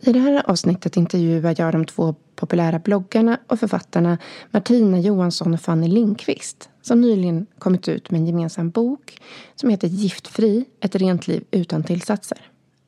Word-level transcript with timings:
I 0.00 0.12
det 0.12 0.18
här 0.18 0.50
avsnittet 0.50 0.96
intervjuar 0.96 1.54
jag 1.58 1.72
de 1.72 1.84
två 1.84 2.14
populära 2.36 2.78
bloggarna 2.78 3.38
och 3.46 3.60
författarna 3.60 4.18
Martina 4.50 5.00
Johansson 5.00 5.54
och 5.54 5.60
Fanny 5.60 5.88
Lindqvist 5.88 6.68
som 6.82 7.00
nyligen 7.00 7.46
kommit 7.58 7.88
ut 7.88 8.10
med 8.10 8.20
en 8.20 8.26
gemensam 8.26 8.70
bok 8.70 9.20
som 9.54 9.70
heter 9.70 9.88
Giftfri, 9.88 10.64
ett 10.80 10.94
rent 10.94 11.28
liv 11.28 11.44
utan 11.50 11.82
tillsatser. 11.82 12.38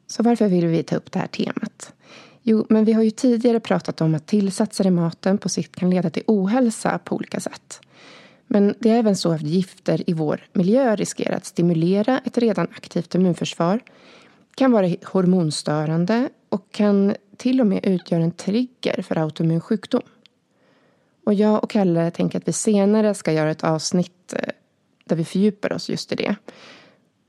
Så 0.06 0.22
varför 0.22 0.48
vill 0.48 0.66
vi 0.66 0.82
ta 0.82 0.96
upp 0.96 1.12
det 1.12 1.18
här 1.18 1.26
temat? 1.26 1.92
Jo, 2.42 2.66
men 2.68 2.84
vi 2.84 2.92
har 2.92 3.02
ju 3.02 3.10
tidigare 3.10 3.60
pratat 3.60 4.00
om 4.00 4.14
att 4.14 4.26
tillsatser 4.26 4.86
i 4.86 4.90
maten 4.90 5.38
på 5.38 5.48
sikt 5.48 5.76
kan 5.76 5.90
leda 5.90 6.10
till 6.10 6.22
ohälsa 6.26 6.98
på 6.98 7.16
olika 7.16 7.40
sätt. 7.40 7.80
Men 8.46 8.74
det 8.78 8.90
är 8.90 8.98
även 8.98 9.16
så 9.16 9.32
att 9.32 9.42
gifter 9.42 10.10
i 10.10 10.12
vår 10.12 10.46
miljö 10.52 10.96
riskerar 10.96 11.36
att 11.36 11.46
stimulera 11.46 12.20
ett 12.24 12.38
redan 12.38 12.66
aktivt 12.76 13.14
immunförsvar, 13.14 13.80
kan 14.54 14.72
vara 14.72 14.88
hormonstörande 15.04 16.28
och 16.48 16.72
kan 16.72 17.14
till 17.36 17.60
och 17.60 17.66
med 17.66 17.86
utgöra 17.86 18.22
en 18.22 18.32
trigger 18.32 19.02
för 19.02 19.18
autoimmun 19.18 19.60
sjukdom. 19.60 20.02
Och 21.24 21.34
jag 21.34 21.64
och 21.64 21.70
Kalle 21.70 22.10
tänker 22.10 22.38
att 22.38 22.48
vi 22.48 22.52
senare 22.52 23.14
ska 23.14 23.32
göra 23.32 23.50
ett 23.50 23.64
avsnitt 23.64 24.32
eh, 24.32 24.52
där 25.04 25.16
vi 25.16 25.24
fördjupar 25.24 25.72
oss 25.72 25.88
just 25.88 26.12
i 26.12 26.14
det. 26.14 26.36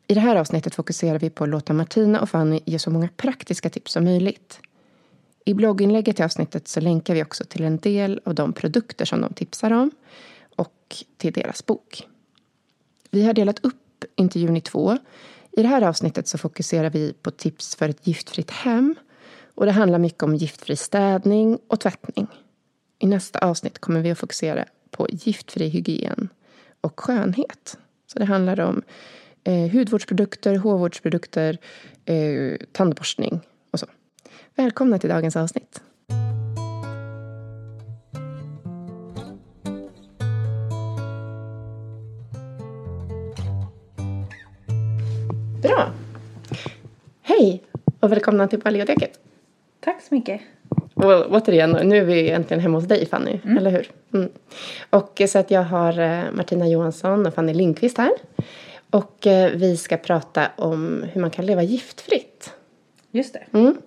I 0.07 0.13
det 0.13 0.19
här 0.19 0.35
avsnittet 0.35 0.75
fokuserar 0.75 1.19
vi 1.19 1.29
på 1.29 1.43
att 1.43 1.49
låta 1.49 1.73
Martina 1.73 2.21
och 2.21 2.29
Fanny 2.29 2.59
ge 2.65 2.79
så 2.79 2.89
många 2.89 3.09
praktiska 3.17 3.69
tips 3.69 3.91
som 3.91 4.03
möjligt. 4.03 4.59
I 5.45 5.53
blogginlägget 5.53 6.19
i 6.19 6.23
avsnittet 6.23 6.67
så 6.67 6.79
länkar 6.79 7.13
vi 7.13 7.23
också 7.23 7.45
till 7.45 7.63
en 7.63 7.77
del 7.77 8.21
av 8.25 8.35
de 8.35 8.53
produkter 8.53 9.05
som 9.05 9.21
de 9.21 9.33
tipsar 9.33 9.71
om 9.71 9.91
och 10.55 10.95
till 11.17 11.33
deras 11.33 11.65
bok. 11.65 12.07
Vi 13.11 13.25
har 13.25 13.33
delat 13.33 13.65
upp 13.65 14.05
intervjun 14.15 14.57
i 14.57 14.61
två. 14.61 14.97
I 15.51 15.61
det 15.61 15.67
här 15.67 15.81
avsnittet 15.81 16.27
så 16.27 16.37
fokuserar 16.37 16.89
vi 16.89 17.13
på 17.13 17.31
tips 17.31 17.75
för 17.75 17.89
ett 17.89 18.07
giftfritt 18.07 18.51
hem. 18.51 18.95
Och 19.55 19.65
det 19.65 19.71
handlar 19.71 19.99
mycket 19.99 20.23
om 20.23 20.35
giftfri 20.35 20.75
städning 20.75 21.59
och 21.67 21.79
tvättning. 21.79 22.27
I 22.99 23.07
nästa 23.07 23.39
avsnitt 23.39 23.79
kommer 23.79 24.01
vi 24.01 24.11
att 24.11 24.19
fokusera 24.19 24.65
på 24.91 25.07
giftfri 25.09 25.67
hygien 25.67 26.29
och 26.81 26.99
skönhet. 26.99 27.77
Så 28.07 28.19
det 28.19 28.25
handlar 28.25 28.59
om 28.59 28.81
eh, 29.43 29.71
hudvårdsprodukter, 29.71 30.55
hårvårdsprodukter, 30.55 31.57
eh, 32.05 32.57
tandborstning 32.71 33.39
och 33.71 33.79
så. 33.79 33.85
Välkomna 34.55 34.99
till 34.99 35.09
dagens 35.09 35.35
avsnitt. 35.35 35.81
Bra. 45.61 45.91
Hej 47.21 47.63
och 47.99 48.11
välkomna 48.11 48.47
till 48.47 48.61
Paleoteket. 48.61 49.19
Tack 49.79 50.01
så 50.01 50.15
mycket. 50.15 50.41
Och 50.93 51.31
återigen, 51.31 51.71
nu 51.71 51.97
är 51.97 52.03
vi 52.03 52.29
äntligen 52.29 52.61
hemma 52.61 52.77
hos 52.77 52.87
dig 52.87 53.05
Fanny, 53.05 53.39
eller 53.57 53.71
hur? 53.71 53.91
Mm. 54.13 54.29
Och 54.89 55.21
så 55.27 55.39
att 55.39 55.51
jag 55.51 55.63
har 55.63 55.99
eh, 55.99 56.23
Martina 56.33 56.67
Johansson 56.67 57.25
och 57.25 57.33
Fanny 57.33 57.53
Lindqvist 57.53 57.97
här. 57.97 58.11
Och 58.89 59.27
eh, 59.27 59.51
vi 59.51 59.77
ska 59.77 59.97
prata 59.97 60.47
om 60.55 61.05
hur 61.13 61.21
man 61.21 61.31
kan 61.31 61.45
leva 61.45 61.63
giftfritt. 61.63 62.53
Just 63.11 63.33
det. 63.33 63.57
Mm. 63.57 63.77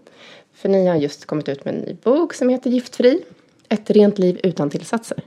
För 0.52 0.68
ni 0.68 0.86
har 0.86 0.96
just 0.96 1.26
kommit 1.26 1.48
ut 1.48 1.64
med 1.64 1.74
en 1.74 1.80
ny 1.80 1.96
bok 2.02 2.34
som 2.34 2.48
heter 2.48 2.70
Giftfri. 2.70 3.24
Ett 3.68 3.90
rent 3.90 4.18
liv 4.18 4.40
utan 4.42 4.70
tillsatser. 4.70 5.18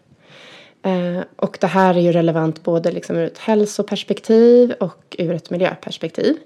Eh, 0.88 1.24
och 1.36 1.57
det 1.62 1.68
här 1.68 1.95
är 1.95 2.00
ju 2.00 2.12
relevant 2.12 2.63
både 2.63 2.92
liksom 2.92 3.16
ur 3.16 3.25
ett 3.25 3.38
hälsoperspektiv 3.38 4.72
och 4.72 5.16
ur 5.18 5.34
ett 5.34 5.50
miljöperspektiv. 5.50 6.38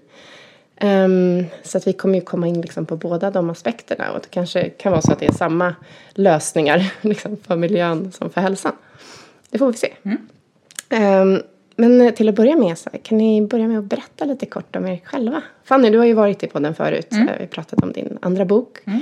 Um, 0.81 1.45
så 1.63 1.77
att 1.77 1.87
vi 1.87 1.93
kommer 1.93 2.15
ju 2.15 2.21
komma 2.21 2.47
in 2.47 2.61
liksom 2.61 2.85
på 2.85 2.95
båda 2.95 3.31
de 3.31 3.49
aspekterna. 3.49 4.11
Och 4.11 4.19
det 4.21 4.27
kanske 4.29 4.69
kan 4.69 4.91
vara 4.91 5.01
så 5.01 5.11
att 5.11 5.19
det 5.19 5.25
är 5.25 5.33
samma 5.33 5.75
lösningar 6.11 6.93
liksom 7.01 7.37
för 7.37 7.55
miljön 7.55 8.11
som 8.11 8.29
för 8.29 8.41
hälsan. 8.41 8.73
Det 9.49 9.57
får 9.57 9.71
vi 9.71 9.77
se. 9.77 9.93
Mm. 10.03 10.17
Um, 11.21 11.41
men 11.75 12.13
till 12.13 12.29
att 12.29 12.35
börja 12.35 12.55
med, 12.55 12.77
så 12.77 12.89
kan 13.03 13.17
ni 13.17 13.41
börja 13.41 13.67
med 13.67 13.79
att 13.79 13.85
berätta 13.85 14.25
lite 14.25 14.45
kort 14.45 14.75
om 14.75 14.87
er 14.87 15.01
själva? 15.03 15.43
Fanny, 15.63 15.89
du 15.89 15.97
har 15.97 16.05
ju 16.05 16.13
varit 16.13 16.43
i 16.43 16.47
podden 16.47 16.75
förut. 16.75 17.11
Mm. 17.11 17.29
Vi 17.39 17.47
pratade 17.47 17.85
om 17.85 17.91
din 17.91 18.17
andra 18.21 18.45
bok. 18.45 18.77
Mm. 18.85 19.01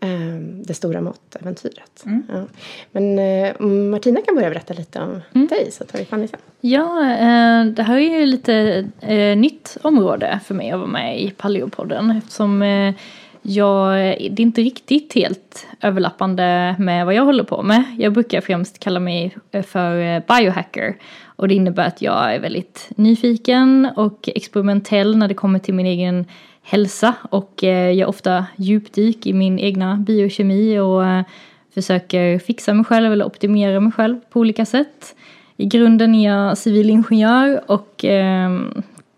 Um, 0.00 0.62
det 0.62 0.74
stora 0.74 1.00
måttäventyret. 1.00 2.02
Mm. 2.06 2.22
Ja. 2.28 2.44
Men 2.92 3.18
uh, 3.18 3.66
Martina 3.90 4.20
kan 4.20 4.34
börja 4.34 4.50
berätta 4.50 4.74
lite 4.74 5.00
om 5.00 5.20
mm. 5.34 5.46
dig 5.46 5.70
så 5.72 5.84
tar 5.84 5.98
vi 5.98 6.04
Fanny 6.04 6.28
sen. 6.28 6.40
Ja, 6.60 6.82
uh, 6.82 7.72
det 7.72 7.82
här 7.82 7.96
är 7.96 8.20
ju 8.20 8.26
lite 8.26 8.84
uh, 9.10 9.36
nytt 9.36 9.76
område 9.82 10.40
för 10.44 10.54
mig 10.54 10.70
att 10.70 10.78
vara 10.78 10.88
med 10.88 11.20
i 11.20 11.30
Paleopodden 11.30 12.10
eftersom 12.10 12.62
jag, 13.42 13.94
det 14.18 14.38
är 14.38 14.40
inte 14.40 14.60
riktigt 14.60 15.14
helt 15.14 15.66
överlappande 15.80 16.76
med 16.78 17.06
vad 17.06 17.14
jag 17.14 17.24
håller 17.24 17.44
på 17.44 17.62
med. 17.62 17.84
Jag 17.98 18.12
brukar 18.12 18.40
främst 18.40 18.78
kalla 18.78 19.00
mig 19.00 19.36
för 19.66 20.20
biohacker 20.20 20.96
och 21.24 21.48
det 21.48 21.54
innebär 21.54 21.86
att 21.86 22.02
jag 22.02 22.34
är 22.34 22.40
väldigt 22.40 22.88
nyfiken 22.96 23.88
och 23.96 24.28
experimentell 24.34 25.16
när 25.16 25.28
det 25.28 25.34
kommer 25.34 25.58
till 25.58 25.74
min 25.74 25.86
egen 25.86 26.26
hälsa 26.66 27.14
och 27.30 27.64
eh, 27.64 27.86
jag 27.86 27.94
gör 27.94 28.06
ofta 28.06 28.46
djupdyk 28.56 29.26
i 29.26 29.32
min 29.32 29.58
egna 29.58 29.96
biokemi 29.96 30.78
och 30.78 31.06
eh, 31.06 31.24
försöker 31.74 32.38
fixa 32.38 32.74
mig 32.74 32.84
själv 32.84 33.12
eller 33.12 33.24
optimera 33.24 33.80
mig 33.80 33.92
själv 33.92 34.20
på 34.30 34.40
olika 34.40 34.64
sätt. 34.66 35.16
I 35.56 35.66
grunden 35.66 36.14
är 36.14 36.28
jag 36.28 36.58
civilingenjör 36.58 37.70
och 37.70 38.04
eh, 38.04 38.60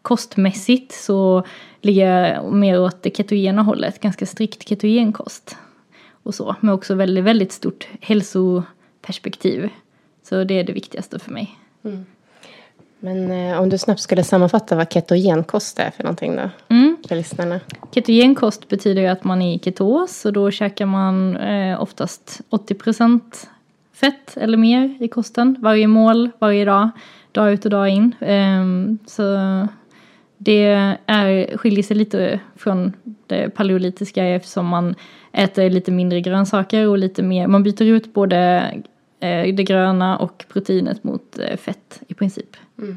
kostmässigt 0.02 0.92
så 0.92 1.42
ligger 1.80 2.34
jag 2.34 2.52
mer 2.52 2.80
åt 2.80 3.02
det 3.02 3.10
ketogena 3.10 3.62
hållet, 3.62 4.00
ganska 4.00 4.26
strikt 4.26 4.68
ketogenkost. 4.68 5.56
Och 6.22 6.34
så, 6.34 6.56
men 6.60 6.74
också 6.74 6.94
väldigt, 6.94 7.24
väldigt 7.24 7.52
stort 7.52 7.88
hälsoperspektiv. 8.00 9.68
Så 10.22 10.44
det 10.44 10.54
är 10.54 10.64
det 10.64 10.72
viktigaste 10.72 11.18
för 11.18 11.30
mig. 11.30 11.58
Mm. 11.84 12.06
Men 13.00 13.30
eh, 13.30 13.60
om 13.60 13.68
du 13.68 13.78
snabbt 13.78 14.00
skulle 14.00 14.24
sammanfatta 14.24 14.76
vad 14.76 14.92
ketogenkost 14.92 15.78
är 15.78 15.90
för 15.90 16.02
någonting 16.02 16.36
då? 16.36 16.50
Mm. 16.68 16.96
För 17.08 17.16
lyssnarna. 17.16 17.60
Ketogenkost 17.94 18.68
betyder 18.68 19.02
ju 19.02 19.08
att 19.08 19.24
man 19.24 19.42
är 19.42 19.54
i 19.54 19.58
ketos 19.58 20.24
och 20.24 20.32
då 20.32 20.50
käkar 20.50 20.86
man 20.86 21.36
eh, 21.36 21.82
oftast 21.82 22.40
80% 22.50 23.20
fett 23.92 24.36
eller 24.36 24.58
mer 24.58 24.96
i 25.00 25.08
kosten 25.08 25.56
varje 25.58 25.86
mål, 25.86 26.30
varje 26.38 26.64
dag, 26.64 26.90
dag 27.32 27.52
ut 27.52 27.64
och 27.64 27.70
dag 27.70 27.88
in. 27.88 28.14
Eh, 28.20 28.64
så 29.06 29.22
det 30.38 30.64
är, 31.06 31.56
skiljer 31.56 31.82
sig 31.82 31.96
lite 31.96 32.40
från 32.56 32.92
det 33.26 33.50
paleolitiska 33.50 34.24
eftersom 34.24 34.66
man 34.66 34.94
äter 35.32 35.70
lite 35.70 35.90
mindre 35.90 36.20
grönsaker 36.20 36.88
och 36.88 36.98
lite 36.98 37.22
mer, 37.22 37.46
man 37.46 37.62
byter 37.62 37.82
ut 37.82 38.14
både 38.14 38.64
det 39.20 39.64
gröna 39.64 40.18
och 40.18 40.44
proteinet 40.48 41.04
mot 41.04 41.38
eh, 41.38 41.56
fett 41.56 42.00
i 42.08 42.14
princip. 42.14 42.56
Mm. 42.78 42.96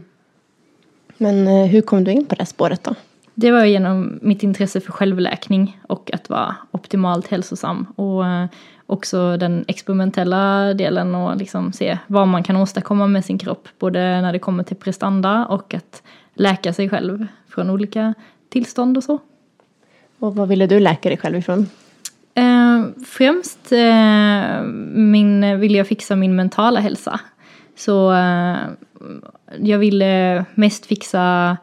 Men 1.18 1.48
eh, 1.48 1.66
hur 1.66 1.82
kom 1.82 2.04
du 2.04 2.12
in 2.12 2.26
på 2.26 2.36
det 2.36 2.46
spåret 2.46 2.84
då? 2.84 2.96
Det 3.34 3.52
var 3.52 3.66
genom 3.66 4.20
mitt 4.22 4.44
intresse 4.44 4.80
för 4.82 4.92
självläkning 4.92 5.82
och 5.88 6.14
att 6.14 6.30
vara 6.30 6.56
optimalt 6.72 7.28
hälsosam. 7.28 7.86
Och 7.96 8.28
eh, 8.28 8.46
också 8.86 9.38
den 9.38 9.66
experimentella 9.68 10.74
delen 10.74 11.16
och 11.16 11.38
liksom 11.38 11.74
se 11.74 11.98
vad 12.08 12.28
man 12.28 12.44
kan 12.44 12.56
åstadkomma 12.56 13.08
med 13.08 13.26
sin 13.26 13.38
kropp. 13.38 13.68
Både 13.80 14.00
när 14.00 14.34
det 14.34 14.40
kommer 14.40 14.64
till 14.64 14.76
prestanda 14.76 15.46
och 15.46 15.74
att 15.74 16.04
läka 16.34 16.74
sig 16.74 16.90
själv 16.90 17.28
från 17.48 17.70
olika 17.70 18.14
tillstånd 18.50 18.98
och 18.98 19.04
så. 19.04 19.20
Och 20.20 20.36
vad 20.36 20.48
ville 20.48 20.68
du 20.68 20.80
läka 20.80 21.10
dig 21.10 21.18
själv 21.18 21.38
ifrån? 21.38 21.68
Eh, 22.34 22.86
främst 23.06 23.72
eh, 23.72 24.64
min, 24.94 25.60
ville 25.60 25.78
jag 25.78 25.88
fixa 25.88 26.16
min 26.16 26.36
mentala 26.36 26.80
hälsa. 26.80 27.20
Så 27.76 28.14
eh, 28.14 28.58
jag 29.60 29.80
ville 29.80 30.46
mest 30.56 30.86
fixa 30.86 31.58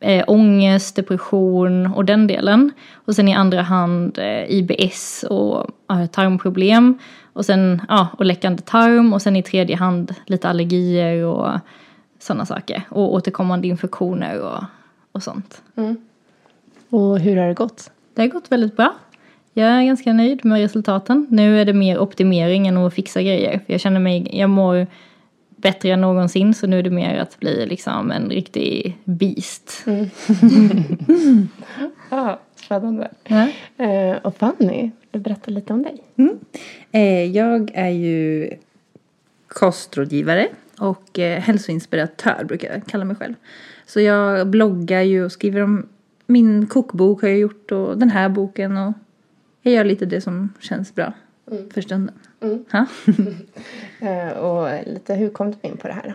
eh, 0.00 0.24
ångest, 0.26 0.96
depression 0.96 1.86
och 1.86 2.04
den 2.04 2.26
delen. 2.26 2.72
Och 2.94 3.14
sen 3.14 3.28
i 3.28 3.34
andra 3.34 3.62
hand 3.62 4.18
eh, 4.18 4.50
IBS 4.50 5.24
och 5.30 5.70
eh, 5.90 6.06
tarmproblem. 6.06 6.98
Och 7.32 7.44
sen 7.44 7.82
ja, 7.88 8.08
och 8.18 8.24
läckande 8.24 8.62
tarm 8.62 9.12
och 9.12 9.22
sen 9.22 9.36
i 9.36 9.42
tredje 9.42 9.76
hand 9.76 10.14
lite 10.26 10.48
allergier 10.48 11.24
och 11.24 11.50
sådana 12.18 12.46
saker. 12.46 12.82
Och 12.88 13.14
återkommande 13.14 13.68
infektioner 13.68 14.40
och, 14.40 14.64
och 15.12 15.22
sånt. 15.22 15.62
Mm. 15.76 15.96
Och 16.90 17.18
hur 17.18 17.36
har 17.36 17.48
det 17.48 17.54
gått? 17.54 17.90
Det 18.14 18.22
har 18.22 18.28
gått 18.28 18.52
väldigt 18.52 18.76
bra. 18.76 18.94
Jag 19.58 19.70
är 19.70 19.84
ganska 19.84 20.12
nöjd 20.12 20.44
med 20.44 20.60
resultaten. 20.60 21.26
Nu 21.30 21.60
är 21.60 21.64
det 21.64 21.72
mer 21.72 21.98
optimering 21.98 22.66
än 22.66 22.76
att 22.76 22.94
fixa 22.94 23.22
grejer. 23.22 23.60
jag 23.66 23.80
känner 23.80 24.00
mig, 24.00 24.28
jag 24.32 24.50
mår 24.50 24.86
bättre 25.48 25.90
än 25.90 26.00
någonsin 26.00 26.54
så 26.54 26.66
nu 26.66 26.78
är 26.78 26.82
det 26.82 26.90
mer 26.90 27.18
att 27.18 27.40
bli 27.40 27.66
liksom 27.66 28.10
en 28.10 28.30
riktig 28.30 28.98
beast. 29.04 29.84
Mm. 29.86 30.08
ja, 32.10 32.40
spännande. 32.56 33.10
Ja. 33.24 33.48
Eh, 33.84 34.16
och 34.16 34.36
Fanny, 34.36 34.90
berätta 35.12 35.50
lite 35.50 35.72
om 35.72 35.82
dig? 35.82 35.98
Mm. 36.16 36.38
Eh, 36.92 37.24
jag 37.24 37.70
är 37.74 37.90
ju 37.90 38.50
kostrådgivare 39.48 40.48
och 40.78 41.18
eh, 41.18 41.40
hälsoinspiratör 41.40 42.44
brukar 42.44 42.72
jag 42.72 42.86
kalla 42.86 43.04
mig 43.04 43.16
själv. 43.16 43.34
Så 43.86 44.00
jag 44.00 44.46
bloggar 44.46 45.02
ju 45.02 45.24
och 45.24 45.32
skriver 45.32 45.60
om 45.60 45.88
min 46.26 46.66
kokbok 46.66 47.22
har 47.22 47.28
jag 47.28 47.38
gjort 47.38 47.72
och 47.72 47.98
den 47.98 48.10
här 48.10 48.28
boken 48.28 48.76
och 48.76 48.92
jag 49.62 49.74
gör 49.74 49.84
lite 49.84 50.06
det 50.06 50.20
som 50.20 50.52
känns 50.60 50.94
bra 50.94 51.12
mm. 51.50 51.70
för 51.70 51.80
stunden. 51.80 52.14
Mm. 52.40 52.64
uh, 54.02 54.30
och 54.38 54.68
lite, 54.86 55.14
hur 55.14 55.30
kom 55.30 55.50
du 55.50 55.68
in 55.68 55.76
på 55.76 55.88
det 55.88 55.94
här? 55.94 56.14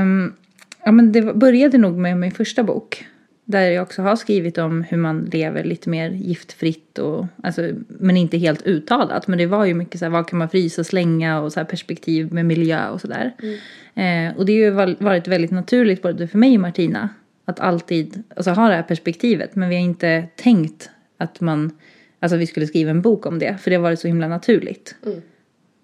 Um, 0.00 0.34
ja, 0.84 0.92
men 0.92 1.12
det 1.12 1.34
började 1.34 1.78
nog 1.78 1.96
med 1.96 2.16
min 2.16 2.32
första 2.32 2.62
bok. 2.62 3.06
Där 3.44 3.70
jag 3.70 3.82
också 3.82 4.02
har 4.02 4.16
skrivit 4.16 4.58
om 4.58 4.82
hur 4.82 4.96
man 4.96 5.28
lever 5.32 5.64
lite 5.64 5.90
mer 5.90 6.10
giftfritt. 6.10 6.98
Och, 6.98 7.26
alltså, 7.42 7.70
men 7.88 8.16
inte 8.16 8.38
helt 8.38 8.66
uttalat. 8.66 9.26
Men 9.26 9.38
det 9.38 9.46
var 9.46 9.64
ju 9.64 9.74
mycket 9.74 9.98
så 9.98 10.04
här, 10.04 10.10
vad 10.10 10.28
kan 10.28 10.38
man 10.38 10.48
frysa 10.48 10.82
och 10.82 10.86
slänga 10.86 11.40
och 11.40 11.52
så 11.52 11.60
här, 11.60 11.64
perspektiv 11.64 12.32
med 12.32 12.46
miljö 12.46 12.88
och 12.88 13.00
sådär. 13.00 13.32
Mm. 13.42 14.30
Eh, 14.30 14.38
och 14.38 14.46
det 14.46 14.52
har 14.52 14.86
ju 14.88 14.94
varit 14.94 15.28
väldigt 15.28 15.50
naturligt 15.50 16.02
både 16.02 16.28
för 16.28 16.38
mig 16.38 16.54
och 16.54 16.60
Martina. 16.60 17.08
Att 17.44 17.60
alltid 17.60 18.22
alltså, 18.36 18.50
ha 18.50 18.68
det 18.68 18.74
här 18.74 18.82
perspektivet. 18.82 19.56
Men 19.56 19.68
vi 19.68 19.74
har 19.74 19.82
inte 19.82 20.26
tänkt 20.36 20.90
att 21.16 21.40
man 21.40 21.70
Alltså 22.20 22.36
vi 22.36 22.46
skulle 22.46 22.66
skriva 22.66 22.90
en 22.90 23.02
bok 23.02 23.26
om 23.26 23.38
det. 23.38 23.56
För 23.60 23.70
det 23.70 23.76
har 23.76 23.82
varit 23.82 24.00
så 24.00 24.08
himla 24.08 24.28
naturligt. 24.28 24.94
Mm. 25.06 25.22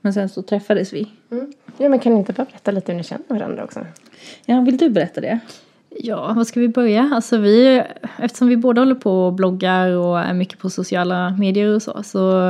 Men 0.01 0.13
sen 0.13 0.29
så 0.29 0.43
träffades 0.43 0.93
vi. 0.93 1.09
Mm. 1.31 1.53
Ja 1.79 1.89
men 1.89 1.99
kan 1.99 2.13
ni 2.13 2.19
inte 2.19 2.33
bara 2.33 2.45
berätta 2.45 2.71
lite 2.71 2.93
hur 2.93 2.97
ni 2.97 3.05
känner 3.05 3.25
varandra 3.29 3.65
också? 3.65 3.87
Ja, 4.47 4.61
vill 4.61 4.77
du 4.77 4.89
berätta 4.89 5.21
det? 5.21 5.39
Ja, 5.89 6.33
var 6.37 6.45
ska 6.45 6.61
vi 6.61 6.69
börja? 6.69 7.11
Alltså 7.15 7.39
vi, 7.39 7.83
eftersom 8.19 8.49
vi 8.49 8.57
båda 8.57 8.81
håller 8.81 8.95
på 8.95 9.27
och 9.27 9.33
bloggar 9.33 9.91
och 9.91 10.21
är 10.21 10.35
mycket 10.35 10.59
på 10.59 10.71
sociala 10.71 11.31
medier 11.31 11.75
och 11.75 11.83
så. 11.83 12.03
Så 12.03 12.49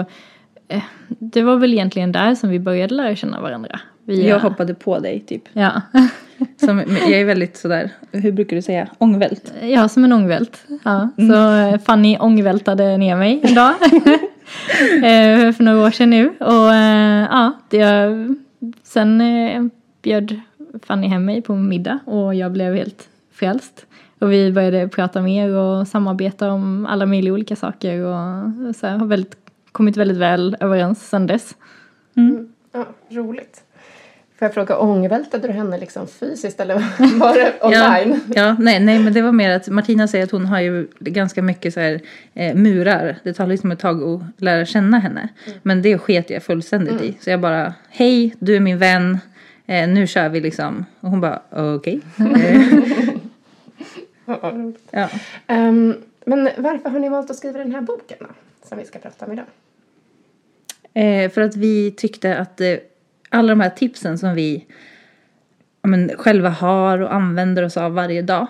eh, 0.69 0.83
det 1.09 1.43
var 1.43 1.57
väl 1.57 1.73
egentligen 1.73 2.12
där 2.12 2.35
som 2.35 2.50
vi 2.50 2.59
började 2.59 2.95
lära 2.95 3.16
känna 3.16 3.40
varandra. 3.40 3.81
Via... 4.06 4.28
Jag 4.28 4.40
hoppade 4.40 4.75
på 4.75 4.98
dig 4.98 5.20
typ. 5.20 5.42
Ja. 5.52 5.82
Som, 6.56 6.78
jag 6.78 7.20
är 7.20 7.25
väldigt 7.25 7.56
sådär, 7.56 7.90
hur 8.12 8.32
brukar 8.32 8.56
du 8.56 8.62
säga, 8.62 8.88
ångvält? 8.98 9.52
Ja, 9.62 9.88
som 9.88 10.04
en 10.04 10.12
ångvält. 10.12 10.66
Ja. 10.84 11.08
Mm. 11.18 11.30
Så 11.30 11.54
eh, 11.54 11.80
Fanny 11.80 12.16
ångvältade 12.18 12.96
ner 12.96 13.16
mig 13.16 13.40
en 13.42 13.54
dag. 13.54 13.75
Eh, 14.96 15.52
för 15.52 15.62
några 15.62 15.86
år 15.86 15.90
sedan 15.90 16.10
nu. 16.10 16.28
Och 16.40 16.75
eh, 16.75 17.26
ja, 17.30 17.52
det, 17.68 17.84
sen 18.82 19.22
bjöd 20.02 20.40
Fanny 20.82 21.06
hem 21.06 21.25
mig 21.25 21.42
på 21.42 21.54
middag 21.54 21.98
och 22.04 22.34
jag 22.34 22.52
blev 22.52 22.75
helt 22.75 23.08
frälst. 23.32 23.86
Och 24.18 24.32
vi 24.32 24.52
började 24.52 24.88
prata 24.88 25.22
mer 25.22 25.54
och 25.54 25.88
samarbeta 25.88 26.52
om 26.52 26.86
alla 26.86 27.06
möjliga 27.06 27.34
olika 27.34 27.56
saker 27.56 28.00
och 28.00 28.76
så 28.76 28.86
här, 28.86 28.98
har 28.98 29.06
väldigt, 29.06 29.36
kommit 29.72 29.96
väldigt 29.96 30.16
väl 30.16 30.56
överens 30.60 31.08
sedan 31.08 31.26
dess. 31.26 31.56
Ja, 32.72 32.84
roligt. 33.10 33.62
Får 34.38 34.47
jag 34.47 34.55
fråga, 34.55 34.78
ångvältade 34.78 35.47
du 35.49 35.52
henne 35.52 35.78
liksom 35.78 36.07
fysiskt 36.07 36.61
eller 36.61 36.75
var 37.19 37.35
det 37.35 37.52
online? 37.62 38.21
Ja, 38.26 38.43
ja 38.43 38.57
nej, 38.59 38.81
nej, 38.81 38.99
men 38.99 39.12
det 39.12 39.23
var 39.23 39.33
mer 39.33 39.50
att 39.50 39.69
Martina 39.69 40.09
säger 40.09 40.25
att 40.25 40.31
hon 40.31 40.47
har 40.47 40.61
ju 40.61 40.88
ganska 40.99 41.43
mycket 41.43 41.75
så 41.75 41.81
här, 41.81 42.00
eh, 42.35 42.55
murar. 42.55 43.16
Det 43.23 43.33
tar 43.33 43.47
liksom 43.47 43.73
ett 43.73 43.78
tag 43.78 44.02
att 44.02 44.21
lära 44.43 44.64
känna 44.64 44.99
henne. 44.99 45.28
Men 45.62 45.83
det 45.83 45.99
sket 45.99 46.31
jag 46.31 46.43
fullständigt 46.43 47.02
i. 47.02 47.16
Så 47.21 47.31
jag 47.31 47.40
bara, 47.40 47.75
hej, 47.90 48.35
du 48.38 48.57
är 48.57 48.61
min 48.61 48.78
vän. 48.78 49.19
Eh, 49.66 49.88
nu 49.88 50.07
kör 50.07 50.28
vi 50.28 50.40
liksom. 50.40 50.87
Och 51.00 51.11
hon 51.11 51.21
bara, 51.21 51.40
okej. 51.50 52.00
Eh, 54.28 54.71
Ja. 54.90 55.09
Ehm, 55.47 55.95
men 56.25 56.49
varför 56.57 56.90
har 56.90 56.99
ni 56.99 57.09
valt 57.09 57.31
att 57.31 57.37
skriva 57.37 57.59
den 57.59 57.73
här 57.75 57.81
boken 57.81 58.16
då? 58.21 58.26
Som 58.69 58.78
vi 58.78 58.85
ska 58.85 58.99
prata 58.99 59.26
om 59.26 59.33
idag. 59.33 59.45
Eh, 60.95 61.31
för 61.31 61.40
att 61.40 61.57
vi 61.57 61.90
tyckte 61.90 62.38
att 62.38 62.61
eh, 62.61 62.75
alla 63.28 63.49
de 63.49 63.61
här 63.61 63.71
tipsen 63.71 64.18
som 64.18 64.35
vi 64.35 64.66
men, 65.83 66.11
själva 66.18 66.49
har 66.49 66.99
och 66.99 67.14
använder 67.14 67.62
oss 67.62 67.76
av 67.76 67.92
varje 67.92 68.23
dag 68.23 68.47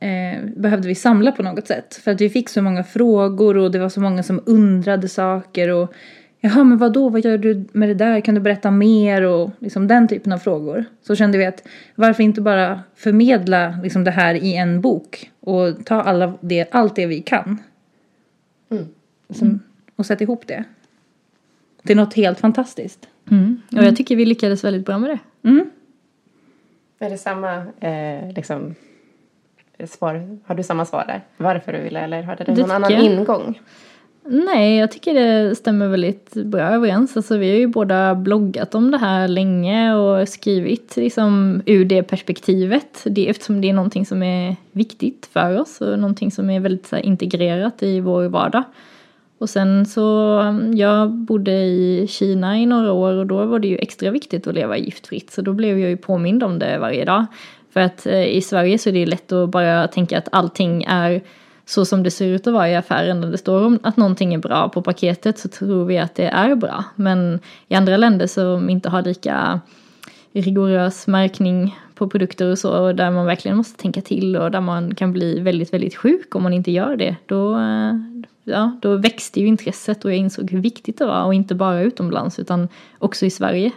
eh, 0.00 0.44
behövde 0.56 0.88
vi 0.88 0.94
samla 0.94 1.32
på 1.32 1.42
något 1.42 1.66
sätt. 1.66 1.94
För 1.94 2.10
att 2.10 2.20
vi 2.20 2.30
fick 2.30 2.48
så 2.48 2.62
många 2.62 2.84
frågor 2.84 3.56
och 3.56 3.70
det 3.70 3.78
var 3.78 3.88
så 3.88 4.00
många 4.00 4.22
som 4.22 4.42
undrade 4.46 5.08
saker 5.08 5.68
och 5.68 5.94
Jaha, 6.42 6.64
men 6.64 6.78
vad 6.78 6.92
då? 6.92 7.08
Vad 7.08 7.24
gör 7.24 7.38
du 7.38 7.64
med 7.72 7.88
det 7.88 7.94
där? 7.94 8.20
Kan 8.20 8.34
du 8.34 8.40
berätta 8.40 8.70
mer? 8.70 9.22
Och 9.22 9.50
liksom 9.58 9.86
den 9.88 10.08
typen 10.08 10.32
av 10.32 10.38
frågor. 10.38 10.84
Så 11.02 11.16
kände 11.16 11.38
vi 11.38 11.46
att 11.46 11.68
varför 11.94 12.22
inte 12.22 12.40
bara 12.40 12.82
förmedla 12.94 13.78
liksom 13.82 14.04
det 14.04 14.10
här 14.10 14.34
i 14.34 14.56
en 14.56 14.80
bok 14.80 15.30
och 15.40 15.84
ta 15.84 16.02
alla 16.02 16.38
det, 16.40 16.74
allt 16.74 16.96
det 16.96 17.06
vi 17.06 17.22
kan. 17.22 17.58
Som, 19.30 19.60
och 19.96 20.06
sätta 20.06 20.24
ihop 20.24 20.46
det. 20.46 20.64
Det 21.82 21.92
är 21.92 21.96
något 21.96 22.14
helt 22.14 22.40
fantastiskt. 22.40 23.08
Mm. 23.30 23.60
Och 23.76 23.84
jag 23.84 23.96
tycker 23.96 24.16
vi 24.16 24.24
lyckades 24.24 24.64
väldigt 24.64 24.86
bra 24.86 24.98
med 24.98 25.10
det. 25.10 25.48
Mm. 25.48 25.70
Är 26.98 27.10
det 27.10 27.18
samma 27.18 27.56
eh, 27.80 28.32
liksom, 28.34 28.74
svar? 29.84 30.38
Har 30.44 30.54
du 30.54 30.62
samma 30.62 30.84
svar 30.84 31.04
där? 31.06 31.20
Varför 31.36 31.72
du 31.72 31.78
ville 31.80 32.00
eller 32.00 32.22
hade 32.22 32.44
du 32.44 32.52
Det 32.52 32.60
någon 32.60 32.70
annan 32.70 32.92
jag. 32.92 33.04
ingång? 33.04 33.60
Nej, 34.24 34.76
jag 34.76 34.90
tycker 34.90 35.14
det 35.14 35.54
stämmer 35.54 35.88
väldigt 35.88 36.34
bra 36.34 36.60
överens. 36.60 37.16
Alltså, 37.16 37.36
vi 37.36 37.50
har 37.50 37.56
ju 37.56 37.66
båda 37.66 38.14
bloggat 38.14 38.74
om 38.74 38.90
det 38.90 38.98
här 38.98 39.28
länge 39.28 39.94
och 39.94 40.28
skrivit 40.28 40.96
liksom, 40.96 41.62
ur 41.66 41.84
det 41.84 42.02
perspektivet. 42.02 43.02
Det, 43.04 43.28
eftersom 43.28 43.60
det 43.60 43.68
är 43.68 43.72
någonting 43.72 44.06
som 44.06 44.22
är 44.22 44.56
viktigt 44.72 45.28
för 45.32 45.60
oss 45.60 45.80
och 45.80 45.98
någonting 45.98 46.30
som 46.30 46.50
är 46.50 46.60
väldigt 46.60 46.86
så 46.86 46.96
här, 46.96 47.02
integrerat 47.02 47.82
i 47.82 48.00
vår 48.00 48.28
vardag. 48.28 48.62
Och 49.40 49.50
sen 49.50 49.86
så, 49.86 50.40
jag 50.74 51.10
bodde 51.10 51.52
i 51.52 52.06
Kina 52.08 52.58
i 52.58 52.66
några 52.66 52.92
år 52.92 53.12
och 53.12 53.26
då 53.26 53.44
var 53.44 53.58
det 53.58 53.68
ju 53.68 53.76
extra 53.76 54.10
viktigt 54.10 54.46
att 54.46 54.54
leva 54.54 54.76
giftfritt. 54.78 55.30
Så 55.30 55.42
då 55.42 55.52
blev 55.52 55.78
jag 55.78 55.90
ju 55.90 55.96
påmind 55.96 56.42
om 56.42 56.58
det 56.58 56.78
varje 56.78 57.04
dag. 57.04 57.26
För 57.72 57.80
att 57.80 58.06
eh, 58.06 58.26
i 58.26 58.40
Sverige 58.40 58.78
så 58.78 58.88
är 58.88 58.92
det 58.92 59.06
lätt 59.06 59.32
att 59.32 59.50
bara 59.50 59.88
tänka 59.88 60.18
att 60.18 60.28
allting 60.32 60.84
är 60.84 61.22
så 61.66 61.84
som 61.84 62.02
det 62.02 62.10
ser 62.10 62.26
ut 62.26 62.46
att 62.46 62.52
vara 62.52 62.70
i 62.70 62.76
affären. 62.76 63.20
När 63.20 63.30
det 63.30 63.38
står 63.38 63.66
om 63.66 63.78
att 63.82 63.96
någonting 63.96 64.34
är 64.34 64.38
bra 64.38 64.68
på 64.68 64.82
paketet 64.82 65.38
så 65.38 65.48
tror 65.48 65.84
vi 65.84 65.98
att 65.98 66.14
det 66.14 66.26
är 66.26 66.54
bra. 66.54 66.84
Men 66.94 67.40
i 67.68 67.74
andra 67.74 67.96
länder 67.96 68.26
som 68.26 68.70
inte 68.70 68.88
har 68.88 69.02
lika 69.02 69.60
rigorös 70.32 71.06
märkning 71.06 71.78
på 71.94 72.08
produkter 72.08 72.50
och 72.50 72.58
så, 72.58 72.70
och 72.70 72.94
där 72.94 73.10
man 73.10 73.26
verkligen 73.26 73.56
måste 73.56 73.82
tänka 73.82 74.00
till 74.00 74.36
och 74.36 74.50
där 74.50 74.60
man 74.60 74.94
kan 74.94 75.12
bli 75.12 75.40
väldigt, 75.40 75.72
väldigt 75.72 75.96
sjuk 75.96 76.34
om 76.34 76.42
man 76.42 76.52
inte 76.52 76.70
gör 76.70 76.96
det, 76.96 77.16
då, 77.26 77.54
eh, 77.54 77.94
ja, 78.50 78.78
då 78.82 78.96
växte 78.96 79.40
ju 79.40 79.46
intresset 79.46 80.04
och 80.04 80.10
jag 80.10 80.18
insåg 80.18 80.50
hur 80.50 80.60
viktigt 80.60 80.98
det 80.98 81.06
var, 81.06 81.24
och 81.24 81.34
inte 81.34 81.54
bara 81.54 81.80
utomlands 81.80 82.38
utan 82.38 82.68
också 82.98 83.26
i 83.26 83.30
Sverige. 83.30 83.72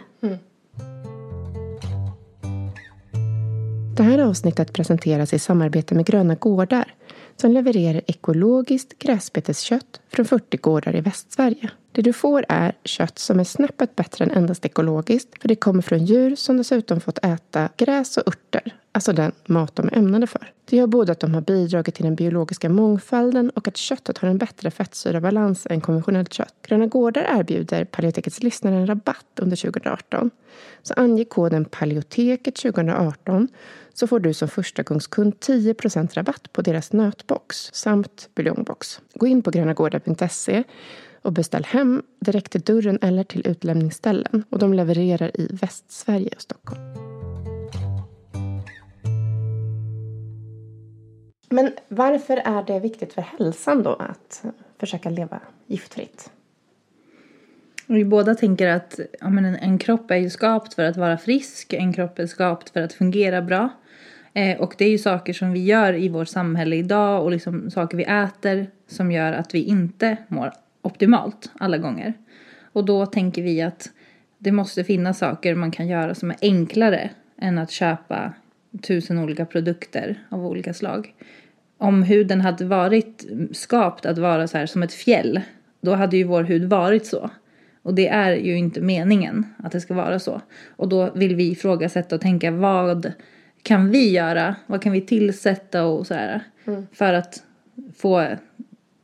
Det 3.96 4.02
här 4.02 4.18
avsnittet 4.18 4.72
presenteras 4.72 5.34
i 5.34 5.38
samarbete 5.38 5.94
med 5.94 6.06
Gröna 6.06 6.34
Gårdar 6.34 6.94
som 7.36 7.52
levererar 7.52 8.02
ekologiskt 8.06 8.98
gräsbeteskött 8.98 10.00
från 10.08 10.24
40 10.24 10.56
gårdar 10.56 10.96
i 10.96 11.00
Västsverige. 11.00 11.70
Det 11.92 12.02
du 12.02 12.12
får 12.12 12.44
är 12.48 12.72
kött 12.84 13.18
som 13.18 13.40
är 13.40 13.44
snäppet 13.44 13.96
bättre 13.96 14.24
än 14.24 14.30
endast 14.30 14.64
ekologiskt 14.64 15.42
för 15.42 15.48
det 15.48 15.56
kommer 15.56 15.82
från 15.82 16.04
djur 16.04 16.36
som 16.36 16.56
dessutom 16.56 17.00
fått 17.00 17.24
äta 17.24 17.68
gräs 17.76 18.16
och 18.16 18.28
örter, 18.28 18.74
alltså 18.92 19.12
den 19.12 19.32
mat 19.46 19.76
de 19.76 19.88
är 19.88 19.98
ämnade 19.98 20.26
för. 20.26 20.52
Det 20.64 20.76
gör 20.76 20.86
både 20.86 21.12
att 21.12 21.20
de 21.20 21.34
har 21.34 21.40
bidragit 21.40 21.94
till 21.94 22.04
den 22.04 22.14
biologiska 22.14 22.68
mångfalden 22.68 23.50
och 23.50 23.68
att 23.68 23.76
köttet 23.76 24.18
har 24.18 24.28
en 24.28 24.38
bättre 24.38 24.70
fettsyrabalans 24.70 25.66
än 25.70 25.80
konventionellt 25.80 26.32
kött. 26.32 26.54
Gröna 26.62 26.86
Gårdar 26.86 27.38
erbjuder 27.38 27.84
Paleotekets 27.84 28.42
lyssnare 28.42 28.74
en 28.74 28.86
rabatt 28.86 29.38
under 29.40 29.56
2018. 29.56 30.30
Så 30.82 30.94
ange 30.94 31.24
koden 31.24 31.64
Paleoteket 31.64 32.56
2018 32.56 33.48
så 33.94 34.06
får 34.06 34.20
du 34.20 34.34
som 34.34 34.48
förstagångskund 34.48 35.34
10% 35.34 36.14
rabatt 36.14 36.52
på 36.52 36.62
deras 36.62 36.92
nötbox 36.92 37.70
samt 37.72 38.28
buljongbox. 38.34 39.00
Gå 39.14 39.26
in 39.26 39.42
på 39.42 39.50
grönagårdar.se 39.50 40.64
och 41.22 41.32
beställ 41.32 41.64
hem 41.64 42.02
direkt 42.20 42.52
till 42.52 42.60
dörren 42.60 42.98
eller 43.02 43.24
till 43.24 43.46
utlämningsställen. 43.46 44.44
Och 44.50 44.58
de 44.58 44.74
levererar 44.74 45.40
i 45.40 45.48
Västsverige 45.50 46.30
och 46.34 46.42
Stockholm. 46.42 46.80
Men 51.48 51.72
varför 51.88 52.36
är 52.36 52.62
det 52.66 52.80
viktigt 52.80 53.12
för 53.12 53.22
hälsan 53.22 53.82
då 53.82 53.94
att 53.94 54.44
försöka 54.78 55.10
leva 55.10 55.40
giftfritt? 55.66 56.30
Vi 57.86 58.04
båda 58.04 58.34
tänker 58.34 58.68
att 58.68 59.00
ja, 59.20 59.30
men 59.30 59.44
en, 59.44 59.56
en 59.56 59.78
kropp 59.78 60.10
är 60.10 60.16
ju 60.16 60.30
skapt 60.30 60.74
för 60.74 60.84
att 60.84 60.96
vara 60.96 61.18
frisk, 61.18 61.72
en 61.72 61.92
kropp 61.92 62.18
är 62.18 62.26
skapt 62.26 62.70
för 62.70 62.80
att 62.80 62.92
fungera 62.92 63.42
bra. 63.42 63.68
Eh, 64.34 64.60
och 64.60 64.74
det 64.78 64.84
är 64.84 64.90
ju 64.90 64.98
saker 64.98 65.32
som 65.32 65.52
vi 65.52 65.64
gör 65.64 65.94
i 65.94 66.08
vårt 66.08 66.28
samhälle 66.28 66.76
idag 66.76 67.24
och 67.24 67.30
liksom 67.30 67.70
saker 67.70 67.96
vi 67.96 68.04
äter 68.04 68.66
som 68.86 69.12
gör 69.12 69.32
att 69.32 69.54
vi 69.54 69.62
inte 69.62 70.16
mår 70.28 70.52
optimalt 70.82 71.50
alla 71.58 71.78
gånger. 71.78 72.14
Och 72.72 72.84
då 72.84 73.06
tänker 73.06 73.42
vi 73.42 73.62
att 73.62 73.90
det 74.38 74.52
måste 74.52 74.84
finnas 74.84 75.18
saker 75.18 75.54
man 75.54 75.70
kan 75.70 75.88
göra 75.88 76.14
som 76.14 76.30
är 76.30 76.36
enklare 76.42 77.10
än 77.38 77.58
att 77.58 77.70
köpa 77.70 78.32
tusen 78.82 79.18
olika 79.18 79.46
produkter 79.46 80.22
av 80.28 80.46
olika 80.46 80.74
slag. 80.74 81.14
Om 81.78 82.02
huden 82.02 82.40
hade 82.40 82.64
varit 82.64 83.26
skapt 83.52 84.06
att 84.06 84.18
vara 84.18 84.48
så 84.48 84.58
här 84.58 84.66
som 84.66 84.82
ett 84.82 84.92
fjäll, 84.92 85.40
då 85.80 85.94
hade 85.94 86.16
ju 86.16 86.24
vår 86.24 86.42
hud 86.42 86.64
varit 86.64 87.06
så. 87.06 87.30
Och 87.82 87.94
det 87.94 88.08
är 88.08 88.36
ju 88.36 88.56
inte 88.56 88.80
meningen 88.80 89.46
att 89.56 89.72
det 89.72 89.80
ska 89.80 89.94
vara 89.94 90.18
så. 90.18 90.40
Och 90.76 90.88
då 90.88 91.10
vill 91.14 91.36
vi 91.36 91.50
ifrågasätta 91.50 92.14
och 92.14 92.20
tänka 92.20 92.50
vad 92.50 93.12
kan 93.64 93.90
vi 93.90 94.10
göra? 94.10 94.56
Vad 94.66 94.82
kan 94.82 94.92
vi 94.92 95.00
tillsätta 95.00 95.84
och 95.84 96.06
sådär. 96.06 96.40
För 96.92 97.14
att 97.14 97.42
få 97.96 98.36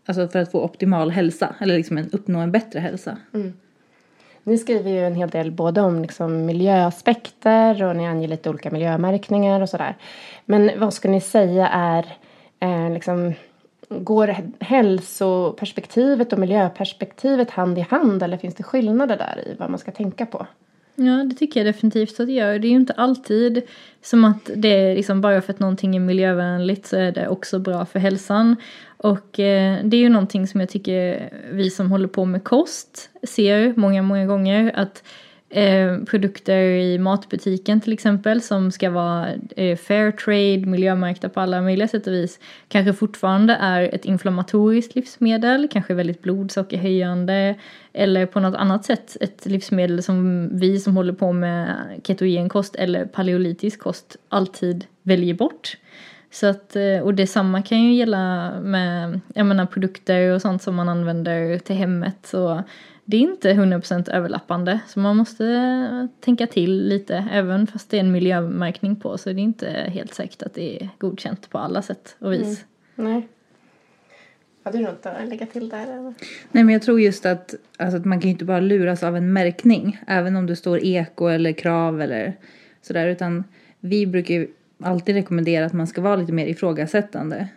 Alltså 0.07 0.29
för 0.29 0.39
att 0.39 0.51
få 0.51 0.65
optimal 0.65 1.11
hälsa, 1.11 1.55
eller 1.61 1.77
liksom 1.77 1.99
en, 1.99 2.11
uppnå 2.11 2.39
en 2.39 2.53
bättre 2.53 2.81
hälsa. 2.81 3.17
Ni 4.45 4.59
skriver 4.59 4.91
ju 4.91 5.07
en 5.07 5.15
hel 5.15 5.29
del 5.29 5.53
både 5.53 5.81
om 5.81 6.03
liksom 6.03 6.47
miljöaspekter 6.47 7.83
och 7.83 7.97
ni 7.97 8.07
anger 8.07 8.29
lite 8.29 8.51
olika 8.51 8.71
miljömärkningar 8.71 9.61
och 9.61 9.69
sådär. 9.69 9.97
Men 10.45 10.71
vad 10.77 10.95
skulle 10.95 11.15
ni 11.15 11.21
säga 11.21 11.69
är 11.69 12.07
eh, 12.61 12.93
liksom 12.93 13.35
Går 13.89 14.37
hälsoperspektivet 14.61 16.33
och 16.33 16.39
miljöperspektivet 16.39 17.51
hand 17.51 17.79
i 17.79 17.81
hand 17.81 18.23
eller 18.23 18.37
finns 18.37 18.55
det 18.55 18.63
skillnader 18.63 19.17
där 19.17 19.49
i 19.49 19.57
vad 19.59 19.71
man 19.71 19.79
ska 19.79 19.91
tänka 19.91 20.27
på? 20.27 20.47
Ja, 21.03 21.25
det 21.25 21.35
tycker 21.35 21.61
jag 21.61 21.75
definitivt 21.75 22.21
att 22.21 22.27
det 22.27 22.33
gör. 22.33 22.59
Det 22.59 22.67
är 22.67 22.71
ju 22.71 22.77
inte 22.77 22.93
alltid 22.93 23.63
som 24.03 24.25
att 24.25 24.51
det 24.57 24.69
är 24.69 24.95
liksom 24.97 25.21
bara 25.21 25.41
för 25.41 25.53
att 25.53 25.61
någonting 25.61 25.97
är 25.97 26.01
miljövänligt 26.01 26.87
så 26.87 26.97
är 26.97 27.13
det 27.13 27.29
också 27.29 27.59
bra 27.59 27.87
för 27.87 27.99
hälsan. 27.99 28.57
Och 28.97 29.41
eh, 29.41 29.79
det 29.85 29.97
är 29.97 30.01
ju 30.01 30.09
någonting 30.09 30.47
som 30.47 30.61
jag 30.61 30.69
tycker 30.69 31.31
vi 31.53 31.71
som 31.71 31.91
håller 31.91 32.09
på 32.09 32.25
med 32.25 32.45
kost 32.45 33.11
ser 33.23 33.75
många, 33.77 34.03
många 34.03 34.27
gånger 34.27 34.73
att 34.75 35.03
eh, 35.51 35.99
produkter 35.99 36.63
i 36.63 36.99
matbutiken 36.99 37.81
till 37.81 37.93
exempel 37.93 38.43
som 38.43 38.73
ska 38.73 38.91
vara 38.91 39.29
eh, 39.57 39.77
fair 39.77 40.11
trade, 40.11 40.67
miljömärkta 40.67 41.29
på 41.29 41.41
alla 41.41 41.63
möjliga 41.63 41.89
sätt 41.89 42.07
och 42.07 42.13
vis 42.13 42.39
kanske 42.69 42.93
fortfarande 42.93 43.55
är 43.55 43.95
ett 43.95 44.05
inflammatoriskt 44.05 44.95
livsmedel, 44.95 45.69
kanske 45.73 45.95
väldigt 45.95 46.23
blodsockerhöjande 46.23 47.55
eller 47.93 48.27
på 48.27 48.41
något 48.41 48.55
annat 48.55 48.85
sätt 48.85 49.17
ett 49.21 49.47
livsmedel 49.47 50.03
som 50.03 50.49
vi 50.59 50.81
som 50.81 50.97
håller 50.97 51.13
på 51.13 51.33
med 51.33 51.77
ketogen 52.05 52.49
kost 52.49 52.77
eller 52.77 53.07
paleolitisk 53.07 53.81
kost 53.81 54.17
alltid 54.29 54.85
väljer 55.03 55.35
bort. 55.35 55.77
Så 56.33 56.47
att, 56.47 56.77
eh, 56.77 56.99
och 57.03 57.15
detsamma 57.15 57.63
kan 57.63 57.83
ju 57.83 57.95
gälla 57.95 58.53
med 58.61 59.21
jag 59.35 59.47
menar, 59.47 59.67
produkter 59.67 60.35
och 60.35 60.43
sånt 60.43 60.63
som 60.63 60.75
man 60.75 60.89
använder 60.89 61.59
till 61.59 61.77
hemmet. 61.77 62.17
Så 62.23 62.63
det 63.11 63.17
är 63.17 63.21
inte 63.21 63.53
100% 63.53 64.11
överlappande. 64.11 64.81
Så 64.87 65.01
man 65.01 65.17
måste 65.17 66.09
tänka 66.21 66.47
till 66.47 66.89
lite. 66.89 67.29
Även 67.33 67.67
fast 67.67 67.91
det 67.91 67.97
är 67.97 68.01
en 68.01 68.13
miljömärkning 68.13 68.97
på 68.97 69.19
så 69.19 69.31
är 69.31 69.35
det 69.35 69.41
inte 69.41 69.71
helt 69.71 70.15
säkert 70.15 70.43
att 70.43 70.55
det 70.55 70.83
är 70.83 70.89
godkänt 70.99 71.51
på 71.51 71.59
alla 71.59 71.83
sätt 71.83 72.17
och 72.19 72.33
vis. 72.33 72.65
Mm. 72.97 73.13
Nej. 73.13 73.29
Har 74.63 74.73
du 74.73 74.79
något 74.79 75.07
att 75.07 75.29
lägga 75.29 75.47
till 75.47 75.69
där? 75.69 75.83
Eller? 75.83 76.15
Nej 76.53 76.65
men 76.65 76.69
jag 76.69 76.83
tror 76.83 77.01
just 77.01 77.27
att, 77.27 77.55
alltså 77.77 77.97
att 77.97 78.05
man 78.05 78.21
kan 78.21 78.29
ju 78.29 78.33
inte 78.33 78.45
bara 78.45 78.61
luras 78.61 79.03
av 79.03 79.17
en 79.17 79.33
märkning. 79.33 80.01
Även 80.07 80.37
om 80.37 80.47
det 80.47 80.57
står 80.57 80.85
eko 80.85 81.27
eller 81.27 81.53
krav 81.53 82.03
eller 82.03 82.37
sådär. 82.83 83.07
Utan 83.07 83.45
vi 83.81 84.07
brukar 84.07 84.35
ju 84.35 84.49
alltid 84.83 85.15
rekommendera 85.15 85.67
att 85.67 85.73
man 85.73 85.87
ska 85.87 86.01
vara 86.01 86.17
lite 86.17 86.33
mer 86.33 86.47
ifrågasättande. 86.47 87.49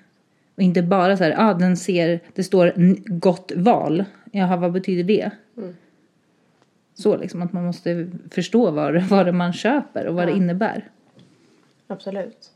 Och 0.55 0.61
inte 0.61 0.81
bara 0.81 1.17
så 1.17 1.23
här, 1.23 1.31
ja 1.31 1.49
ah, 1.49 1.53
den 1.53 1.77
ser, 1.77 2.19
det 2.33 2.43
står 2.43 2.73
gott 3.19 3.51
val. 3.55 4.03
Jaha, 4.35 4.57
vad 4.57 4.71
betyder 4.71 5.03
det? 5.03 5.31
Mm. 5.57 5.75
Så 6.93 7.17
liksom 7.17 7.41
att 7.41 7.53
man 7.53 7.65
måste 7.65 8.07
förstå 8.31 8.71
vad, 8.71 9.01
vad 9.03 9.25
det 9.25 9.31
man 9.31 9.53
köper 9.53 10.07
och 10.07 10.15
vad 10.15 10.23
ja. 10.23 10.27
det 10.27 10.37
innebär. 10.37 10.89
Absolut. 11.87 12.49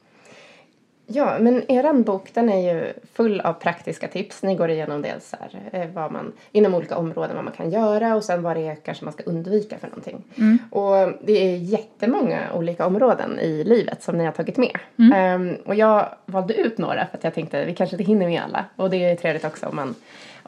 Ja, 1.09 1.37
men 1.39 1.71
eran 1.71 2.03
bok 2.03 2.29
den 2.33 2.49
är 2.49 2.73
ju 2.73 2.93
full 3.13 3.41
av 3.41 3.53
praktiska 3.53 4.07
tips. 4.07 4.43
Ni 4.43 4.55
går 4.55 4.69
igenom 4.69 5.01
dels 5.01 5.33
här, 5.39 5.59
eh, 5.71 5.89
vad 5.93 6.11
man, 6.11 6.33
inom 6.51 6.73
olika 6.73 6.97
områden 6.97 7.35
vad 7.35 7.45
man 7.45 7.53
kan 7.53 7.71
göra 7.71 8.15
och 8.15 8.23
sen 8.23 8.41
vad 8.41 8.57
det 8.57 8.67
är 8.67 8.75
kanske 8.75 9.05
man 9.05 9.13
ska 9.13 9.23
undvika 9.23 9.77
för 9.77 9.87
någonting. 9.87 10.23
Mm. 10.35 10.57
Och 10.71 11.13
det 11.23 11.33
är 11.33 11.57
jättemånga 11.57 12.39
olika 12.53 12.85
områden 12.85 13.39
i 13.39 13.63
livet 13.63 14.03
som 14.03 14.17
ni 14.17 14.25
har 14.25 14.31
tagit 14.31 14.57
med. 14.57 14.77
Mm. 14.97 15.41
Um, 15.41 15.57
och 15.65 15.75
jag 15.75 16.09
valde 16.25 16.53
ut 16.53 16.77
några 16.77 17.05
för 17.05 17.17
att 17.17 17.23
jag 17.23 17.33
tänkte 17.33 17.65
vi 17.65 17.73
kanske 17.73 17.95
inte 17.95 18.11
hinner 18.11 18.27
med 18.27 18.41
alla. 18.41 18.65
Och 18.75 18.89
det 18.89 19.05
är 19.05 19.15
trevligt 19.15 19.45
också 19.45 19.65
om 19.65 19.75
man, 19.75 19.95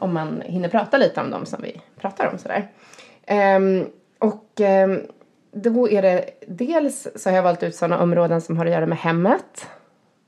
om 0.00 0.14
man 0.14 0.42
hinner 0.46 0.68
prata 0.68 0.96
lite 0.96 1.20
om 1.20 1.30
dem 1.30 1.46
som 1.46 1.62
vi 1.62 1.80
pratar 2.00 2.26
om 2.32 2.38
sådär. 2.38 2.68
Um, 3.56 3.86
och 4.18 4.60
um, 4.84 5.00
då 5.52 5.88
är 5.88 6.02
det 6.02 6.30
dels 6.48 7.08
så 7.16 7.30
har 7.30 7.36
jag 7.36 7.42
valt 7.42 7.62
ut 7.62 7.74
sådana 7.74 7.98
områden 7.98 8.40
som 8.40 8.56
har 8.56 8.66
att 8.66 8.72
göra 8.72 8.86
med 8.86 8.98
hemmet 8.98 9.68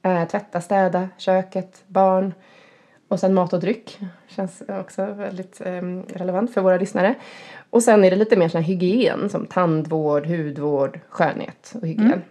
Eh, 0.02 0.28
tvätta, 0.28 0.60
städa, 0.60 1.08
köket, 1.16 1.84
barn 1.86 2.34
och 3.08 3.20
sen 3.20 3.34
mat 3.34 3.52
och 3.52 3.60
dryck. 3.60 3.98
Känns 4.28 4.62
också 4.68 5.06
väldigt 5.06 5.60
eh, 5.60 5.82
relevant 6.08 6.54
för 6.54 6.60
våra 6.60 6.76
lyssnare. 6.76 7.14
Och 7.70 7.82
sen 7.82 8.04
är 8.04 8.10
det 8.10 8.16
lite 8.16 8.36
mer 8.36 8.48
sån 8.48 8.62
här 8.62 8.68
hygien 8.68 9.28
som 9.30 9.46
tandvård, 9.46 10.26
hudvård, 10.26 11.00
skönhet 11.08 11.72
och 11.80 11.86
hygien. 11.86 12.22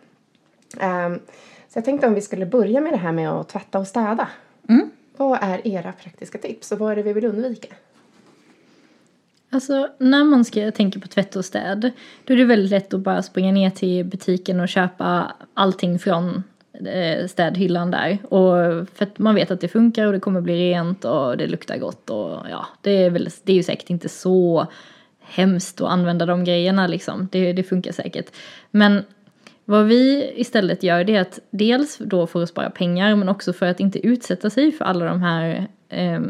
Mm. 0.79 1.11
Um, 1.11 1.19
så 1.67 1.77
jag 1.77 1.85
tänkte 1.85 2.07
om 2.07 2.13
vi 2.13 2.21
skulle 2.21 2.45
börja 2.45 2.81
med 2.81 2.93
det 2.93 2.97
här 2.97 3.11
med 3.11 3.29
att 3.29 3.49
tvätta 3.49 3.79
och 3.79 3.87
städa. 3.87 4.27
Mm. 4.69 4.91
Vad 5.21 5.39
är 5.41 5.67
era 5.67 5.91
praktiska 5.91 6.37
tips 6.37 6.71
och 6.71 6.79
vad 6.79 6.91
är 6.91 6.95
det 6.95 7.03
vi 7.03 7.13
vill 7.13 7.25
undvika? 7.25 7.67
Alltså 9.49 9.89
när 9.97 10.23
man 10.23 10.45
ska 10.45 10.71
tänka 10.71 10.99
på 10.99 11.07
tvätt 11.07 11.35
och 11.35 11.45
städ 11.45 11.91
då 12.25 12.33
är 12.33 12.37
det 12.37 12.45
väldigt 12.45 12.71
lätt 12.71 12.93
att 12.93 12.99
bara 12.99 13.21
springa 13.21 13.51
ner 13.51 13.69
till 13.69 14.05
butiken 14.05 14.59
och 14.59 14.69
köpa 14.69 15.35
allting 15.53 15.99
från 15.99 16.43
eh, 16.85 17.27
städhyllan 17.27 17.91
där. 17.91 18.17
Och 18.23 18.87
för 18.93 19.05
att 19.05 19.19
man 19.19 19.35
vet 19.35 19.51
att 19.51 19.61
det 19.61 19.67
funkar 19.67 20.05
och 20.05 20.13
det 20.13 20.19
kommer 20.19 20.41
bli 20.41 20.71
rent 20.71 21.05
och 21.05 21.37
det 21.37 21.47
luktar 21.47 21.77
gott 21.77 22.09
och 22.09 22.45
ja, 22.49 22.67
det 22.81 22.91
är, 22.91 23.09
väl, 23.09 23.29
det 23.43 23.51
är 23.51 23.57
ju 23.57 23.63
säkert 23.63 23.89
inte 23.89 24.09
så 24.09 24.67
hemskt 25.19 25.81
att 25.81 25.89
använda 25.89 26.25
de 26.25 26.43
grejerna 26.43 26.87
liksom. 26.87 27.27
Det, 27.31 27.53
det 27.53 27.63
funkar 27.63 27.91
säkert. 27.91 28.31
Men 28.71 29.03
vad 29.71 29.85
vi 29.85 30.33
istället 30.35 30.83
gör 30.83 31.03
det 31.03 31.15
är 31.15 31.21
att 31.21 31.39
dels 31.49 31.97
då 31.97 32.27
för 32.27 32.43
att 32.43 32.49
spara 32.49 32.69
pengar 32.69 33.15
men 33.15 33.29
också 33.29 33.53
för 33.53 33.65
att 33.65 33.79
inte 33.79 34.07
utsätta 34.07 34.49
sig 34.49 34.71
för 34.71 34.85
alla 34.85 35.05
de 35.05 35.21
här 35.21 35.67
eh, 35.89 36.21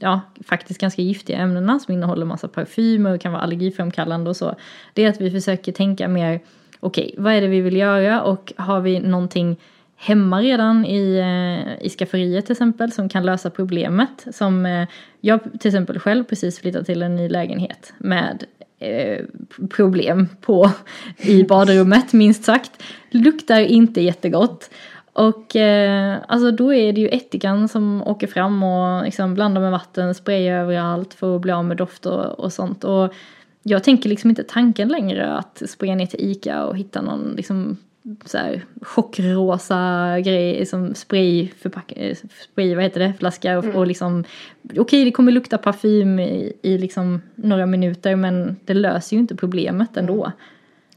ja, 0.00 0.20
faktiskt 0.44 0.80
ganska 0.80 1.02
giftiga 1.02 1.38
ämnena 1.38 1.78
som 1.78 1.94
innehåller 1.94 2.26
massa 2.26 2.48
parfymer 2.48 3.14
och 3.14 3.20
kan 3.20 3.32
vara 3.32 3.42
allergiframkallande 3.42 4.30
och 4.30 4.36
så. 4.36 4.54
Det 4.92 5.04
är 5.04 5.08
att 5.08 5.20
vi 5.20 5.30
försöker 5.30 5.72
tänka 5.72 6.08
mer 6.08 6.40
okej, 6.80 7.04
okay, 7.04 7.22
vad 7.22 7.32
är 7.32 7.40
det 7.40 7.46
vi 7.46 7.60
vill 7.60 7.76
göra 7.76 8.22
och 8.22 8.52
har 8.56 8.80
vi 8.80 9.00
någonting 9.00 9.56
hemma 9.96 10.40
redan 10.40 10.84
i, 10.84 11.18
eh, 11.18 11.86
i 11.86 11.90
skafferiet 11.90 12.46
till 12.46 12.52
exempel 12.52 12.92
som 12.92 13.08
kan 13.08 13.26
lösa 13.26 13.50
problemet. 13.50 14.26
Som 14.32 14.66
eh, 14.66 14.88
jag 15.20 15.40
till 15.60 15.68
exempel 15.68 15.98
själv 15.98 16.24
precis 16.24 16.60
flyttat 16.60 16.86
till 16.86 17.02
en 17.02 17.16
ny 17.16 17.28
lägenhet 17.28 17.92
med 17.98 18.44
eh, 18.78 19.24
problem 19.70 20.28
på 20.40 20.70
i 21.16 21.44
badrummet 21.44 22.12
minst 22.12 22.44
sagt. 22.44 22.82
Luktar 23.10 23.60
inte 23.60 24.00
jättegott. 24.00 24.70
Och 25.12 25.56
eh, 25.56 26.16
alltså 26.28 26.50
då 26.50 26.74
är 26.74 26.92
det 26.92 27.00
ju 27.00 27.08
ättikan 27.08 27.68
som 27.68 28.02
åker 28.02 28.26
fram 28.26 28.62
och 28.62 29.04
liksom 29.04 29.34
blandar 29.34 29.60
med 29.60 29.70
vatten, 29.70 30.14
sprayar 30.14 30.60
överallt 30.62 31.14
för 31.14 31.36
att 31.36 31.42
bli 31.42 31.52
av 31.52 31.64
med 31.64 31.76
doft 31.76 32.06
och, 32.06 32.40
och 32.40 32.52
sånt. 32.52 32.84
Och 32.84 33.14
jag 33.62 33.84
tänker 33.84 34.08
liksom 34.08 34.30
inte 34.30 34.42
tanken 34.42 34.88
längre 34.88 35.32
att 35.32 35.62
springa 35.66 35.94
ner 35.94 36.06
till 36.06 36.30
ICA 36.30 36.64
och 36.64 36.76
hitta 36.76 37.02
någon 37.02 37.34
liksom 37.36 37.76
så 38.24 38.38
här 38.38 38.64
chockrosa 38.82 40.20
grej 40.20 40.66
som 40.66 40.94
spray, 40.94 41.48
förpack, 41.48 41.92
eh, 41.96 42.16
spray 42.52 42.74
vad 42.74 42.84
heter 42.84 43.00
det, 43.00 43.14
flaska 43.18 43.58
och, 43.58 43.64
mm. 43.64 43.76
och 43.76 43.86
liksom 43.86 44.24
okej 44.64 44.80
okay, 44.80 45.04
det 45.04 45.10
kommer 45.10 45.32
lukta 45.32 45.58
parfym 45.58 46.18
i, 46.18 46.52
i 46.62 46.78
liksom 46.78 47.22
några 47.34 47.66
minuter 47.66 48.16
men 48.16 48.56
det 48.64 48.74
löser 48.74 49.16
ju 49.16 49.20
inte 49.20 49.36
problemet 49.36 49.96
ändå. 49.96 50.24
Mm. 50.24 50.36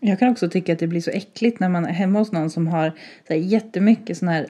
Jag 0.04 0.20
kan 0.20 0.30
också 0.30 0.50
tycka 0.50 0.74
att 0.74 0.80
det 0.80 0.88
blir 0.88 1.02
så 1.02 1.12
äckligt 1.12 1.60
när 1.60 1.70
man 1.70 1.86
är 1.86 1.92
hemma 1.92 2.20
hos 2.20 2.32
någon 2.32 2.50
som 2.50 2.68
har 2.68 2.92
så 3.28 3.34
här 3.34 3.40
jättemycket 3.40 4.18
sån 4.18 4.28
här 4.28 4.48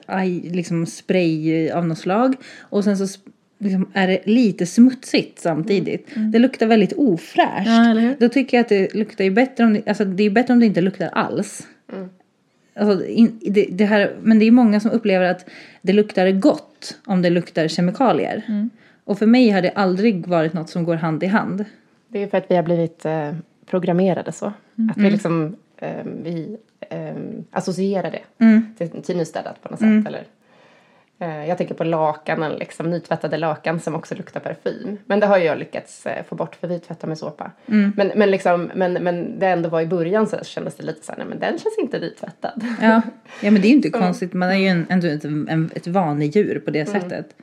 liksom 0.52 0.86
spray 0.86 1.70
av 1.70 1.86
något 1.86 1.98
slag 1.98 2.34
och 2.60 2.84
sen 2.84 2.96
så 2.96 3.18
liksom 3.58 3.90
är 3.92 4.06
det 4.06 4.20
lite 4.24 4.66
smutsigt 4.66 5.38
samtidigt. 5.38 6.16
Mm. 6.16 6.30
Det 6.30 6.38
luktar 6.38 6.66
väldigt 6.66 6.92
ofräscht. 6.92 7.66
Ja, 7.66 8.14
Då 8.18 8.28
tycker 8.28 8.56
jag 8.56 8.62
att 8.62 8.68
det 8.68 8.94
luktar 8.94 9.24
ju 9.24 9.30
bättre 9.30 9.64
om 9.64 9.72
det, 9.72 9.88
alltså 9.88 10.04
det 10.04 10.22
är 10.22 10.30
bättre 10.30 10.52
om 10.52 10.60
det 10.60 10.66
inte 10.66 10.80
luktar 10.80 11.08
alls. 11.08 11.66
Mm. 11.92 12.08
Alltså, 12.74 13.06
in, 13.06 13.40
det, 13.42 13.66
det, 13.70 13.84
här, 13.84 14.16
men 14.22 14.38
det 14.38 14.44
är 14.44 14.50
många 14.50 14.80
som 14.80 14.90
upplever 14.90 15.30
att 15.30 15.46
det 15.82 15.92
luktar 15.92 16.30
gott 16.30 16.98
om 17.06 17.22
det 17.22 17.30
luktar 17.30 17.68
kemikalier. 17.68 18.42
Mm. 18.48 18.70
Och 19.04 19.18
för 19.18 19.26
mig 19.26 19.50
har 19.50 19.62
det 19.62 19.70
aldrig 19.70 20.26
varit 20.26 20.52
något 20.52 20.70
som 20.70 20.84
går 20.84 20.96
hand 20.96 21.22
i 21.22 21.26
hand. 21.26 21.64
Det 22.08 22.22
är 22.22 22.26
för 22.26 22.38
att 22.38 22.50
vi 22.50 22.56
har 22.56 22.62
blivit 22.62 23.04
eh, 23.04 23.32
programmerade 23.66 24.32
så. 24.32 24.52
Mm. 24.78 24.90
Att 24.90 24.96
vi 24.96 25.00
mm. 25.00 25.12
liksom 25.12 25.56
eh, 25.76 26.04
vi, 26.22 26.56
eh, 26.80 27.14
associerar 27.50 28.10
det 28.10 28.44
mm. 28.44 28.74
till, 28.78 29.02
till 29.02 29.16
nystädat 29.16 29.62
på 29.62 29.68
något 29.68 29.78
sätt. 29.78 29.86
Mm. 29.86 30.06
Eller 30.06 30.24
Eh, 30.24 30.41
jag 31.24 31.58
tänker 31.58 31.74
på 31.74 31.84
lakanen, 31.84 32.52
liksom, 32.52 32.90
nytvättade 32.90 33.36
lakan 33.36 33.80
som 33.80 33.94
också 33.94 34.14
luktar 34.14 34.40
parfym. 34.40 34.98
Men 35.06 35.20
det 35.20 35.26
har 35.26 35.38
jag 35.38 35.58
lyckats 35.58 36.06
eh, 36.06 36.24
få 36.24 36.34
bort 36.34 36.54
för 36.54 36.68
vi 36.68 36.78
tvättar 36.78 37.08
med 37.08 37.18
såpa. 37.18 37.50
Mm. 37.66 37.92
Men, 37.96 38.12
men, 38.16 38.30
liksom, 38.30 38.70
men, 38.74 38.92
men 38.92 39.38
det 39.38 39.46
ändå 39.46 39.68
var 39.68 39.80
i 39.80 39.86
början 39.86 40.26
så 40.26 40.44
kändes 40.44 40.74
det 40.74 40.82
lite 40.82 41.06
så 41.06 41.12
här, 41.12 41.18
nej 41.18 41.26
men 41.28 41.38
den 41.38 41.50
känns 41.50 41.78
inte 41.82 41.98
nytvättad. 41.98 42.64
Ja, 42.80 43.02
ja 43.40 43.50
men 43.50 43.54
det 43.54 43.66
är 43.66 43.70
ju 43.70 43.76
inte 43.76 43.90
konstigt, 44.00 44.32
man 44.32 44.48
är 44.48 44.58
ju 44.58 44.66
en, 44.66 44.86
ändå 44.88 45.06
ett, 45.06 45.24
en, 45.24 45.70
ett 45.74 45.86
vanedjur 45.86 46.58
på 46.64 46.70
det 46.70 46.88
mm. 46.88 47.00
sättet. 47.00 47.36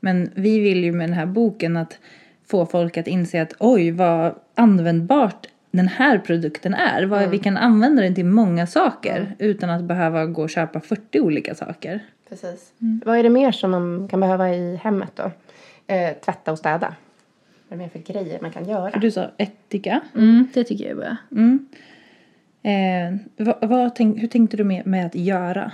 Men 0.00 0.30
vi 0.34 0.60
vill 0.60 0.84
ju 0.84 0.92
med 0.92 1.08
den 1.08 1.14
här 1.14 1.26
boken 1.26 1.76
att 1.76 1.98
få 2.46 2.66
folk 2.66 2.96
att 2.96 3.06
inse 3.06 3.42
att 3.42 3.54
oj 3.58 3.90
vad 3.90 4.34
användbart 4.54 5.46
den 5.70 5.88
här 5.88 6.18
produkten 6.18 6.74
är. 6.74 7.02
Vad, 7.02 7.18
mm. 7.18 7.30
Vi 7.30 7.38
kan 7.38 7.56
använda 7.56 8.02
den 8.02 8.14
till 8.14 8.24
många 8.24 8.66
saker 8.66 9.16
mm. 9.16 9.32
utan 9.38 9.70
att 9.70 9.82
behöva 9.82 10.26
gå 10.26 10.42
och 10.42 10.50
köpa 10.50 10.80
40 10.80 11.20
olika 11.20 11.54
saker. 11.54 12.00
Precis. 12.32 12.72
Mm. 12.80 13.00
Vad 13.06 13.18
är 13.18 13.22
det 13.22 13.30
mer 13.30 13.52
som 13.52 13.70
man 13.70 14.08
kan 14.08 14.20
behöva 14.20 14.54
i 14.54 14.76
hemmet 14.76 15.12
då? 15.14 15.30
Eh, 15.86 16.16
tvätta 16.24 16.52
och 16.52 16.58
städa. 16.58 16.94
Vad 17.68 17.76
är 17.76 17.76
det 17.76 17.76
mer 17.76 17.88
för 17.88 18.12
grejer 18.12 18.38
man 18.40 18.50
kan 18.50 18.68
göra? 18.68 18.98
Du 18.98 19.10
sa 19.10 19.30
ättika. 19.36 20.00
Mm, 20.14 20.48
det 20.54 20.64
tycker 20.64 20.84
jag 20.84 20.90
är 20.90 20.96
bra. 20.96 21.16
Mm. 21.30 21.68
Eh, 22.62 23.44
vad, 23.46 23.68
vad 23.70 23.94
tänk, 23.94 24.22
hur 24.22 24.28
tänkte 24.28 24.56
du 24.56 24.64
med, 24.64 24.86
med 24.86 25.06
att 25.06 25.14
göra? 25.14 25.72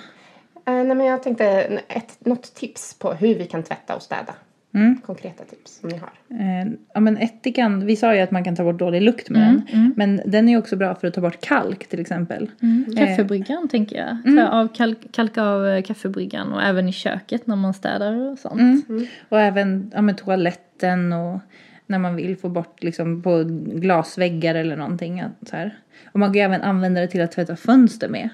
Eh, 0.54 0.74
nej, 0.74 0.94
men 0.94 1.06
jag 1.06 1.22
tänkte 1.22 1.46
ett, 1.88 2.16
något 2.18 2.54
tips 2.54 2.98
på 2.98 3.12
hur 3.12 3.34
vi 3.34 3.46
kan 3.46 3.62
tvätta 3.62 3.96
och 3.96 4.02
städa. 4.02 4.34
Mm. 4.74 5.00
Konkreta 5.06 5.44
tips 5.44 5.80
som 5.80 5.88
ni 5.88 5.96
har. 5.96 6.10
Eh, 6.40 6.72
ja 6.94 7.00
men 7.00 7.16
ättikan, 7.16 7.86
vi 7.86 7.96
sa 7.96 8.14
ju 8.14 8.20
att 8.20 8.30
man 8.30 8.44
kan 8.44 8.56
ta 8.56 8.64
bort 8.64 8.78
dålig 8.78 9.02
lukt 9.02 9.30
med 9.30 9.42
mm. 9.42 9.62
den. 9.66 9.80
Mm. 9.80 9.94
Men 9.96 10.20
den 10.26 10.48
är 10.48 10.52
ju 10.52 10.58
också 10.58 10.76
bra 10.76 10.94
för 10.94 11.08
att 11.08 11.14
ta 11.14 11.20
bort 11.20 11.40
kalk 11.40 11.88
till 11.88 12.00
exempel. 12.00 12.50
Mm. 12.62 12.84
Eh, 12.96 13.06
kaffebryggan 13.06 13.68
tänker 13.68 13.96
jag. 13.96 14.16
Mm. 14.26 14.46
av 14.46 14.68
kalk, 14.68 15.12
kalka 15.12 15.42
av 15.42 15.66
eh, 15.66 15.82
kaffebryggan 15.82 16.52
och 16.52 16.62
även 16.62 16.88
i 16.88 16.92
köket 16.92 17.46
när 17.46 17.56
man 17.56 17.74
städar 17.74 18.30
och 18.30 18.38
sånt. 18.38 18.88
Mm. 18.88 19.06
Och 19.28 19.40
även 19.40 19.90
ja, 19.94 20.02
med 20.02 20.16
toaletten 20.16 21.12
och 21.12 21.40
när 21.86 21.98
man 21.98 22.16
vill 22.16 22.36
få 22.36 22.48
bort 22.48 22.82
liksom 22.82 23.22
på 23.22 23.44
glasväggar 23.66 24.54
eller 24.54 24.76
någonting. 24.76 25.24
Så 25.42 25.56
här. 25.56 25.78
Och 26.12 26.20
man 26.20 26.28
kan 26.28 26.34
ju 26.34 26.40
även 26.40 26.62
använda 26.62 27.00
det 27.00 27.08
till 27.08 27.22
att 27.22 27.32
tvätta 27.32 27.56
fönster 27.56 28.08
med. 28.08 28.28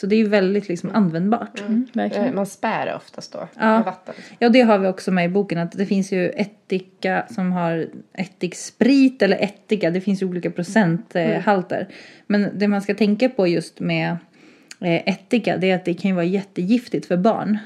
Så 0.00 0.06
det 0.06 0.14
är 0.14 0.18
ju 0.18 0.28
väldigt 0.28 0.68
liksom 0.68 0.90
användbart. 0.94 1.62
Verkligen. 1.92 2.26
Eh, 2.28 2.34
Man 2.34 2.46
spär 2.46 2.86
det 2.86 2.94
oftast 2.94 3.32
då 3.32 3.48
Ja. 3.54 3.66
med 3.76 3.84
vatten. 3.84 4.14
Ja, 4.38 4.48
det 4.48 4.60
har 4.60 4.78
vi 4.78 4.88
också 4.88 5.10
med 5.10 5.24
i 5.24 5.28
boken. 5.28 5.58
Att 5.58 5.72
det 5.72 5.86
finns 5.86 6.12
ju 6.12 6.28
ättika 6.28 7.26
som 7.30 7.52
har 7.52 7.86
ättiksprit 8.14 9.22
eller 9.22 9.36
ättika. 9.36 9.90
Det 9.90 10.00
finns 10.00 10.22
ju 10.22 10.26
olika 10.26 10.50
procenthalter. 10.50 11.88
Men 12.26 12.48
det 12.58 12.68
man 12.68 12.82
ska 12.82 12.94
tänka 12.94 13.28
på 13.28 13.46
just 13.46 13.80
med 13.80 14.16
eh, 14.80 15.08
ättika 15.08 15.56
det 15.56 15.70
är 15.70 15.74
att 15.74 15.84
det 15.84 15.94
kan 15.94 16.08
ju 16.08 16.14
vara 16.14 16.24
jättegiftigt 16.24 17.06
för 17.06 17.16
barn. 17.16 17.58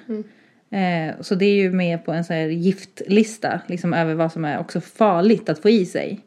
Eh, 0.71 1.15
så 1.21 1.35
det 1.35 1.45
är 1.47 1.55
ju 1.55 1.71
med 1.73 2.05
på 2.05 2.13
en 2.13 2.25
sån 2.25 2.37
här 2.37 2.47
giftlista 2.47 3.61
liksom 3.67 3.95
över 3.95 4.15
vad 4.15 4.33
som 4.33 4.45
är 4.45 4.59
också 4.59 4.81
farligt 4.81 5.49
att 5.49 5.59
få 5.59 5.71
i 5.71 5.87
sig. 5.87 6.21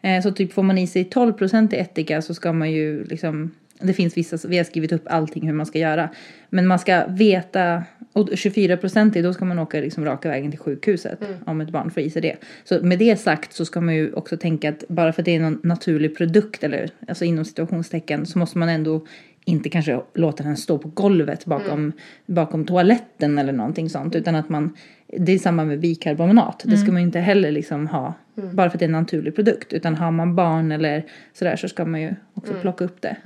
Eh, 0.00 0.22
så 0.22 0.32
typ 0.32 0.52
får 0.52 0.62
man 0.62 0.78
i 0.78 0.86
sig 0.86 1.04
12% 1.04 1.74
i 1.74 1.78
ättika 1.78 2.22
så 2.22 2.34
ska 2.34 2.52
man 2.52 2.70
ju 2.70 3.04
liksom 3.04 3.50
det 3.82 3.92
finns 3.92 4.16
vissa, 4.16 4.48
vi 4.48 4.56
har 4.56 4.64
skrivit 4.64 4.92
upp 4.92 5.02
allting 5.06 5.46
hur 5.46 5.54
man 5.54 5.66
ska 5.66 5.78
göra. 5.78 6.08
Men 6.50 6.66
man 6.66 6.78
ska 6.78 7.06
veta, 7.06 7.84
och 8.12 8.28
24% 8.28 9.16
i 9.16 9.22
då 9.22 9.32
ska 9.32 9.44
man 9.44 9.58
åka 9.58 9.80
liksom 9.80 10.04
raka 10.04 10.28
vägen 10.28 10.50
till 10.50 10.60
sjukhuset 10.60 11.18
om 11.46 11.60
ett 11.60 11.70
barn 11.70 11.90
får 11.90 12.02
i 12.02 12.10
sig 12.10 12.22
det. 12.22 12.36
Så 12.64 12.82
med 12.82 12.98
det 12.98 13.16
sagt 13.16 13.52
så 13.52 13.64
ska 13.64 13.80
man 13.80 13.94
ju 13.94 14.12
också 14.12 14.36
tänka 14.36 14.68
att 14.68 14.84
bara 14.88 15.12
för 15.12 15.22
att 15.22 15.26
det 15.26 15.36
är 15.36 15.40
någon 15.40 15.60
naturlig 15.62 16.16
produkt 16.16 16.64
eller 16.64 16.90
alltså 17.08 17.24
inom 17.24 17.44
situationstecken 17.44 18.26
så 18.26 18.38
måste 18.38 18.58
man 18.58 18.68
ändå 18.68 19.06
inte 19.44 19.68
kanske 19.68 20.00
låta 20.14 20.44
den 20.44 20.56
stå 20.56 20.78
på 20.78 20.88
golvet 20.88 21.46
bakom, 21.46 21.92
bakom 22.26 22.64
toaletten 22.64 23.38
eller 23.38 23.52
någonting 23.52 23.90
sånt. 23.90 24.16
Utan 24.16 24.34
att 24.34 24.48
man, 24.48 24.76
det 25.06 25.32
är 25.32 25.38
samma 25.38 25.64
med 25.64 25.80
bikarbonat. 25.80 26.62
Det 26.66 26.76
ska 26.76 26.92
man 26.92 27.02
ju 27.02 27.06
inte 27.06 27.20
heller 27.20 27.50
liksom 27.50 27.86
ha 27.86 28.14
bara 28.34 28.70
för 28.70 28.76
att 28.76 28.78
det 28.78 28.84
är 28.84 28.88
en 28.88 28.92
naturlig 28.92 29.34
produkt. 29.34 29.72
Utan 29.72 29.94
har 29.94 30.10
man 30.10 30.34
barn 30.34 30.72
eller 30.72 31.04
sådär 31.32 31.56
så 31.56 31.68
ska 31.68 31.84
man 31.84 32.02
ju 32.02 32.14
också 32.34 32.54
plocka 32.60 32.84
upp 32.84 33.02
det 33.02 33.16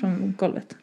från 0.00 0.34
golvet. 0.38 0.76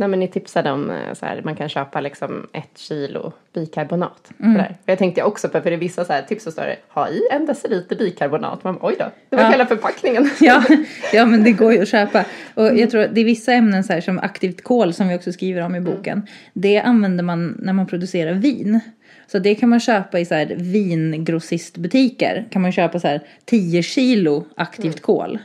Nej, 0.00 0.08
men 0.08 0.20
ni 0.20 0.28
tipsade 0.28 0.70
om 0.70 0.90
eh, 0.90 1.14
så 1.14 1.26
här, 1.26 1.42
man 1.44 1.56
kan 1.56 1.68
köpa 1.68 2.00
liksom 2.00 2.46
ett 2.52 2.78
kilo 2.78 3.32
bikarbonat. 3.54 4.30
Mm. 4.40 4.52
Sådär. 4.52 4.76
Jag 4.86 4.98
tänkte 4.98 5.22
också 5.22 5.48
på, 5.48 5.60
för 5.60 5.70
det 5.70 5.76
är 5.76 5.80
vissa 5.80 6.04
så 6.04 6.12
här 6.12 6.22
tips 6.22 6.44
så 6.44 6.50
står 6.50 6.62
det 6.62 6.76
ha 6.88 7.08
i 7.08 7.20
en 7.32 7.46
deciliter 7.46 7.96
bikarbonat. 7.96 8.64
Man, 8.64 8.78
oj 8.82 8.96
då, 8.98 9.04
det 9.28 9.36
var 9.36 9.42
Ja. 9.42 9.50
hela 9.50 9.66
förpackningen. 9.66 10.30
Ja, 10.40 10.64
ja, 11.12 11.26
men 11.26 11.44
det 11.44 11.52
går 11.52 11.72
ju 11.72 11.82
att 11.82 11.88
köpa. 11.88 12.24
Och 12.54 12.78
jag 12.78 12.90
tror 12.90 13.08
det 13.12 13.20
är 13.20 13.24
vissa 13.24 13.52
ämnen 13.52 13.84
så 13.84 13.92
här, 13.92 14.00
som 14.00 14.18
aktivt 14.18 14.64
kol 14.64 14.92
som 14.92 15.08
vi 15.08 15.16
också 15.16 15.32
skriver 15.32 15.62
om 15.62 15.74
i 15.74 15.80
boken. 15.80 16.26
Det 16.52 16.78
använder 16.80 17.24
man 17.24 17.56
när 17.62 17.72
man 17.72 17.86
producerar 17.86 18.32
vin. 18.34 18.80
Så 19.26 19.38
det 19.38 19.54
kan 19.54 19.68
man 19.68 19.80
köpa 19.80 20.20
i 20.20 20.24
så 20.24 20.34
här 20.34 20.46
vingrossistbutiker. 20.56 22.44
Kan 22.50 22.62
man 22.62 22.72
köpa 22.72 23.00
så 23.00 23.08
här 23.08 23.20
10 23.44 23.82
kilo 23.82 24.44
aktivt 24.56 25.02
kol. 25.02 25.38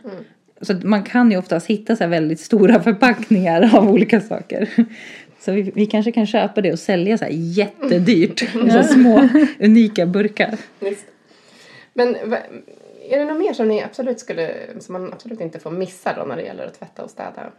Så 0.61 0.73
man 0.83 1.03
kan 1.03 1.31
ju 1.31 1.37
oftast 1.37 1.67
hitta 1.67 1.95
så 1.95 2.03
här 2.03 2.09
väldigt 2.09 2.39
stora 2.39 2.79
förpackningar 2.83 3.75
av 3.77 3.89
olika 3.89 4.21
saker. 4.21 4.69
Så 5.39 5.51
vi, 5.51 5.71
vi 5.75 5.85
kanske 5.85 6.11
kan 6.11 6.25
köpa 6.25 6.61
det 6.61 6.71
och 6.71 6.79
sälja 6.79 7.17
så 7.17 7.25
här 7.25 7.31
jättedyrt. 7.31 8.39
Så 8.53 8.67
här 8.67 8.83
små 8.83 9.29
unika 9.59 10.05
burkar. 10.05 10.57
Just. 10.79 11.05
Men 11.93 12.15
är 13.09 13.19
det 13.19 13.25
något 13.25 13.39
mer 13.39 13.53
som 13.53 13.67
ni 13.67 13.83
absolut 13.83 14.19
skulle, 14.19 14.53
som 14.79 14.93
man 14.93 15.13
absolut 15.13 15.41
inte 15.41 15.59
får 15.59 15.71
missa 15.71 16.13
då 16.13 16.23
när 16.23 16.35
det 16.35 16.41
gäller 16.41 16.65
att 16.65 16.79
tvätta 16.79 17.03
och 17.03 17.09
städa 17.09 17.51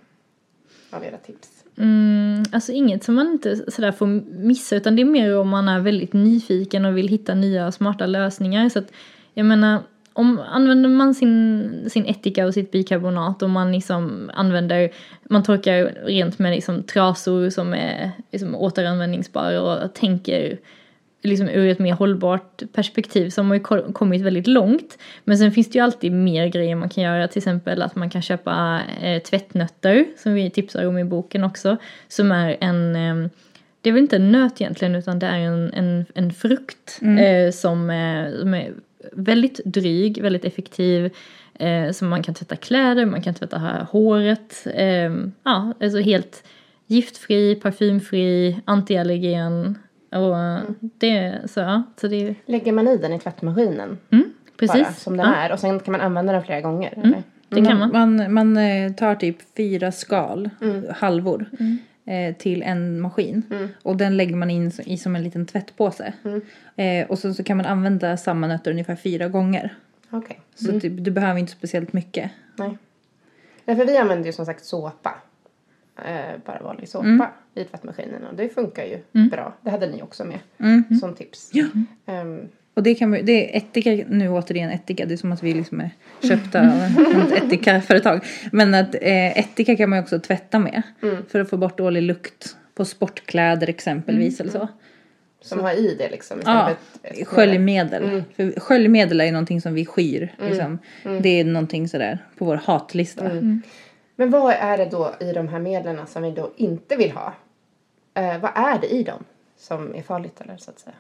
av 0.91 1.05
era 1.05 1.17
tips? 1.17 1.49
Mm, 1.79 2.45
alltså 2.53 2.73
inget 2.73 3.05
som 3.05 3.15
man 3.15 3.27
inte 3.27 3.71
sådär 3.71 3.93
får 3.93 4.07
missa 4.47 4.77
utan 4.77 4.97
det 4.97 5.03
är 5.03 5.07
mer 5.07 5.39
om 5.39 5.49
man 5.49 5.69
är 5.69 5.81
väldigt 5.81 6.13
nyfiken 6.13 6.85
och 6.85 6.97
vill 6.97 7.09
hitta 7.09 7.35
nya 7.35 7.73
smarta 7.73 8.07
lösningar. 8.07 8.69
Så 8.69 8.79
att, 8.79 8.93
jag 9.35 9.47
menar, 9.47 9.83
om 10.17 10.41
använder 10.49 10.89
man 10.89 11.15
sin, 11.15 11.91
sin 11.91 12.05
ättika 12.05 12.47
och 12.47 12.55
sitt 12.55 12.71
bikarbonat 12.71 13.43
och 13.43 13.51
man 13.51 13.73
liksom 13.73 14.31
använder, 14.35 14.91
man 15.23 15.43
torkar 15.43 15.93
rent 16.05 16.39
med 16.39 16.53
liksom 16.53 16.83
trasor 16.83 17.51
som 17.51 17.75
är 17.75 18.11
liksom 18.33 18.55
återanvändningsbara 18.55 19.63
och 19.63 19.95
tänker 19.95 20.59
liksom 21.23 21.49
ur 21.49 21.69
ett 21.69 21.79
mer 21.79 21.93
hållbart 21.93 22.63
perspektiv 22.73 23.31
så 23.31 23.43
har 23.43 23.55
ju 23.55 23.61
ko- 23.61 23.93
kommit 23.93 24.23
väldigt 24.23 24.47
långt. 24.47 24.99
Men 25.25 25.39
sen 25.39 25.53
finns 25.53 25.71
det 25.71 25.79
ju 25.79 25.85
alltid 25.85 26.13
mer 26.13 26.47
grejer 26.47 26.75
man 26.75 26.89
kan 26.89 27.05
göra, 27.05 27.29
till 27.29 27.39
exempel 27.39 27.83
att 27.83 27.97
man 27.97 28.11
kan 28.11 28.23
köpa 28.23 28.81
eh, 29.03 29.23
tvättnötter 29.23 30.05
som 30.17 30.35
vi 30.35 30.51
tipsar 30.51 30.87
om 30.87 30.99
i 30.99 31.05
boken 31.05 31.45
också. 31.45 31.77
Som 32.09 32.33
är 32.33 32.57
en, 32.61 32.97
eh, 32.97 33.31
det 33.81 33.89
är 33.89 33.93
väl 33.93 34.03
inte 34.03 34.17
en 34.17 34.33
nöt 34.33 34.61
egentligen 34.61 34.95
utan 34.95 35.19
det 35.19 35.27
är 35.27 35.39
en, 35.39 35.73
en, 35.73 36.07
en 36.15 36.33
frukt 36.33 37.01
eh, 37.03 37.53
som, 37.53 37.91
eh, 37.91 38.41
som 38.41 38.55
är 38.55 38.73
väldigt 39.13 39.61
dryg, 39.65 40.23
väldigt 40.23 40.45
effektiv. 40.45 41.13
Eh, 41.59 41.91
som 41.93 42.09
man 42.09 42.23
kan 42.23 42.35
tvätta 42.35 42.57
kläder, 42.57 43.07
man 43.07 43.23
kan 43.23 43.35
tvätta 43.35 43.87
håret. 43.91 44.67
Eh, 44.75 45.13
ja, 45.43 45.73
alltså 45.81 45.99
helt 45.99 46.45
giftfri, 46.87 47.55
parfymfri, 47.55 48.61
antiallergen. 48.65 49.79
Och 50.11 50.37
det, 50.81 51.39
så, 51.47 51.61
ja, 51.61 51.83
så 51.97 52.09
det 52.09 52.35
Lägger 52.47 52.73
man 52.73 52.89
i 52.89 52.97
den 52.97 53.13
i 53.13 53.19
tvättmaskinen? 53.19 53.99
mm, 54.11 54.33
precis. 54.57 54.83
Bara, 54.83 54.93
som 54.93 55.17
den 55.17 55.27
ja, 55.27 55.35
är. 55.35 55.53
Och 55.53 55.59
sen 55.59 55.81
kan 55.81 55.93
man 55.93 56.01
använda 56.01 56.33
den 56.33 56.43
flera 56.43 56.61
gånger? 56.61 56.93
eller? 56.97 57.23
Det 57.49 57.65
kan 57.65 57.79
man. 57.79 57.93
Man, 57.93 58.33
man 58.33 58.57
eh, 58.57 58.93
tar 58.93 59.15
typ 59.15 59.37
fyra 59.57 59.93
skal, 59.93 60.51
halvor, 60.97 61.51
eh, 61.61 61.67
till 62.39 62.63
en 62.63 63.01
maskin. 63.01 63.43
Och 63.83 63.97
den 63.97 64.17
lägger 64.17 64.37
man 64.37 64.51
in 64.51 64.73
i 64.87 64.99
som 64.99 65.17
en 65.17 65.23
liten 65.23 65.47
tvättpåse. 65.47 66.13
Eh, 66.77 67.07
och 67.11 67.19
sen 67.19 67.35
så 67.35 67.45
kan 67.45 67.57
man 67.57 67.67
använda 67.67 68.17
samma 68.17 68.47
nötter 68.47 68.71
ungefär 68.71 68.97
fyra 68.97 69.29
gånger. 69.29 69.75
Okej. 70.11 70.41
Så 70.55 70.81
typ, 70.81 70.93
du 71.05 71.11
behöver 71.11 71.41
inte 71.41 71.53
speciellt 71.53 71.93
mycket. 71.93 72.31
Nej. 72.57 72.79
Nej, 73.65 73.77
för 73.77 73.85
vi 73.85 73.97
använder 73.97 74.27
ju 74.27 74.33
som 74.33 74.47
sagt 74.47 74.65
såpa. 74.65 75.15
Eh, 76.05 76.39
bara 76.47 76.63
vanlig 76.63 76.89
såpa 76.89 77.07
Mm. 77.07 77.27
i 77.55 77.65
tvättmaskinen. 77.65 78.27
Och 78.27 78.35
det 78.35 78.49
funkar 78.49 78.85
ju 78.85 79.29
bra. 79.31 79.55
Det 79.63 79.71
hade 79.71 79.87
ni 79.91 80.03
också 80.03 80.25
med 80.25 80.39
Mm. 80.59 80.85
som 81.01 81.15
tips. 81.15 81.51
Ehm, 82.07 82.49
Och 82.77 82.83
det, 82.83 82.95
kan, 82.95 83.11
man- 83.11 83.21
det 83.25 83.55
är 83.55 83.57
ättika, 83.59 83.91
nu 84.09 84.29
återigen 84.31 84.71
ättika, 84.71 85.07
det 85.07 85.15
är 85.15 85.17
som 85.17 85.33
att 85.33 85.43
vi 85.43 85.55
liksom 85.55 85.81
är 85.81 85.91
köpta 86.23 86.61
av 86.61 86.67
ett 87.33 87.43
ättikaföretag. 87.45 88.21
Men 88.53 88.75
att 88.75 88.95
eh, 88.95 89.39
ättika 89.39 89.77
kan 89.77 89.91
man 89.91 89.99
ju 89.99 90.03
också 90.03 90.19
tvätta 90.21 90.59
med. 90.59 90.83
För 91.29 91.41
att 91.41 91.51
få 91.51 91.57
bort 91.57 91.79
dålig 91.79 92.03
lukt 92.03 92.57
på 92.75 92.85
sportkläder 92.85 93.69
exempelvis 93.69 94.41
eller 94.41 94.51
så. 94.53 94.69
som 95.41 95.61
har 95.61 95.73
i 95.73 95.95
det 95.99 96.11
liksom. 96.11 96.41
Ja, 96.45 96.65
för 97.03 97.09
ett- 97.09 97.19
ett- 97.19 97.29
sköljmedel. 97.29 98.23
För 98.37 98.61
sköljmedel 98.61 99.21
är 99.21 99.25
ju 99.25 99.33
någonting 99.33 99.61
som 99.61 99.75
vi 99.75 99.87
skyr. 99.87 100.35
Liksom. 100.39 100.79
Det 101.23 101.29
är 101.41 101.45
någonting 101.45 101.89
sådär 101.89 102.19
på 102.39 102.45
vår 102.45 102.57
hatlista. 102.57 103.25
Men 104.17 104.31
vad 104.31 104.55
är 104.55 104.79
det 104.79 104.85
då 104.91 105.15
i 105.21 105.33
de 105.33 105.49
här 105.49 105.59
medlen 105.59 106.07
som 106.07 106.23
vi 106.23 106.31
då 106.31 106.53
inte 106.57 106.97
vill 106.97 107.11
ha? 107.11 107.35
Eh, 108.15 108.39
vad 108.39 108.51
är 108.55 108.79
det 108.81 108.87
i 108.87 109.03
dem 109.03 109.25
som 109.59 109.95
är 109.95 110.03
farligt 110.03 110.41
eller 110.41 110.57
så 110.57 110.71
att 110.71 110.79
säga? 110.79 110.95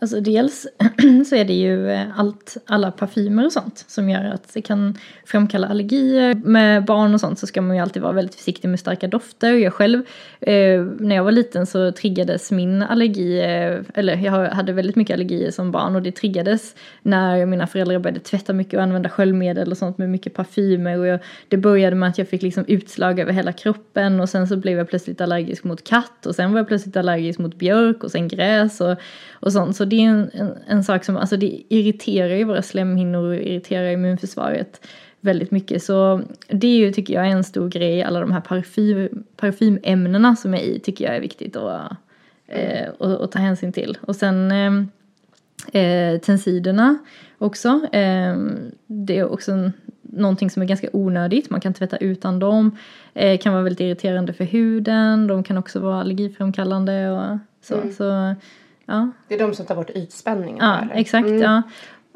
Alltså 0.00 0.20
dels 0.20 0.66
så 1.28 1.36
är 1.36 1.44
det 1.44 1.52
ju 1.52 1.90
eh, 1.90 2.20
allt, 2.20 2.56
alla 2.66 2.90
parfymer 2.90 3.46
och 3.46 3.52
sånt 3.52 3.84
som 3.88 4.10
gör 4.10 4.24
att 4.24 4.54
det 4.54 4.62
kan 4.62 4.98
framkalla 5.24 5.68
allergier. 5.68 6.34
Med 6.34 6.84
barn 6.84 7.14
och 7.14 7.20
sånt 7.20 7.38
så 7.38 7.46
ska 7.46 7.62
man 7.62 7.76
ju 7.76 7.82
alltid 7.82 8.02
vara 8.02 8.12
väldigt 8.12 8.34
försiktig 8.34 8.68
med 8.68 8.80
starka 8.80 9.08
dofter. 9.08 9.52
Jag 9.52 9.72
själv, 9.72 10.02
eh, 10.40 10.82
när 10.98 11.16
jag 11.16 11.24
var 11.24 11.32
liten 11.32 11.66
så 11.66 11.92
triggades 11.92 12.50
min 12.50 12.82
allergi, 12.82 13.38
eh, 13.38 13.80
eller 13.94 14.16
jag 14.16 14.50
hade 14.50 14.72
väldigt 14.72 14.96
mycket 14.96 15.14
allergier 15.14 15.50
som 15.50 15.70
barn 15.70 15.96
och 15.96 16.02
det 16.02 16.12
triggades 16.12 16.74
när 17.02 17.46
mina 17.46 17.66
föräldrar 17.66 17.98
började 17.98 18.20
tvätta 18.20 18.52
mycket 18.52 18.74
och 18.74 18.82
använda 18.82 19.08
sköljmedel 19.08 19.70
och 19.70 19.78
sånt 19.78 19.98
med 19.98 20.10
mycket 20.10 20.34
parfymer. 20.34 20.98
Och 20.98 21.06
jag, 21.06 21.20
det 21.48 21.56
började 21.56 21.96
med 21.96 22.08
att 22.08 22.18
jag 22.18 22.28
fick 22.28 22.42
liksom 22.42 22.64
utslag 22.68 23.20
över 23.20 23.32
hela 23.32 23.52
kroppen 23.52 24.20
och 24.20 24.28
sen 24.28 24.48
så 24.48 24.56
blev 24.56 24.78
jag 24.78 24.88
plötsligt 24.88 25.20
allergisk 25.20 25.64
mot 25.64 25.84
katt 25.84 26.26
och 26.26 26.34
sen 26.34 26.52
var 26.52 26.60
jag 26.60 26.68
plötsligt 26.68 26.96
allergisk 26.96 27.38
mot 27.38 27.54
björk 27.54 28.04
och 28.04 28.10
sen 28.10 28.28
gräs 28.28 28.80
och, 28.80 28.96
och 29.32 29.52
sånt. 29.52 29.76
Så 29.76 29.87
det 29.88 30.04
är 30.04 30.08
en, 30.08 30.30
en, 30.32 30.54
en 30.66 30.84
sak 30.84 31.04
som, 31.04 31.16
alltså 31.16 31.36
det 31.36 31.62
irriterar 31.68 32.34
ju 32.34 32.44
våra 32.44 32.62
slemhinnor 32.62 33.26
och 33.26 33.34
irriterar 33.34 33.90
immunförsvaret 33.90 34.80
väldigt 35.20 35.50
mycket. 35.50 35.82
Så 35.82 36.22
det 36.48 36.66
är 36.66 36.76
ju, 36.76 36.92
tycker 36.92 37.14
jag, 37.14 37.30
en 37.30 37.44
stor 37.44 37.68
grej. 37.68 38.02
Alla 38.02 38.20
de 38.20 38.32
här 38.32 38.40
parfym, 38.40 39.24
parfymämnena 39.36 40.36
som 40.36 40.54
är 40.54 40.60
i 40.60 40.80
tycker 40.80 41.04
jag 41.04 41.16
är 41.16 41.20
viktigt 41.20 41.56
att, 41.56 41.92
eh, 42.46 42.88
att, 42.98 43.20
att 43.20 43.32
ta 43.32 43.38
hänsyn 43.38 43.72
till. 43.72 43.98
Och 44.00 44.16
sen 44.16 44.52
eh, 44.52 45.82
eh, 45.82 46.20
tensiderna 46.20 46.98
också. 47.38 47.68
Eh, 47.92 48.36
det 48.86 49.18
är 49.18 49.32
också 49.32 49.52
en, 49.52 49.72
någonting 50.02 50.50
som 50.50 50.62
är 50.62 50.66
ganska 50.66 50.88
onödigt. 50.92 51.50
Man 51.50 51.60
kan 51.60 51.74
tvätta 51.74 51.96
utan 51.96 52.38
dem. 52.38 52.76
Eh, 53.14 53.38
kan 53.38 53.52
vara 53.52 53.62
väldigt 53.62 53.80
irriterande 53.80 54.32
för 54.32 54.44
huden. 54.44 55.26
De 55.26 55.44
kan 55.44 55.58
också 55.58 55.80
vara 55.80 56.00
allergiframkallande 56.00 57.10
och 57.10 57.38
så. 57.60 57.92
så 57.96 58.34
ja. 58.88 59.10
Det 59.28 59.34
är 59.34 59.38
de 59.38 59.54
som 59.54 59.66
tar 59.66 59.74
bort 59.74 59.90
ytspänningen? 59.90 60.66
Ja, 60.66 60.78
eller? 60.78 60.94
exakt. 60.94 61.28
Mm. 61.28 61.42
Ja. 61.42 61.62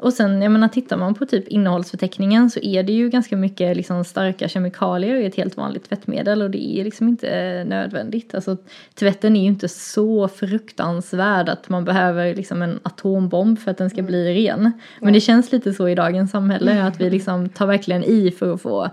Och 0.03 0.13
sen, 0.13 0.41
jag 0.41 0.51
menar, 0.51 0.67
tittar 0.67 0.97
man 0.97 1.13
på 1.13 1.25
typ 1.25 1.47
innehållsförteckningen 1.47 2.49
så 2.49 2.59
är 2.59 2.83
det 2.83 2.93
ju 2.93 3.09
ganska 3.09 3.37
mycket 3.37 3.77
liksom 3.77 4.03
starka 4.03 4.47
kemikalier 4.47 5.15
i 5.15 5.25
ett 5.25 5.35
helt 5.35 5.57
vanligt 5.57 5.89
tvättmedel 5.89 6.41
och 6.41 6.49
det 6.49 6.79
är 6.79 6.83
liksom 6.83 7.07
inte 7.07 7.63
nödvändigt. 7.67 8.35
Alltså 8.35 8.57
tvätten 8.93 9.35
är 9.35 9.41
ju 9.41 9.47
inte 9.47 9.67
så 9.67 10.27
fruktansvärd 10.27 11.49
att 11.49 11.69
man 11.69 11.85
behöver 11.85 12.35
liksom 12.35 12.61
en 12.61 12.79
atombomb 12.83 13.59
för 13.59 13.71
att 13.71 13.77
den 13.77 13.89
ska 13.89 14.01
bli 14.01 14.33
ren. 14.33 14.71
Men 14.99 15.13
det 15.13 15.19
känns 15.19 15.51
lite 15.51 15.73
så 15.73 15.89
i 15.89 15.95
dagens 15.95 16.31
samhälle 16.31 16.83
att 16.83 17.01
vi 17.01 17.09
liksom 17.09 17.49
tar 17.49 17.67
verkligen 17.67 18.03
i 18.03 18.31
för 18.31 18.53
att 18.53 18.61
få 18.61 18.89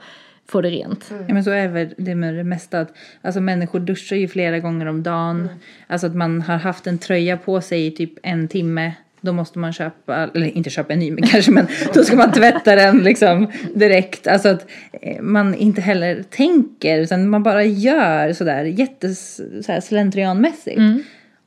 få 0.51 0.61
det 0.61 0.71
rent. 0.71 1.13
Ja, 1.27 1.35
men 1.35 1.45
så 1.45 1.51
är 1.51 1.69
väl 1.69 1.95
det 1.97 2.15
med 2.15 2.35
det 2.35 2.45
mesta 2.45 2.81
att 2.81 2.93
alltså, 3.23 3.41
människor 3.41 3.81
duschar 3.81 4.17
ju 4.17 4.29
flera 4.29 4.59
gånger 4.59 4.87
om 4.87 5.03
dagen. 5.03 5.49
Alltså 5.87 6.07
att 6.07 6.15
man 6.15 6.43
har 6.43 6.57
haft 6.57 6.87
en 6.87 6.99
tröja 6.99 7.37
på 7.37 7.61
sig 7.61 7.87
i 7.87 7.91
typ 7.91 8.13
en 8.23 8.49
timme. 8.49 8.93
Då 9.21 9.33
måste 9.33 9.59
man 9.59 9.73
köpa, 9.73 10.31
eller 10.35 10.47
inte 10.47 10.71
köpa 10.71 10.93
en 10.93 10.99
ny 10.99 11.11
men 11.11 11.23
kanske, 11.27 11.51
men 11.51 11.67
då 11.95 12.05
ska 12.05 12.17
man 12.17 12.33
tvätta 12.33 12.77
den 12.77 12.99
liksom 12.99 13.53
direkt. 13.75 14.27
Alltså 14.27 14.49
att 14.49 14.67
eh, 15.03 15.23
man 15.23 15.55
inte 15.55 15.81
heller 15.81 16.23
tänker 16.23 16.99
utan 16.99 17.29
man 17.29 17.43
bara 17.43 17.65
gör 17.65 18.33
sådär 18.33 18.65
jättes 18.65 19.41
så 19.67 19.73
här, 19.73 19.81
slentrianmässigt. 19.81 20.81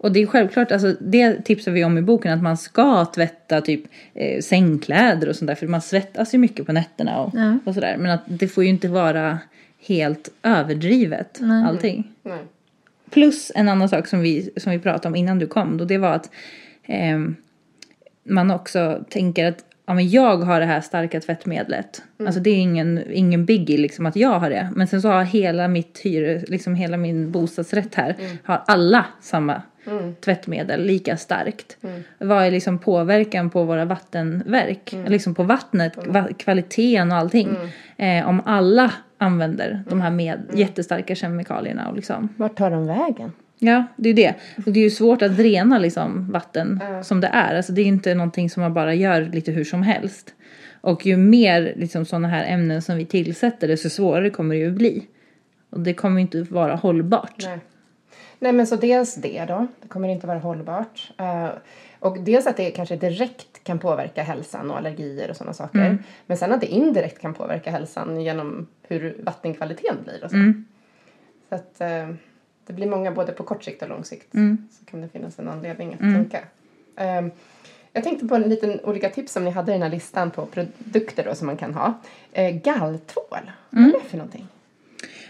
Och 0.04 0.12
det 0.12 0.22
är 0.22 0.26
självklart, 0.26 0.72
alltså 0.72 0.96
det 1.00 1.42
tipsar 1.42 1.72
vi 1.72 1.84
om 1.84 1.98
i 1.98 2.02
boken, 2.02 2.34
att 2.34 2.44
man 2.44 2.58
ska 2.58 3.06
tvätta 3.06 3.62
typ 3.62 3.82
eh, 4.14 4.42
sängkläder 4.42 5.30
och 5.30 5.36
sånt 5.36 5.48
där. 5.48 5.56
För 5.56 5.68
man 5.68 5.82
svettas 5.82 6.34
ju 6.34 6.38
mycket 6.38 6.66
på 6.66 6.72
nätterna 6.74 7.22
och, 7.22 7.34
Ja. 7.36 7.58
och 7.66 7.74
sådär. 7.74 7.98
Men 8.00 8.12
att 8.12 8.22
det 8.26 8.48
får 8.48 8.64
ju 8.64 8.70
inte 8.70 8.88
vara 8.88 9.40
helt 9.88 10.30
överdrivet 10.44 11.40
allting. 11.68 12.12
Nej. 12.24 12.38
Plus 13.10 13.52
en 13.56 13.70
annan 13.70 13.90
sak 13.90 14.08
som 14.08 14.20
vi, 14.22 14.50
som 14.58 14.72
vi 14.72 14.80
pratade 14.80 15.08
om 15.08 15.16
innan 15.16 15.40
du 15.40 15.48
kom. 15.48 15.78
Då 15.78 15.86
det 15.86 15.98
var 15.98 16.12
att 16.14 16.30
ehm, 16.86 17.36
man 18.24 18.52
också 18.52 19.06
tänker 19.10 19.46
att 19.46 19.66
ja, 19.86 19.94
men 19.94 20.10
jag 20.10 20.38
har 20.38 20.60
det 20.60 20.66
här 20.66 20.82
starka 20.82 21.20
tvättmedlet. 21.20 22.04
Alltså 22.26 22.40
det 22.40 22.50
är 22.50 22.58
ingen, 22.58 23.00
ingen 23.12 23.46
biggie 23.46 23.78
liksom 23.78 24.06
att 24.06 24.16
jag 24.16 24.40
har 24.40 24.50
det. 24.50 24.70
Men 24.76 24.88
sen 24.88 25.02
så 25.02 25.08
har 25.10 25.24
hela 25.24 25.68
mitt 25.68 26.00
hyre, 26.04 26.40
liksom 26.48 26.76
hela 26.76 26.98
min 26.98 27.32
bostadsrätt 27.32 27.96
här, 27.96 28.16
har 28.44 28.62
alla 28.68 29.06
samma 29.22 29.62
tvättmedel 30.26 30.84
lika 30.86 31.18
starkt. 31.18 31.78
Vad 32.18 32.44
är 32.46 32.52
liksom 32.52 32.80
påverkan 32.80 33.50
på 33.50 33.64
våra 33.64 33.86
vattenverk? 33.86 34.96
Liksom 35.08 35.36
på 35.36 35.44
vattnet, 35.44 35.94
va- 36.08 36.28
kvaliteten 36.38 37.12
och 37.12 37.18
allting. 37.18 37.56
Eh, 37.98 38.30
om 38.30 38.42
alla 38.46 38.92
använder 39.18 39.84
de 39.90 40.02
här 40.02 40.12
med 40.12 40.40
jättestarka 40.54 41.16
kemikalierna 41.16 41.90
och 41.90 41.96
liksom. 41.96 42.30
Vart 42.38 42.56
tar 42.58 42.72
de 42.72 42.88
vägen? 42.88 43.32
Ja, 43.64 43.84
det 43.96 44.10
är 44.10 44.14
det. 44.14 44.36
Och 44.66 44.72
det 44.72 44.80
är 44.80 44.84
ju 44.84 44.90
svårt 44.90 45.22
att 45.22 45.40
rena 45.40 45.80
liksom 45.80 46.32
vatten 46.32 46.80
som 47.04 47.22
det 47.22 47.28
är. 47.28 47.56
Alltså 47.56 47.72
det 47.72 47.82
är 47.82 47.86
inte 47.86 48.16
någonting 48.16 48.50
som 48.50 48.64
man 48.64 48.74
bara 48.74 48.94
gör 48.94 49.22
lite 49.22 49.52
hur 49.52 49.64
som 49.64 49.84
helst. 49.84 50.34
Och 50.82 51.06
ju 51.06 51.18
mer 51.18 51.74
liksom 51.76 52.06
sådana 52.06 52.28
här 52.28 52.46
ämnen 52.46 52.82
som 52.82 52.98
vi 52.98 53.06
tillsätter 53.06 53.68
desto 53.68 53.90
svårare 53.90 54.30
kommer 54.30 54.56
det 54.56 54.62
ju 54.62 54.72
bli. 54.72 55.08
Och 55.70 55.80
det 55.80 55.94
kommer 55.94 56.16
ju 56.16 56.22
inte 56.22 56.42
vara 56.42 56.76
hållbart. 56.76 57.44
Nej. 57.46 57.60
Nej 58.40 58.52
men 58.52 58.68
så 58.68 58.76
dels 58.76 59.16
det 59.16 59.46
då, 59.46 59.68
det 59.82 59.88
kommer 59.88 60.08
inte 60.10 60.28
vara 60.28 60.40
hållbart. 60.40 61.12
Eh, 61.18 61.50
och 62.00 62.20
dels 62.20 62.48
att 62.48 62.58
det 62.58 62.72
kanske 62.72 62.96
direkt 62.96 63.64
kan 63.64 63.80
påverka 63.80 64.24
hälsan 64.24 64.72
och 64.72 64.78
allergier 64.78 65.30
och 65.30 65.36
sådana 65.38 65.54
saker. 65.54 65.98
Men 66.26 66.38
sen 66.38 66.52
att 66.52 66.62
det 66.62 66.68
indirekt 66.68 67.22
kan 67.22 67.34
påverka 67.34 67.72
hälsan 67.72 68.22
genom 68.22 68.68
hur 68.88 69.18
vattenkvaliteten 69.24 69.98
blir 70.04 70.24
och 70.24 70.32
så. 70.32 70.36
Så 71.50 71.56
att 71.56 71.82
eh, 71.82 72.16
det 72.68 72.74
blir 72.74 72.88
många 72.88 73.12
både 73.12 73.32
på 73.32 73.44
kort 73.44 73.64
sikt 73.64 73.82
och 73.82 73.90
lång 73.90 74.04
sikt. 74.04 74.32
Så 74.80 74.86
kan 74.86 75.02
det 75.02 75.08
finnas 75.08 75.40
en 75.40 75.48
anledning 75.48 75.94
att 75.94 76.00
tänka. 76.00 76.40
Ehm, 76.96 77.32
jag 77.94 78.04
tänkte 78.04 78.28
på 78.28 78.36
en 78.36 78.42
liten 78.42 78.80
olika 78.84 79.10
tips 79.10 79.34
som 79.34 79.44
ni 79.44 79.52
hade 79.52 79.72
i 79.72 79.74
den 79.76 79.82
här 79.82 79.90
listan 79.90 80.32
på 80.32 80.46
produkter 80.46 81.24
då 81.26 81.36
som 81.36 81.48
man 81.48 81.58
kan 81.58 81.74
ha. 81.74 81.94
Eh, 82.32 82.56
galltvål, 82.56 83.52
vad 83.70 83.84
är 83.84 83.92
det 83.92 84.10
för 84.10 84.18
någonting? 84.18 84.48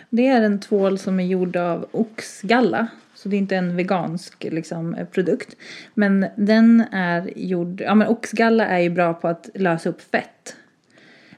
Det 0.09 0.27
är 0.27 0.41
en 0.41 0.59
tvål 0.59 0.99
som 0.99 1.19
är 1.19 1.23
gjord 1.23 1.55
av 1.55 1.85
oxgalla. 1.91 2.87
Så 3.15 3.29
det 3.29 3.35
är 3.35 3.37
inte 3.37 3.55
en 3.55 3.75
vegansk 3.75 4.43
liksom, 4.43 4.95
eh, 4.95 5.07
produkt. 5.07 5.55
Men 5.93 6.25
den 6.35 6.83
är 6.91 7.31
gjord, 7.35 7.81
ja 7.81 7.95
men 7.95 8.07
oxgalla 8.07 8.67
är 8.67 8.79
ju 8.79 8.89
bra 8.89 9.13
på 9.13 9.27
att 9.27 9.49
lösa 9.53 9.89
upp 9.89 10.01
fett. 10.01 10.55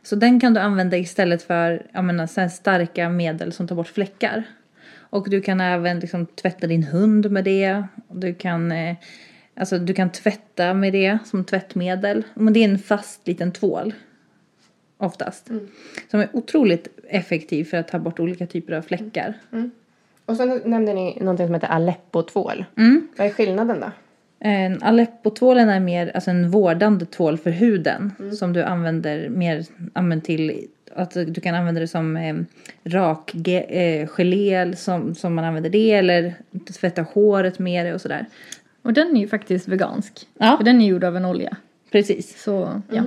Så 0.03 0.15
den 0.15 0.39
kan 0.39 0.53
du 0.53 0.59
använda 0.59 0.97
istället 0.97 1.43
för 1.43 1.85
jag 1.91 2.03
menar, 2.03 2.27
så 2.27 2.49
starka 2.49 3.09
medel 3.09 3.51
som 3.51 3.67
tar 3.67 3.75
bort 3.75 3.87
fläckar. 3.87 4.43
Och 5.15 5.29
du 5.29 5.41
kan 5.41 5.61
även 5.61 5.99
liksom, 5.99 6.25
tvätta 6.25 6.67
din 6.67 6.83
hund 6.83 7.31
med 7.31 7.43
det. 7.43 7.83
Du 8.07 8.33
kan, 8.33 8.71
eh, 8.71 8.95
alltså, 9.55 9.77
du 9.77 9.93
kan 9.93 10.09
tvätta 10.09 10.73
med 10.73 10.93
det 10.93 11.17
som 11.25 11.43
tvättmedel. 11.43 12.23
Men 12.33 12.53
det 12.53 12.59
är 12.59 12.69
en 12.69 12.79
fast 12.79 13.27
liten 13.27 13.51
tvål. 13.51 13.93
Oftast. 14.97 15.49
Som 16.11 16.19
är 16.19 16.29
otroligt 16.33 16.87
effektiv 17.07 17.65
för 17.65 17.77
att 17.77 17.87
ta 17.87 17.99
bort 17.99 18.19
olika 18.19 18.47
typer 18.47 18.73
av 18.73 18.81
fläckar. 18.81 19.33
Och 20.25 20.37
så 20.37 20.45
nämnde 20.45 20.93
ni 20.93 21.17
någonting 21.19 21.47
som 21.47 21.53
heter 21.53 21.67
Aleppo-tvål. 21.67 22.65
Vad 23.17 23.27
är 23.27 23.31
skillnaden 23.31 23.79
då? 23.79 23.91
En 24.39 24.83
Aleppo-tvålen 24.83 25.69
är 25.69 25.79
mer 25.79 26.11
alltså 26.15 26.29
en 26.31 26.51
vårdande 26.51 27.05
tvål 27.05 27.37
för 27.37 27.51
huden. 27.51 28.11
Som 28.39 28.53
du 28.53 28.63
använder 28.63 29.29
mer 29.29 30.21
till 30.21 30.67
att 30.95 31.11
du 31.13 31.41
kan 31.41 31.55
använda 31.55 31.81
det 31.81 31.87
som 31.87 32.17
eh, 32.17 32.35
rak 32.83 33.31
ge- 33.33 33.99
eh, 34.01 34.07
gelé 34.07 34.75
som, 34.75 35.15
som 35.15 35.35
man 35.35 35.45
använder 35.45 35.69
det 35.69 35.91
eller 35.91 36.33
tvätta 36.79 37.01
håret 37.01 37.59
med 37.59 37.85
det 37.85 37.93
och 37.93 38.01
sådär. 38.01 38.25
Och 38.81 38.93
den 38.93 39.15
är 39.17 39.21
ju 39.21 39.27
faktiskt 39.27 39.67
vegansk. 39.67 40.27
Ja. 40.37 40.57
För 40.57 40.63
den 40.63 40.81
är 40.81 40.87
gjord 40.87 41.03
av 41.03 41.17
en 41.17 41.25
olja. 41.25 41.57
Precis. 41.91 42.41
Så 42.43 42.81
ja. 42.91 43.03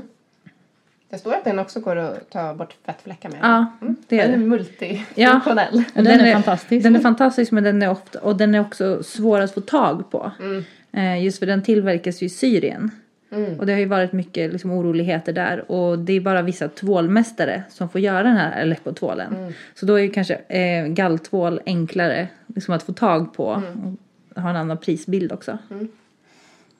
Det 1.10 1.18
står 1.18 1.34
att 1.34 1.44
den 1.44 1.58
också 1.58 1.80
går 1.80 1.96
att 1.96 2.30
ta 2.30 2.54
bort 2.54 2.74
fettfläckar 2.86 3.28
med. 3.28 3.38
Ja, 3.42 3.66
det 4.08 4.20
är 4.20 4.22
Den 4.22 4.34
är 4.34 4.38
det. 4.38 4.44
multifunktionell. 4.44 5.84
den 5.94 6.06
är 6.06 6.32
fantastisk. 6.32 6.82
Den 6.82 6.96
är 6.96 7.00
fantastisk 7.00 7.52
men 7.52 7.64
den 7.64 7.82
är 7.82 7.90
ofta, 7.90 8.18
och 8.18 8.36
den 8.36 8.54
är 8.54 8.60
också 8.60 9.02
svår 9.02 9.40
att 9.40 9.54
få 9.54 9.60
tag 9.60 10.10
på. 10.10 10.32
Mm. 10.40 10.64
Eh, 10.92 11.24
just 11.24 11.38
för 11.38 11.46
den 11.46 11.62
tillverkas 11.62 12.22
ju 12.22 12.26
i 12.26 12.30
Syrien. 12.30 12.90
Mm. 13.30 13.58
Och 13.60 13.66
det 13.66 13.72
har 13.72 13.80
ju 13.80 13.86
varit 13.86 14.12
mycket 14.12 14.52
liksom, 14.52 14.70
oroligheter 14.70 15.32
där. 15.32 15.70
Och 15.70 15.98
det 15.98 16.12
är 16.12 16.20
bara 16.20 16.42
vissa 16.42 16.68
tvålmästare 16.68 17.62
som 17.68 17.88
får 17.88 18.00
göra 18.00 18.22
den 18.22 18.36
här 18.36 18.62
Aleppo-tvålen. 18.62 19.36
Mm. 19.36 19.52
Så 19.74 19.86
då 19.86 19.94
är 19.94 20.02
ju 20.02 20.10
kanske 20.10 20.34
eh, 20.34 20.86
galltvål 20.86 21.60
enklare 21.66 22.28
liksom, 22.46 22.74
att 22.74 22.82
få 22.82 22.92
tag 22.92 23.34
på. 23.34 23.50
Mm. 23.50 23.96
Och 24.34 24.42
har 24.42 24.50
en 24.50 24.56
annan 24.56 24.78
prisbild 24.78 25.32
också. 25.32 25.58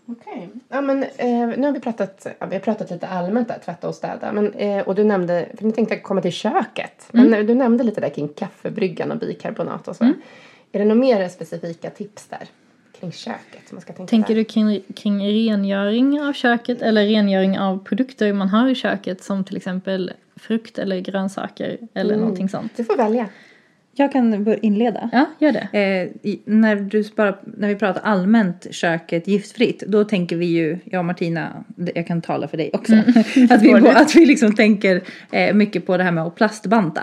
Okej. 0.07 0.49
Ja, 0.69 0.81
men 0.81 1.03
eh, 1.03 1.49
nu 1.59 1.63
har 1.67 1.73
vi 1.73 1.81
pratat, 1.81 2.27
ja, 2.39 2.47
vi 2.47 2.55
har 2.55 2.61
pratat 2.61 2.91
lite 2.91 3.07
allmänt 3.09 3.49
där, 3.49 3.59
tvätta 3.65 3.89
och 3.89 3.95
städa. 3.95 4.33
Men, 4.33 4.53
eh, 4.53 4.89
och 4.89 4.95
du 4.95 5.05
nämnde, 5.05 5.49
för 5.59 5.65
nu 5.65 5.73
tänkte 5.73 5.95
jag 5.95 6.03
komma 6.03 6.21
till 6.21 6.33
köket. 6.33 7.09
Men 7.13 7.27
Mm. 7.27 7.47
du 7.47 7.55
nämnde 7.55 7.85
lite 7.85 8.01
där 8.01 8.09
kring 8.09 8.29
kaffebryggan 8.29 9.11
och 9.11 9.19
bikarbonat 9.19 9.89
och 9.89 9.97
så. 9.97 10.05
Är 10.73 10.79
det 10.79 10.85
några 10.85 11.01
mer 11.01 11.29
specifika 11.29 11.91
tips 11.91 12.27
där? 12.27 12.49
Kring 13.01 13.13
köket 13.13 13.73
man 13.73 13.81
ska 13.81 13.93
tänka 13.93 14.11
Tänker 14.11 14.35
där? 14.35 14.41
du 14.41 14.45
kring, 14.45 14.83
kring 14.97 15.27
rengöring 15.27 16.21
av 16.21 16.33
köket 16.33 16.83
eller 16.83 17.07
rengöring 17.07 17.59
av 17.59 17.85
produkter 17.85 18.33
man 18.33 18.49
har 18.49 18.69
i 18.69 18.75
köket 18.75 19.23
som 19.23 19.45
till 19.45 19.57
exempel 19.57 20.13
frukt 20.37 20.79
eller 20.79 21.01
grönsaker 21.01 21.79
eller 21.95 22.17
någonting 22.17 22.49
sånt? 22.49 22.73
Du 22.77 22.85
får 22.85 22.97
välja. 22.97 23.29
Jag 23.93 24.13
kan 24.13 24.45
börja 24.45 24.59
inleda. 24.59 25.11
Ja, 25.13 25.27
gör 25.39 25.53
det. 25.53 25.69
Eh, 25.73 26.31
i, 26.31 26.41
när, 26.45 26.77
du 26.77 27.05
bara, 27.17 27.39
när 27.45 27.69
vi 27.69 27.77
pratar 27.77 28.01
allmänt 28.01 28.67
köket 28.71 29.29
giftfritt, 29.29 29.83
då 29.87 30.05
tänker 30.05 30.37
vi 30.37 30.47
ju, 30.47 30.79
jag 30.85 30.99
och 30.99 31.05
Martina, 31.05 31.65
jag 31.95 32.07
kan 32.07 32.23
tala 32.23 32.49
för 32.49 32.57
dig 32.57 32.71
också, 32.73 32.93
att, 33.51 33.63
vi, 33.63 33.71
på, 33.81 33.89
att 33.89 34.15
vi 34.15 34.27
liksom 34.27 34.55
tänker 34.55 35.03
eh, 35.31 35.55
mycket 35.55 35.87
på 35.87 35.97
det 35.97 36.05
här 36.05 36.13
med 36.13 36.25
att 36.25 36.35
plastbanta. 36.35 37.03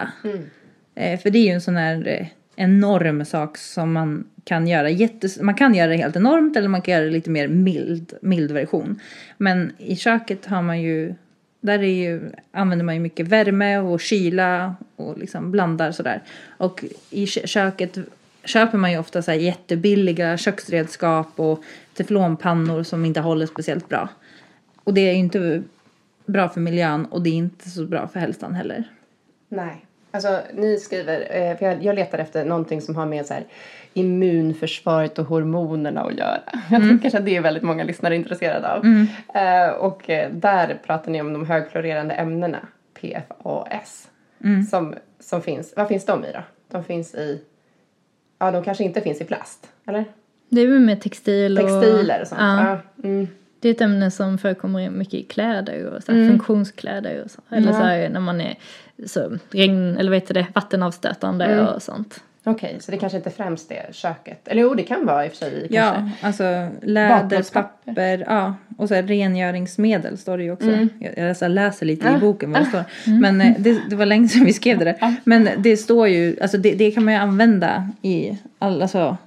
Eh, 0.96 1.20
för 1.20 1.30
det 1.30 1.40
är 1.40 1.44
ju 1.44 1.52
en 1.52 1.62
sån 1.62 1.76
här 1.76 2.08
eh, 2.08 2.28
enorm 2.56 3.26
sak 3.26 3.58
som 3.58 3.94
man 3.94 4.28
kan 4.46 4.68
göra 4.68 4.90
jättes, 4.90 5.40
man 5.40 5.56
kan 5.56 5.76
göra 5.76 5.88
det 5.88 5.98
helt 5.98 6.16
enormt 6.16 6.58
eller 6.58 6.68
man 6.68 6.82
kan 6.82 6.94
göra 6.94 7.06
det 7.06 7.12
lite 7.12 7.30
mer 7.30 7.48
mild, 7.48 8.14
mild 8.22 8.52
version. 8.52 9.00
Men 9.38 9.72
i 9.78 9.96
köket 9.96 10.46
har 10.46 10.62
man 10.62 10.82
ju, 10.82 11.14
där 11.62 11.80
är 11.80 11.84
ju, 11.84 12.32
använder 12.52 12.86
man 12.86 12.96
ju 12.96 13.02
mycket 13.02 13.28
värme 13.28 13.78
och 13.78 14.02
kyla 14.02 14.76
och 14.96 15.18
liksom 15.18 15.52
blandar 15.52 15.92
sådär. 15.92 16.22
Och 16.58 16.84
i 17.10 17.28
köket 17.28 17.98
köper 18.44 18.78
man 18.78 18.92
ju 18.92 18.98
ofta 18.98 19.22
så 19.22 19.32
här 19.32 19.38
jättebilliga 19.38 20.38
köksredskap 20.38 21.30
och 21.36 21.64
teflonpannor 21.94 22.84
som 22.84 23.06
inte 23.06 23.20
håller 23.20 23.46
speciellt 23.46 23.90
bra. 23.90 24.10
Och 24.84 24.94
det 24.94 25.02
är 25.02 25.14
ju 25.14 25.20
inte 25.20 25.64
bra 26.26 26.50
för 26.50 26.62
miljön 26.62 27.06
och 27.06 27.22
det 27.22 27.30
är 27.30 27.34
inte 27.34 27.70
så 27.70 27.86
bra 27.86 28.08
för 28.08 28.20
hälsan 28.20 28.56
heller. 28.56 28.84
Nej. 29.50 29.86
Alltså, 30.12 30.42
ni 30.54 30.78
skriver, 30.80 31.20
eh, 31.20 31.58
för 31.58 31.66
jag, 31.66 31.84
jag 31.84 31.96
letar 31.96 32.18
efter 32.18 32.46
någonting 32.46 32.82
som 32.82 32.96
har 32.96 33.06
med 33.06 33.26
så 33.26 33.34
här, 33.34 33.44
immunförsvaret 33.96 35.20
och 35.20 35.26
hormonerna 35.26 36.02
att 36.02 36.14
göra. 36.18 36.40
Jag 36.72 36.82
tror 36.82 36.98
kanske 37.02 37.18
att 37.20 37.26
det 37.26 37.36
är 37.36 37.42
väldigt 37.42 37.64
många 37.64 37.84
lyssnare 37.84 38.16
intresserade 38.16 38.72
av. 38.74 38.86
Eh, 39.36 39.70
och 39.70 40.10
eh, 40.10 40.32
där 40.32 40.80
pratar 40.86 41.12
ni 41.12 41.22
om 41.22 41.34
de 41.34 41.46
högklorerande 41.46 42.14
ämnena, 42.14 42.60
PFAS, 43.02 44.08
som, 44.70 44.96
som 45.20 45.42
finns. 45.42 45.74
Vad 45.78 45.88
finns 45.88 46.06
de 46.06 46.26
i 46.26 46.32
då? 46.32 46.40
De 46.72 46.84
finns 46.84 47.16
i, 47.16 47.42
ja 48.40 48.52
de 48.52 48.64
kanske 48.64 48.84
inte 48.84 49.02
finns 49.02 49.22
i 49.22 49.26
plast, 49.26 49.68
eller? 49.88 50.06
Det 50.50 50.62
är 50.62 50.68
väl 50.68 50.80
med 50.80 51.02
textil 51.02 51.58
och... 51.60 51.64
Textiler 51.68 52.22
och 52.22 52.28
sånt. 52.28 52.42
Ja. 52.42 52.66
Ja. 52.70 53.08
Mm. 53.10 53.26
Det 53.26 53.32
Det 53.60 53.70
är 53.70 53.74
ett 53.74 53.82
ämne 53.82 54.12
som 54.12 54.38
förekommer 54.38 54.90
mycket 54.90 55.14
i 55.14 55.24
kläder 55.24 55.86
och 55.86 56.04
så 56.04 56.12
här, 56.12 56.20
Mm. 56.20 56.32
funktionskläder 56.32 57.24
och 57.24 57.32
så. 57.32 57.42
Eller 57.50 57.68
Ja. 57.68 57.74
så 57.80 57.84
här, 57.84 58.10
när 58.10 58.20
man 58.20 58.42
är 58.42 58.56
så 59.06 59.38
regn, 59.50 59.98
eller 59.98 60.12
vad 60.12 60.20
heter 60.20 60.34
det, 60.34 60.48
vattenavstötande 60.56 61.46
Mm. 61.46 61.66
och 61.68 61.82
sånt. 61.82 62.24
Okej, 62.48 62.78
så 62.80 62.92
det 62.92 62.98
kanske 62.98 63.18
inte 63.18 63.30
främst 63.30 63.72
är 63.72 63.90
köket. 63.92 64.48
Eller 64.48 64.62
jo, 64.62 64.74
det 64.74 64.84
kan 64.84 65.06
vara 65.06 65.26
i 65.26 65.28
och 65.28 65.32
för 65.32 65.38
sig. 65.38 65.68
Ja, 65.70 65.94
Kanske. 65.94 66.28
alltså 66.28 66.44
läder, 66.82 67.54
papper, 67.54 68.26
ja. 68.28 68.56
Och 68.78 68.88
så 68.88 68.96
här 68.96 69.04
rengöringsmedel 69.04 70.18
står 70.18 70.38
det 70.38 70.44
ju 70.44 70.52
också. 70.52 70.68
Mm. 70.68 70.90
Jag, 71.00 71.36
jag 71.40 71.52
läser- 71.52 71.86
lite 71.86 72.08
Ja. 72.08 72.18
i 72.18 72.20
boken 72.20 72.52
vad 72.52 72.62
det 72.62 72.66
står. 72.66 72.84
Men 73.22 73.42
eh, 73.42 73.54
det, 73.60 73.82
det 73.90 73.96
var 73.96 74.06
länge 74.06 74.28
sedan 74.28 74.46
vi 74.46 74.54
skrev 74.54 74.78
det 74.80 74.86
där. 74.86 75.16
Men 75.24 75.50
det 75.58 75.78
står 75.78 76.08
ju, 76.08 76.38
alltså 76.42 76.58
det, 76.58 76.72
det 76.76 76.92
kan 76.92 77.06
man 77.06 77.14
ju 77.14 77.20
använda 77.20 77.90
i 78.02 78.38
alla 78.60 78.82
alltså, 78.84 79.18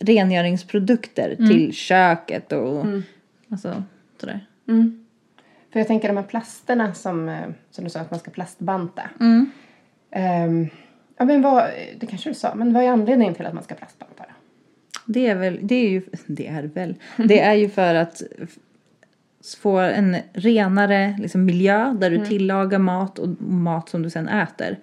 rengöringsprodukter 0.00 1.36
till 1.36 1.72
köket 1.72 2.52
och 2.52 2.86
alltså 3.50 3.82
sådär. 4.20 4.40
Mm. 4.68 5.04
För 5.72 5.80
jag 5.80 5.86
tänker 5.86 6.08
de 6.08 6.16
här 6.16 6.24
plasterna 6.24 6.94
som, 6.94 7.28
eh, 7.28 7.34
som 7.70 7.84
du 7.84 7.90
sa 7.90 8.00
att 8.00 8.10
man 8.10 8.20
ska 8.20 8.30
plastbanta. 8.30 9.02
Mm. 9.20 9.50
Ja, 11.18 11.24
men 11.24 11.42
vad, 11.42 11.64
det 12.00 12.06
kanske 12.06 12.30
du 12.30 12.34
sa, 12.34 12.54
men 12.54 12.72
vad 12.72 12.84
är 12.84 12.88
anledningen 12.88 13.34
till 13.34 13.46
att 13.46 13.54
man 13.54 13.64
ska 13.64 13.74
plastbanta 13.74 14.24
då? 14.28 14.34
Det 15.06 15.26
är 15.26 15.34
väl, 15.34 15.58
det 15.62 15.74
är 15.74 15.88
ju, 15.88 16.02
det 16.26 16.46
är 16.46 16.62
väl, 16.62 16.94
det 17.16 17.40
är 17.40 17.54
ju 17.54 17.68
för 17.68 17.94
att 17.94 18.22
få 19.58 19.78
en 19.78 20.16
renare 20.32 21.16
liksom, 21.18 21.44
miljö 21.44 21.94
där 22.00 22.10
du 22.10 22.26
tillagar 22.26 22.78
mat 22.78 23.18
och 23.18 23.28
mat 23.42 23.88
som 23.88 24.02
du 24.02 24.10
sen 24.10 24.28
äter. 24.28 24.76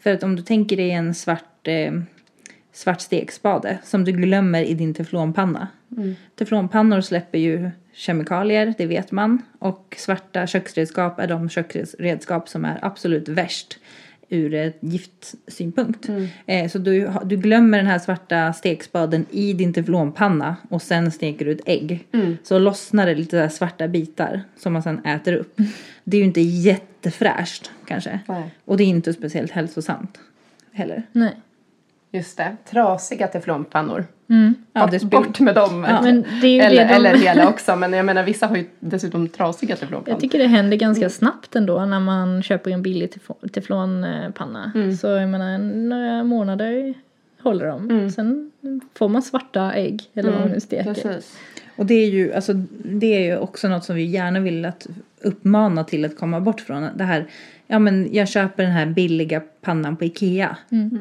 För 0.00 0.12
att 0.12 0.22
om 0.22 0.36
du 0.36 0.42
tänker 0.42 0.76
dig 0.76 0.90
en 0.90 1.14
svart, 1.14 1.68
eh, 1.68 1.92
svart 2.72 3.00
stekspade 3.00 3.78
som 3.84 4.04
du 4.04 4.12
glömmer 4.12 4.62
i 4.62 4.74
din 4.74 4.94
teflonpanna. 4.94 5.68
Teflonpannor 6.36 7.00
släpper 7.00 7.38
ju 7.38 7.70
kemikalier, 7.92 8.74
det 8.78 8.86
vet 8.86 9.12
man. 9.12 9.42
Och 9.58 9.96
svarta 9.98 10.46
köksredskap 10.46 11.20
är 11.20 11.26
de 11.26 11.48
köksredskap 11.48 12.48
som 12.48 12.64
är 12.64 12.78
absolut 12.82 13.28
värst 13.28 13.78
ur 14.32 14.54
ett 14.54 14.78
giftsynpunkt. 14.80 16.08
Eh, 16.46 16.70
så 16.70 16.78
du, 16.78 17.10
du 17.24 17.36
glömmer 17.36 17.78
den 17.78 17.86
här 17.86 17.98
svarta 17.98 18.52
stekspaden 18.52 19.26
i 19.30 19.52
din 19.52 19.72
teflonpanna 19.72 20.56
och 20.68 20.82
sen 20.82 21.10
steker 21.10 21.44
du 21.44 21.52
ett 21.52 21.60
ägg. 21.66 22.06
Så 22.42 22.58
lossnar 22.58 23.06
det 23.06 23.14
lite 23.14 23.36
där 23.36 23.48
svarta 23.48 23.88
bitar 23.88 24.42
som 24.56 24.72
man 24.72 24.82
sen 24.82 25.04
äter 25.04 25.32
upp. 25.32 25.60
Det 26.04 26.16
är 26.16 26.18
ju 26.18 26.26
inte 26.26 26.40
jättefräscht 26.40 27.70
kanske. 27.86 28.18
Nej. 28.28 28.54
Och 28.64 28.76
det 28.76 28.84
är 28.84 28.88
inte 28.88 29.12
speciellt 29.12 29.50
hälsosamt 29.50 30.18
heller. 30.72 31.02
Nej. 31.12 31.34
Just 32.14 32.36
det, 32.36 32.56
trasiga 32.70 33.26
teflonpannor. 33.26 34.06
Ja, 34.72 34.86
det 34.86 35.00
bort, 35.04 35.26
bort 35.26 35.40
med 35.40 35.54
dem. 35.54 35.86
Ja, 35.88 36.02
Men 36.02 36.24
det 36.40 36.46
är 36.46 36.54
ju 36.54 36.60
eller, 36.60 36.82
det 36.82 36.88
de- 36.88 36.94
eller 36.94 37.16
hela 37.16 37.48
också, 37.52 37.76
men 37.76 37.92
jag 37.92 38.06
menar 38.06 38.22
vissa 38.24 38.46
har 38.46 38.56
ju 38.56 38.64
dessutom 38.80 39.28
trasiga 39.28 39.76
teflonpannor. 39.76 40.14
Jag 40.14 40.20
tycker 40.20 40.38
det 40.38 40.46
händer 40.46 40.76
ganska 40.76 41.10
snabbt 41.10 41.56
ändå 41.56 41.84
när 41.84 42.00
man 42.00 42.42
köper 42.42 42.70
en 42.70 42.82
billig 42.82 43.10
teflon- 43.12 43.48
teflonpanna. 43.48 44.72
Så 45.00 45.06
jag 45.06 45.28
menar 45.28 45.58
några 45.58 46.24
månader 46.24 46.94
håller 47.42 47.66
de. 47.66 48.10
Sen 48.10 48.50
får 48.94 49.08
man 49.08 49.22
svarta 49.22 49.72
ägg 49.72 50.02
eller 50.14 50.30
vad 50.30 50.40
man 50.40 50.50
nu 50.50 50.60
steker. 50.60 50.94
Precis. 50.94 51.38
Och 51.76 51.86
det 51.86 51.94
är 51.94 52.10
ju, 52.10 52.32
alltså, 52.34 52.52
det 52.84 53.06
är 53.06 53.20
ju 53.20 53.36
också 53.38 53.68
något 53.68 53.84
som 53.84 53.96
vi 53.96 54.04
gärna 54.04 54.40
vill 54.40 54.64
att 54.64 54.86
uppmana 55.22 55.84
till 55.84 56.04
att 56.04 56.18
komma 56.18 56.40
bort 56.40 56.60
från. 56.60 56.88
Det 56.96 57.04
här, 57.04 57.26
ja 57.72 57.78
men 57.78 58.08
jag 58.14 58.28
köper 58.28 58.62
den 58.62 58.72
här 58.72 58.86
billiga 58.86 59.40
pannan 59.60 59.96
på 59.96 60.04
Ikea. 60.04 60.56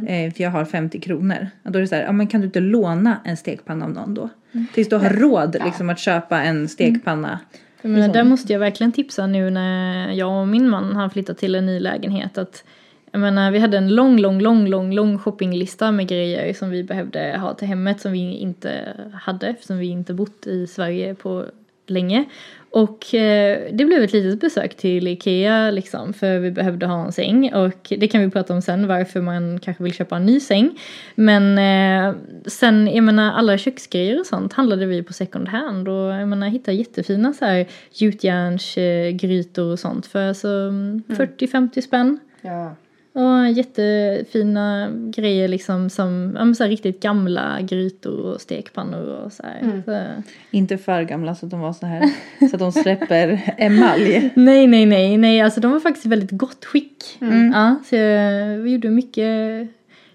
Eh, 0.08 0.34
för 0.34 0.44
jag 0.44 0.50
har 0.50 0.66
50 0.66 1.00
kronor. 1.00 1.48
Och 1.64 1.72
då 1.72 1.80
är 1.80 1.82
det 1.82 1.88
så 1.88 1.96
här, 1.96 2.04
ja 2.04 2.12
men 2.12 2.28
kan 2.28 2.42
du 2.42 2.46
inte 2.46 2.60
låna 2.60 3.18
en 3.26 3.38
stekpanna 3.38 3.86
av 3.86 3.92
någon 3.92 4.14
då? 4.14 4.30
Tills 4.74 4.90
du 4.90 4.96
har 4.96 5.10
råd 5.10 5.58
liksom 5.66 5.90
att 5.90 6.00
köpa 6.00 6.42
en 6.42 6.68
stekpanna. 6.68 7.40
Jag 7.82 7.92
menar, 7.92 8.14
där 8.14 8.24
måste 8.24 8.54
jag 8.54 8.60
verkligen 8.60 8.92
tipsa 8.92 9.28
nu 9.28 9.50
när 9.50 10.12
jag 10.12 10.42
och 10.42 10.48
min 10.48 10.70
man 10.70 10.96
har 10.96 11.10
flyttat 11.10 11.38
till 11.38 11.56
en 11.56 11.66
ny 11.66 11.80
lägenhet. 11.80 12.38
Att, 12.38 12.64
jag 13.12 13.20
menar, 13.20 13.52
vi 13.52 13.60
hade 13.60 13.78
en 13.78 13.96
lång, 13.96 14.20
lång, 14.20 14.42
lång, 14.42 14.68
lång, 14.68 14.94
lång 14.94 15.18
shoppinglista 15.18 15.92
med 15.92 16.08
grejer 16.08 16.54
som 16.54 16.70
vi 16.70 16.84
behövde 16.84 17.38
ha 17.38 17.54
till 17.54 17.68
hemmet 17.68 18.02
som 18.02 18.12
vi 18.12 18.34
inte 18.34 18.96
hade 19.14 19.48
eftersom 19.48 19.78
vi 19.78 19.88
inte 19.88 20.14
bott 20.14 20.48
i 20.48 20.68
Sverige 20.68 21.16
på 21.16 21.46
länge. 21.88 22.26
Och 22.72 23.16
eh, 23.16 23.60
det 23.72 23.86
blev 23.86 24.04
ett 24.04 24.14
litet 24.14 24.40
besök 24.40 24.78
till 24.78 25.08
Ikea 25.08 25.72
liksom 25.72 26.14
för 26.14 26.40
vi 26.40 26.52
behövde 26.52 26.86
ha 26.86 27.06
en 27.06 27.12
säng 27.12 27.54
och 27.54 27.94
det 28.00 28.08
kan 28.08 28.22
vi 28.22 28.30
prata 28.30 28.54
om 28.54 28.62
sen 28.62 28.88
varför 28.88 29.22
man 29.22 29.60
kanske 29.60 29.84
vill 29.84 29.94
köpa 29.94 30.16
en 30.16 30.26
ny 30.26 30.40
säng. 30.40 30.80
Men 31.16 31.58
eh, 31.58 32.16
sen, 32.46 32.88
jag 32.88 33.04
menar 33.04 33.34
alla 33.34 33.58
köksgrejer 33.58 34.20
och 34.20 34.26
sånt 34.26 34.54
handlade 34.54 34.86
vi 34.86 35.04
på 35.04 35.14
second 35.14 35.48
hand 35.48 35.88
och 35.88 35.94
jag 35.94 36.28
menar 36.28 36.48
hittade 36.48 36.78
jättefina 36.78 37.34
så 37.34 37.46
här 37.46 37.68
gjutjärnsgrytor 37.94 39.72
och 39.72 39.80
sånt 39.80 40.06
för 40.06 40.28
alltså 40.28 40.48
mm, 40.48 41.04
40-50 41.08 41.82
spänn. 41.82 42.20
Ja. 42.42 42.76
Och 43.14 43.50
jättefina 43.52 44.92
grejer 45.16 45.48
liksom 45.48 45.90
som 45.90 46.34
ja, 46.38 46.46
men 46.46 46.56
så 46.56 46.64
här 46.64 46.70
riktigt 46.70 47.02
gamla 47.02 47.62
grytor 47.62 48.20
och 48.20 48.42
stekpannor 48.42 49.06
och 49.06 49.34
så 49.34 49.44
här. 49.44 49.82
Så, 49.86 50.24
Inte 50.52 50.78
för 50.78 51.04
gamla 51.04 51.36
så 51.36 51.46
att 51.46 51.52
de 51.52 51.60
var 51.60 51.74
så 51.74 51.86
här. 51.86 52.10
så 52.50 52.56
att 52.56 52.60
de 52.60 52.72
släpper 52.72 53.54
emalj. 53.58 54.32
Nej, 54.36 54.68
nej, 54.68 54.86
nej, 54.86 55.18
nej, 55.18 55.42
alltså 55.42 55.62
de 55.62 55.72
var 55.72 55.80
faktiskt 55.80 56.06
i 56.06 56.10
väldigt 56.10 56.32
gott 56.32 56.66
skick. 56.66 57.18
Ja, 57.54 57.76
så 57.86 57.96
jag, 57.96 58.58
vi 58.58 58.72
gjorde 58.72 58.90
mycket, 58.90 59.68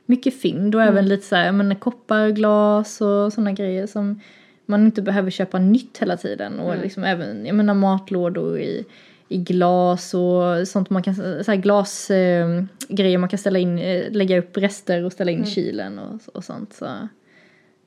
mycket 0.07 0.41
fynd 0.41 0.75
och 0.75 0.83
även 0.83 1.09
lite 1.09 1.27
så 1.27 1.37
här, 1.37 1.53
menar, 1.53 1.75
kopparglas 1.75 3.01
och 3.01 3.33
sådana 3.33 3.53
grejer 3.53 3.87
som 3.87 4.21
man 4.67 4.85
inte 4.85 5.03
behöver 5.03 5.31
köpa 5.31 5.59
nytt 5.59 5.99
hela 5.99 6.17
tiden. 6.17 6.61
Och 6.61 6.77
liksom 6.83 7.05
även, 7.05 7.47
jag 7.47 7.57
menar 7.57 7.75
matlådor 7.75 8.59
i, 8.59 8.85
i 9.29 9.39
glas 9.39 10.15
och 10.15 10.69
sånt 10.69 10.91
man 10.91 11.03
kan, 11.03 11.15
så 11.15 11.51
här 11.51 11.57
glasgrejer 11.57 13.15
eh, 13.15 13.19
man 13.19 13.29
kan 13.29 13.39
ställa 13.39 13.59
in, 13.59 13.79
eh, 13.79 14.13
lägga 14.13 14.39
upp 14.39 14.57
rester 14.57 15.05
och 15.05 15.13
ställa 15.13 15.31
in 15.31 15.43
i 15.43 15.47
kylen 15.47 15.99
och, 15.99 16.21
och 16.35 16.45
sånt. 16.45 16.73
Så, 16.73 16.85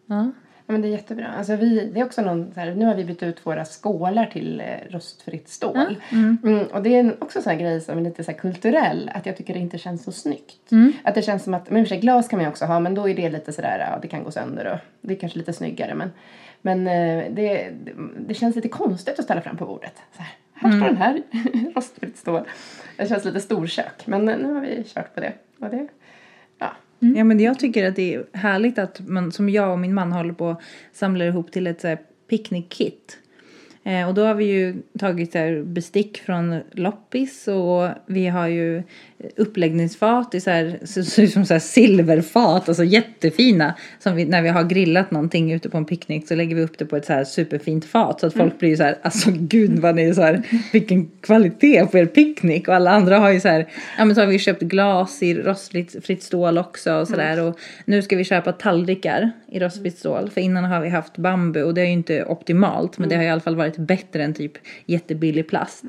ja. 0.05 0.31
Ja, 0.69 0.73
men 0.73 0.81
det 0.81 0.87
är 0.87 0.91
jättebra. 0.91 1.27
Alltså 1.27 1.55
vi, 1.55 1.89
det 1.93 1.99
är 1.99 2.05
också 2.05 2.21
någon, 2.21 2.51
så 2.53 2.59
här, 2.59 2.75
nu 2.75 2.85
har 2.85 2.95
vi 2.95 3.03
bytt 3.03 3.23
ut 3.23 3.45
våra 3.45 3.65
skålar 3.65 4.25
till 4.25 4.61
eh, 4.61 4.65
rostfritt 4.91 5.49
stål. 5.49 5.95
Mm, 6.11 6.65
och 6.73 6.83
det 6.83 6.95
är 6.95 7.23
också 7.23 7.39
en 7.39 7.43
sån 7.43 7.51
här 7.51 7.59
grej 7.59 7.81
som 7.81 7.97
är 7.97 8.01
lite 8.01 8.23
så 8.23 8.31
här 8.31 8.37
kulturell. 8.37 9.11
Att 9.13 9.25
jag 9.25 9.37
tycker 9.37 9.53
det 9.53 9.59
inte 9.59 9.77
känns 9.77 10.03
så 10.03 10.11
snyggt. 10.11 10.71
Att 11.03 11.15
det 11.15 11.21
känns 11.21 11.43
som 11.43 11.53
att, 11.53 11.69
men 11.69 11.77
i 11.77 11.83
och 11.83 11.87
för 11.87 11.95
sig 11.95 12.01
glas 12.01 12.27
kan 12.27 12.37
man 12.37 12.45
ju 12.45 12.49
också 12.49 12.65
ha. 12.65 12.79
Men 12.79 12.95
då 12.95 13.09
är 13.09 13.15
det 13.15 13.29
lite 13.29 13.53
sådär, 13.53 13.87
ja 13.91 13.99
det 14.01 14.07
kan 14.07 14.23
gå 14.23 14.31
sönder 14.31 14.73
och 14.73 14.79
det 15.01 15.13
är 15.13 15.17
kanske 15.19 15.37
lite 15.39 15.53
snyggare. 15.53 15.95
Men, 15.95 16.11
men 16.61 16.87
eh, 16.87 17.33
det, 17.33 17.69
det, 17.83 17.91
det 18.27 18.33
känns 18.33 18.55
lite 18.55 18.69
konstigt 18.69 19.19
att 19.19 19.25
ställa 19.25 19.41
fram 19.41 19.57
på 19.57 19.65
bordet. 19.65 19.93
Så 20.15 20.21
här, 20.21 20.31
här 20.59 20.71
står 20.77 20.85
den 20.85 20.97
här, 20.97 21.23
rostfritt 21.75 22.17
stål. 22.17 22.43
Det 22.97 23.09
känns 23.09 23.25
lite 23.25 23.39
storkök. 23.39 24.07
Men 24.07 24.25
nu 24.25 24.53
har 24.53 24.61
vi 24.61 24.83
kört 24.83 25.15
på 25.15 25.21
det. 25.21 25.33
Och 25.59 25.69
det 25.69 25.87
ja. 26.59 26.71
Ja 26.99 27.23
men 27.23 27.39
jag 27.39 27.59
tycker 27.59 27.87
att 27.87 27.95
det 27.95 28.15
är 28.15 28.25
härligt 28.33 28.79
att 28.79 28.99
man 28.99 29.31
som 29.31 29.49
jag 29.49 29.71
och 29.71 29.79
min 29.79 29.93
man 29.93 30.11
håller 30.11 30.33
på 30.33 30.49
att 30.49 30.61
samla 30.93 31.25
ihop 31.25 31.51
till 31.51 31.67
ett 31.67 31.81
picknickkit. 32.29 33.17
Eh, 33.83 34.07
och 34.07 34.13
då 34.13 34.25
har 34.25 34.35
vi 34.35 34.45
ju 34.45 34.81
tagit 34.99 35.31
så 35.31 35.63
bestick 35.65 36.17
från 36.17 36.59
loppis 36.71 37.47
och 37.47 37.89
vi 38.05 38.27
har 38.27 38.47
ju 38.47 38.83
uppläggningsfat 39.35 40.35
i 40.35 40.41
så 40.41 40.49
här, 40.49 40.79
så, 40.83 41.03
så, 41.03 41.27
som 41.27 41.45
så 41.45 41.59
silverfat, 41.59 42.69
alltså 42.69 42.83
jättefina. 42.83 43.75
Som 43.99 44.15
vi, 44.15 44.25
när 44.25 44.41
vi 44.41 44.49
har 44.49 44.63
grillat 44.63 45.11
någonting 45.11 45.51
ute 45.51 45.69
på 45.69 45.77
en 45.77 45.85
picknick 45.85 46.27
så 46.27 46.35
lägger 46.35 46.55
vi 46.55 46.61
upp 46.61 46.77
det 46.77 46.85
på 46.85 46.95
ett 46.95 47.05
så 47.05 47.13
här 47.13 47.23
superfint 47.23 47.85
fat 47.85 48.19
så 48.19 48.27
att 48.27 48.33
folk 48.33 48.59
blir 48.59 48.75
så 48.75 48.83
här, 48.83 48.97
alltså 49.01 49.29
gud 49.33 49.79
vad 49.79 49.95
ni 49.95 50.03
är 50.03 50.13
så 50.13 50.21
här, 50.21 50.43
vilken 50.73 51.11
kvalitet 51.21 51.85
på 51.85 51.97
er 51.97 52.05
picknick. 52.05 52.67
Och 52.67 52.75
alla 52.75 52.91
andra 52.91 53.19
har 53.19 53.31
ju 53.31 53.39
så 53.39 53.47
här, 53.47 53.67
ja 53.97 54.05
men 54.05 54.15
så 54.15 54.21
har 54.21 54.27
vi 54.27 54.39
köpt 54.39 54.61
glas 54.61 55.23
i 55.23 55.33
rostfritt 55.33 56.05
fritt 56.05 56.23
stål 56.23 56.57
också 56.57 56.93
och 56.93 57.07
sådär. 57.07 57.43
Och 57.43 57.59
nu 57.85 58.01
ska 58.01 58.15
vi 58.15 58.23
köpa 58.23 58.51
tallrikar 58.51 59.31
i 59.47 59.59
rostfritt 59.59 59.97
stål. 59.97 60.29
För 60.29 60.41
innan 60.41 60.63
har 60.63 60.81
vi 60.81 60.89
haft 60.89 61.17
bambu 61.17 61.63
och 61.63 61.73
det 61.73 61.81
är 61.81 61.85
ju 61.85 61.91
inte 61.91 62.25
optimalt 62.25 62.97
men 62.97 63.09
det 63.09 63.15
har 63.15 63.23
i 63.23 63.29
alla 63.29 63.41
fall 63.41 63.55
varit 63.55 63.77
bättre 63.77 64.23
än 64.23 64.33
typ 64.33 64.53
jättebillig 64.85 65.47
plast. 65.47 65.83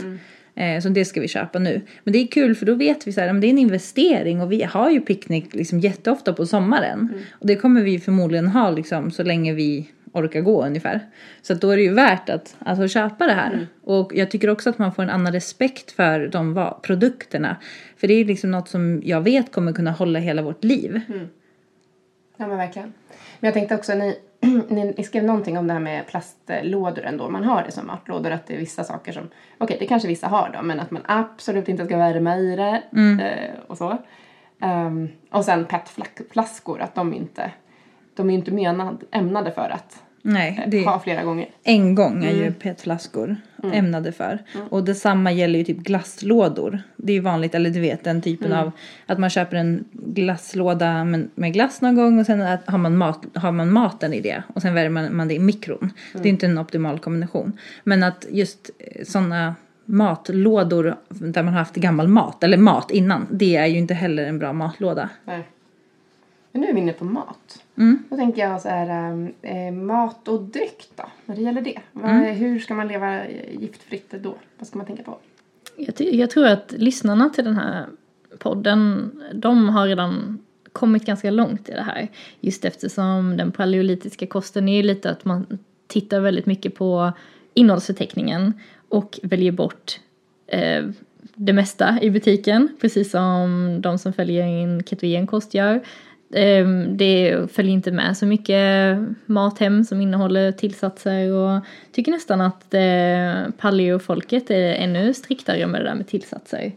Eh, 0.55 0.81
Så 0.81 0.89
det 0.89 1.05
ska 1.05 1.21
vi 1.21 1.29
köpa 1.29 1.59
nu. 1.59 1.81
Men 2.05 2.13
det 2.13 2.19
är 2.19 2.27
kul 2.27 2.55
för 2.55 2.67
då 2.67 2.75
vet 2.75 3.07
vi 3.07 3.13
så 3.13 3.21
här, 3.21 3.33
det 3.33 3.47
är 3.47 3.51
en 3.51 3.59
investering 3.59 4.41
och 4.41 4.53
vi 4.53 4.63
har 4.63 4.91
ju 4.91 5.01
picknick 5.01 5.55
liksom 5.55 5.81
jätteofta 5.81 6.33
på 6.33 6.47
sommaren. 6.47 7.15
Och 7.33 7.47
det 7.47 7.57
kommer 7.57 7.83
vi 7.83 7.99
förmodligen 7.99 8.47
ha 8.47 8.71
liksom 8.71 9.11
så 9.11 9.23
länge 9.23 9.53
vi 9.53 9.91
orkar 10.13 10.41
gå 10.41 10.67
ungefär. 10.67 11.01
Så 11.43 11.55
då 11.55 11.71
är 11.71 11.77
det 11.77 11.83
ju 11.83 11.95
värt 11.95 12.29
att 12.29 12.57
alltså, 12.59 12.89
köpa 12.89 13.27
det 13.27 13.33
här. 13.33 13.67
Och 13.85 14.13
jag 14.15 14.31
tycker 14.31 14.51
också 14.51 14.71
att 14.71 14.79
man 14.79 14.95
får 14.95 15.03
en 15.03 15.11
annan 15.11 15.33
respekt 15.33 15.91
för 15.93 16.29
de 16.29 16.73
produkterna. 16.83 17.57
För 17.97 18.09
det 18.09 18.15
är 18.15 18.25
liksom 18.25 18.51
något 18.51 18.69
som 18.69 19.03
jag 19.05 19.21
vet 19.21 19.53
kommer 19.53 19.73
kunna 19.73 19.91
hålla 19.91 20.19
hela 20.19 20.43
vårt 20.43 20.65
liv. 20.65 21.01
Ja 22.37 22.47
men 22.47 22.57
verkligen. 22.57 22.93
Men 23.41 23.49
jag 23.49 23.55
tänkte 23.55 23.75
också, 23.75 23.95
ni, 23.95 24.17
ni, 24.69 25.05
skrev 25.05 25.25
någonting 25.25 25.59
om 25.59 25.67
det 25.67 25.73
här 25.73 25.81
med 25.81 26.07
plastlådor 26.07 27.05
ändå. 27.05 27.29
Man 27.29 27.45
har 27.45 27.63
det 27.63 27.73
som 27.73 27.87
matlådor, 27.87 28.31
att 28.31 28.47
det 28.47 28.55
är 28.55 28.59
vissa 28.59 28.85
saker 28.85 29.13
som, 29.13 29.29
okej 29.59 29.77
det 29.81 29.87
kanske 29.87 30.09
vissa 30.09 30.29
har 30.29 30.51
då, 30.57 30.63
men 30.63 30.81
att 30.81 30.91
man 30.91 31.03
absolut 31.07 31.69
inte 31.69 31.87
ska 31.87 31.97
värma 31.97 32.37
i 32.37 32.57
det 32.57 32.83
eh, 33.01 33.61
och 33.67 33.79
så. 33.79 33.99
Ehm, 34.61 35.09
och 35.31 35.45
sen 35.45 35.65
petflaskor, 35.65 36.81
att 36.81 36.95
de 36.95 37.15
inte, 37.15 37.51
de 38.15 38.31
är 38.31 38.35
inte 38.35 38.51
menad, 38.51 39.05
ämnade 39.11 39.53
för 39.53 39.71
att 39.71 40.03
Nej, 40.23 40.85
ha 40.85 41.01
flera 41.01 41.23
gånger. 41.23 41.49
en 41.63 41.95
gång 41.95 42.25
är 42.25 42.33
ju 42.33 42.53
petflaskor 42.53 43.37
ämnade 43.73 44.13
för. 44.13 44.39
Och 44.71 44.85
detsamma 44.85 45.33
gäller 45.33 45.59
ju 45.59 45.65
typ 45.65 45.79
glasslådor. 45.79 46.83
Det 46.97 47.13
är 47.13 47.15
ju 47.15 47.21
vanligt, 47.21 47.55
eller 47.55 47.71
du 47.71 47.81
vet 47.81 48.05
den 48.05 48.23
typen 48.23 48.53
av 48.53 48.71
att 49.07 49.19
man 49.19 49.31
köper 49.31 49.57
en 49.57 49.85
glasslåda 49.93 51.05
med, 51.05 51.53
glass 51.53 51.81
någon 51.81 51.97
gång 51.97 52.19
och 52.19 52.27
sen 52.27 52.59
har 52.65 52.79
man, 52.79 52.97
mat, 52.97 53.25
har 53.35 53.53
man 53.53 53.73
maten 53.73 54.15
i 54.15 54.21
det 54.21 54.43
och 54.55 54.63
sen 54.63 54.75
värmer 54.75 55.11
man 55.11 55.29
det 55.29 55.35
i 55.35 55.39
mikron. 55.39 55.93
Det 56.13 56.29
är 56.29 56.33
inte 56.33 56.47
en 56.47 56.59
optimal 56.59 56.99
kombination. 56.99 57.59
Men 57.85 58.03
att 58.03 58.27
just 58.31 58.71
sådana 59.05 59.55
matlådor 59.85 60.97
där 61.09 61.43
man 61.43 61.53
har 61.53 61.59
haft 61.59 61.75
gammal 61.75 62.09
mat, 62.09 62.45
eller 62.45 62.57
mat 62.57 62.91
innan, 62.91 63.27
det 63.31 63.57
är 63.57 63.67
ju 63.67 63.79
inte 63.79 63.95
heller 63.95 64.25
en 64.27 64.39
bra 64.39 64.53
matlåda. 64.53 65.09
Nej. 65.25 65.49
Men 66.53 66.63
nu 66.63 66.69
är 66.69 66.75
vi 66.75 66.81
inne 66.81 66.93
på 66.93 67.05
mat. 67.05 67.63
Då 68.11 68.17
tänker 68.17 68.43
jag 68.43 68.61
så 68.61 68.69
här, 68.69 69.33
eh, 69.43 69.73
mat 69.73 70.29
och 70.29 70.43
dryck 70.43 70.89
då, 70.97 71.05
när 71.27 71.37
det 71.37 71.43
gäller 71.43 71.63
det. 71.63 71.79
Vad, 71.93 72.11
Hur 72.11 72.59
ska 72.59 72.75
man 72.75 72.89
leva 72.89 73.25
eh, 73.25 73.61
giftfritt 73.61 74.11
då? 74.11 74.35
Vad 74.59 74.69
ska 74.69 74.79
man 74.79 74.87
tänka 74.87 75.03
på? 75.03 75.19
Jag, 75.77 76.15
jag 76.15 76.31
tror 76.31 76.47
att 76.47 76.75
lyssnarna 76.77 77.31
till 77.31 77.45
den 77.45 77.57
här 77.57 77.87
podden, 78.39 79.11
de 79.35 79.69
har 79.69 79.87
redan 79.87 80.39
kommit 80.73 81.05
ganska 81.05 81.31
långt 81.31 81.69
i 81.69 81.73
det 81.73 81.83
här. 81.83 82.09
Just 82.41 82.65
eftersom 82.65 83.37
den 83.37 83.53
paleolitiska 83.53 84.27
kosten 84.27 84.69
är 84.69 84.77
ju 84.77 84.83
lite 84.83 85.11
att 85.11 85.25
man 85.25 85.59
tittar 85.87 86.21
väldigt 86.21 86.47
mycket 86.47 86.75
på 86.75 87.13
innehållsförteckningen 87.55 88.53
och 88.89 89.19
väljer 89.23 89.53
bort 89.53 90.01
eh, 90.47 90.85
det 91.35 91.53
mesta 91.53 91.99
i 92.03 92.11
butiken, 92.11 92.69
precis 92.81 93.11
som 93.11 93.77
de 93.81 93.99
som 93.99 94.13
följer 94.13 94.47
en 94.47 94.83
ketogen 94.85 95.27
kost 95.27 95.55
gör. 95.55 95.81
Eh, 96.33 96.69
det 96.89 97.47
följer 97.53 97.73
inte 97.73 97.93
med 97.93 98.17
så 98.17 98.27
mycket 98.27 98.99
mathem 99.27 99.85
som 99.85 100.01
innehåller 100.01 100.53
tillsatser 100.53 101.33
och 101.33 101.65
tycker 101.93 102.13
nästan 102.13 102.41
att 102.41 102.75
eh, 102.75 103.53
paleo-folket 103.59 104.51
är 104.51 104.75
ännu 104.75 105.15
striktare 105.15 105.67
med 105.67 105.81
det 105.81 105.89
där 105.89 105.95
med 105.95 106.07
tillsatser. 106.07 106.73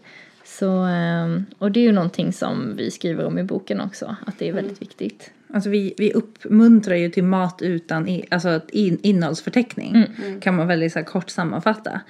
Så, 0.45 0.85
eh, 0.87 1.41
och 1.57 1.71
det 1.71 1.79
är 1.79 1.83
ju 1.83 1.91
någonting 1.91 2.33
som 2.33 2.75
vi 2.77 2.91
skriver 2.91 3.25
om 3.25 3.39
i 3.39 3.43
boken 3.43 3.81
också, 3.81 4.15
att 4.25 4.39
det 4.39 4.49
är 4.49 4.53
väldigt 4.53 4.81
viktigt. 4.81 5.31
Alltså 5.53 5.69
vi, 5.69 5.93
vi 5.97 6.13
uppmuntrar 6.13 6.95
ju 6.95 7.09
till 7.09 7.23
mat 7.23 7.61
utan 7.61 8.07
i, 8.07 8.25
alltså 8.31 8.61
in, 8.69 8.99
innehållsförteckning. 9.01 10.05
Kan 10.41 10.55
man 10.55 10.67
väldigt 10.67 10.93
så 10.93 10.99
här 10.99 11.05
kort 11.05 11.29
sammanfatta. 11.29 12.01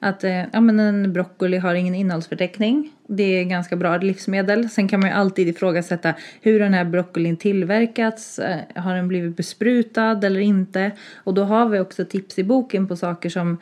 Att 0.00 0.24
eh, 0.24 0.42
ja, 0.52 0.60
men 0.60 0.80
en 0.80 1.12
broccoli 1.12 1.58
har 1.58 1.74
ingen 1.74 1.94
innehållsförteckning. 1.94 2.92
Det 3.06 3.22
är 3.22 3.44
ganska 3.44 3.76
bra 3.76 3.96
livsmedel. 3.96 4.68
Sen 4.68 4.88
kan 4.88 5.00
man 5.00 5.08
ju 5.08 5.14
alltid 5.14 5.48
ifrågasätta 5.48 6.14
hur 6.40 6.60
den 6.60 6.74
här 6.74 6.84
broccolin 6.84 7.36
tillverkats. 7.36 8.38
Eh, 8.38 8.58
har 8.74 8.94
den 8.94 9.08
blivit 9.08 9.36
besprutad 9.36 10.20
eller 10.26 10.40
inte? 10.40 10.90
Och 11.14 11.34
då 11.34 11.44
har 11.44 11.68
vi 11.68 11.80
också 11.80 12.04
tips 12.04 12.38
i 12.38 12.44
boken 12.44 12.86
på 12.86 12.96
saker 12.96 13.28
som 13.28 13.58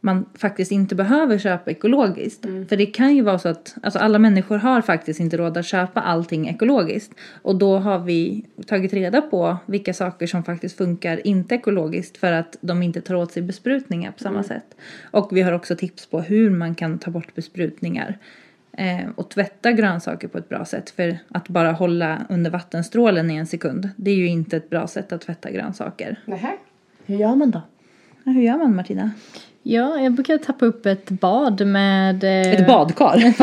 man 0.00 0.26
faktiskt 0.34 0.72
inte 0.72 0.94
behöver 0.94 1.38
köpa 1.38 1.70
ekologiskt. 1.70 2.46
För 2.68 2.76
det 2.76 2.86
kan 2.86 3.16
ju 3.16 3.22
vara 3.22 3.38
så 3.38 3.48
att 3.48 3.74
alltså 3.82 3.98
alla 3.98 4.18
människor 4.18 4.56
har 4.56 4.80
faktiskt 4.80 5.20
inte 5.20 5.36
råd 5.36 5.56
att 5.56 5.66
köpa 5.66 6.00
allting 6.00 6.48
ekologiskt. 6.48 7.14
Och 7.42 7.56
då 7.56 7.78
har 7.78 7.98
vi 7.98 8.44
tagit 8.66 8.92
reda 8.92 9.20
på 9.20 9.56
vilka 9.66 9.94
saker 9.94 10.26
som 10.26 10.44
faktiskt 10.44 10.76
funkar 10.76 11.26
inte 11.26 11.54
ekologiskt 11.54 12.16
för 12.16 12.32
att 12.32 12.56
de 12.60 12.82
inte 12.82 13.00
tar 13.00 13.14
åt 13.14 13.32
sig 13.32 13.42
besprutningar 13.42 14.12
på 14.12 14.18
samma 14.18 14.42
sätt. 14.42 14.76
Och 15.10 15.36
vi 15.36 15.42
har 15.42 15.52
också 15.52 15.76
tips 15.76 16.06
på 16.06 16.20
hur 16.20 16.50
man 16.50 16.74
kan 16.74 16.98
ta 16.98 17.10
bort 17.10 17.34
besprutningar. 17.34 18.18
Eh, 18.72 19.08
och 19.16 19.30
tvätta 19.30 19.72
grönsaker 19.72 20.28
på 20.28 20.38
ett 20.38 20.48
bra 20.48 20.64
sätt. 20.64 20.90
För 20.90 21.18
att 21.28 21.48
bara 21.48 21.72
hålla 21.72 22.26
under 22.28 22.50
vattenstrålen 22.50 23.30
i 23.30 23.36
en 23.36 23.46
sekund, 23.46 23.88
det 23.96 24.10
är 24.10 24.16
ju 24.16 24.26
inte 24.26 24.56
ett 24.56 24.70
bra 24.70 24.86
sätt 24.86 25.12
att 25.12 25.20
tvätta 25.20 25.50
grönsaker. 25.50 26.18
Nähä. 26.24 26.52
Hur 27.06 27.16
gör 27.16 27.34
man 27.34 27.50
då? 27.50 27.62
Ja, 28.24 28.32
hur 28.32 28.42
gör 28.42 28.56
man 28.56 28.76
Martina? 28.76 29.10
Ja, 29.62 30.00
jag 30.00 30.12
brukar 30.12 30.38
tappa 30.38 30.66
upp 30.66 30.86
ett 30.86 31.10
bad 31.10 31.66
med... 31.66 32.24
eh, 32.24 32.52
Ett 32.52 32.66
badkar? 32.66 33.34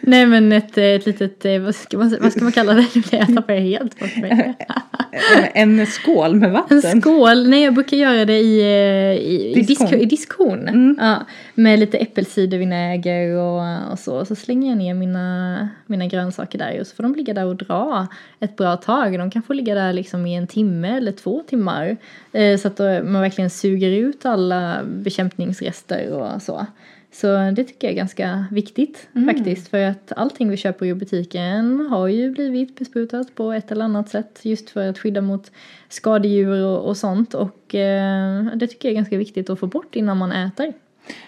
Nej 0.10 0.26
men 0.26 0.52
ett, 0.52 0.78
ett 0.78 1.06
litet, 1.06 1.44
eh, 1.44 1.58
vad 1.58 1.74
ska 1.74 1.98
man, 1.98 2.16
vad 2.20 2.32
ska 2.32 2.42
man 2.44 2.52
kalla 2.52 2.74
det? 2.74 2.86
Jag 3.16 3.34
tappar 3.34 3.54
helt 3.54 3.98
bort 4.00 4.16
mig. 4.16 4.54
en 5.54 5.86
skål 5.86 6.34
med 6.34 6.46
En 6.48 6.52
vatten? 6.54 7.00
skål, 7.00 7.48
nej 7.48 7.64
jag 7.64 7.74
brukar 7.74 7.96
göra 7.96 8.24
det 8.24 8.38
i, 8.38 8.60
eh, 8.60 9.22
i, 9.28 9.52
i, 9.56 9.62
disk, 9.62 9.92
i 9.92 10.04
diskhon. 10.04 10.96
Ja, 11.00 11.16
med 11.54 11.78
lite 11.78 11.98
äppelcidervinäger 11.98 13.36
och, 13.36 13.90
och 13.92 13.98
så. 13.98 14.24
Så 14.24 14.34
slänger 14.34 14.68
jag 14.68 14.78
ner 14.78 14.94
mina, 14.94 15.68
mina 15.86 16.06
grönsaker 16.06 16.58
där 16.58 16.80
och 16.80 16.86
så 16.86 16.96
får 16.96 17.02
de 17.02 17.14
ligga 17.14 17.34
där 17.34 17.46
och 17.46 17.56
dra 17.56 18.06
ett 18.40 18.56
bra 18.56 18.76
tag. 18.76 19.18
De 19.18 19.30
kan 19.30 19.42
få 19.42 19.52
ligga 19.52 19.74
där 19.74 19.92
liksom 19.92 20.26
i 20.26 20.34
en 20.36 20.46
timme 20.46 20.96
eller 20.96 21.12
två 21.12 21.42
timmar. 21.48 21.96
Eh, 22.38 22.56
så 22.56 22.68
att 22.68 22.76
då 22.76 22.84
man 22.84 23.22
verkligen 23.22 23.50
suger 23.50 23.90
ut 23.90 24.26
alla 24.26 24.84
bekämpningsrester 24.84 26.12
och 26.12 26.42
så. 26.42 26.66
Så 27.12 27.26
det 27.26 27.64
tycker 27.64 27.86
jag 27.86 27.92
är 27.92 27.96
ganska 27.96 28.46
viktigt 28.50 29.08
faktiskt. 29.26 29.68
För 29.68 29.84
att 29.84 30.12
allting 30.16 30.50
vi 30.50 30.56
köper 30.56 30.86
i 30.86 30.94
butiken 30.94 31.86
har 31.90 32.08
ju 32.08 32.30
blivit 32.30 32.78
besprutat 32.78 33.34
på 33.34 33.52
ett 33.52 33.72
eller 33.72 33.84
annat 33.84 34.08
sätt. 34.08 34.40
Just 34.42 34.70
för 34.70 34.88
att 34.88 34.98
skydda 34.98 35.20
mot 35.20 35.50
skadedjur 35.88 36.64
och, 36.64 36.88
och 36.88 36.96
sånt. 36.96 37.34
Och 37.34 37.74
eh, 37.74 38.44
det 38.54 38.66
tycker 38.66 38.88
jag 38.88 38.92
är 38.92 38.96
ganska 38.96 39.16
viktigt 39.16 39.50
att 39.50 39.58
få 39.58 39.66
bort 39.66 39.96
innan 39.96 40.16
man 40.16 40.32
äter. 40.32 40.72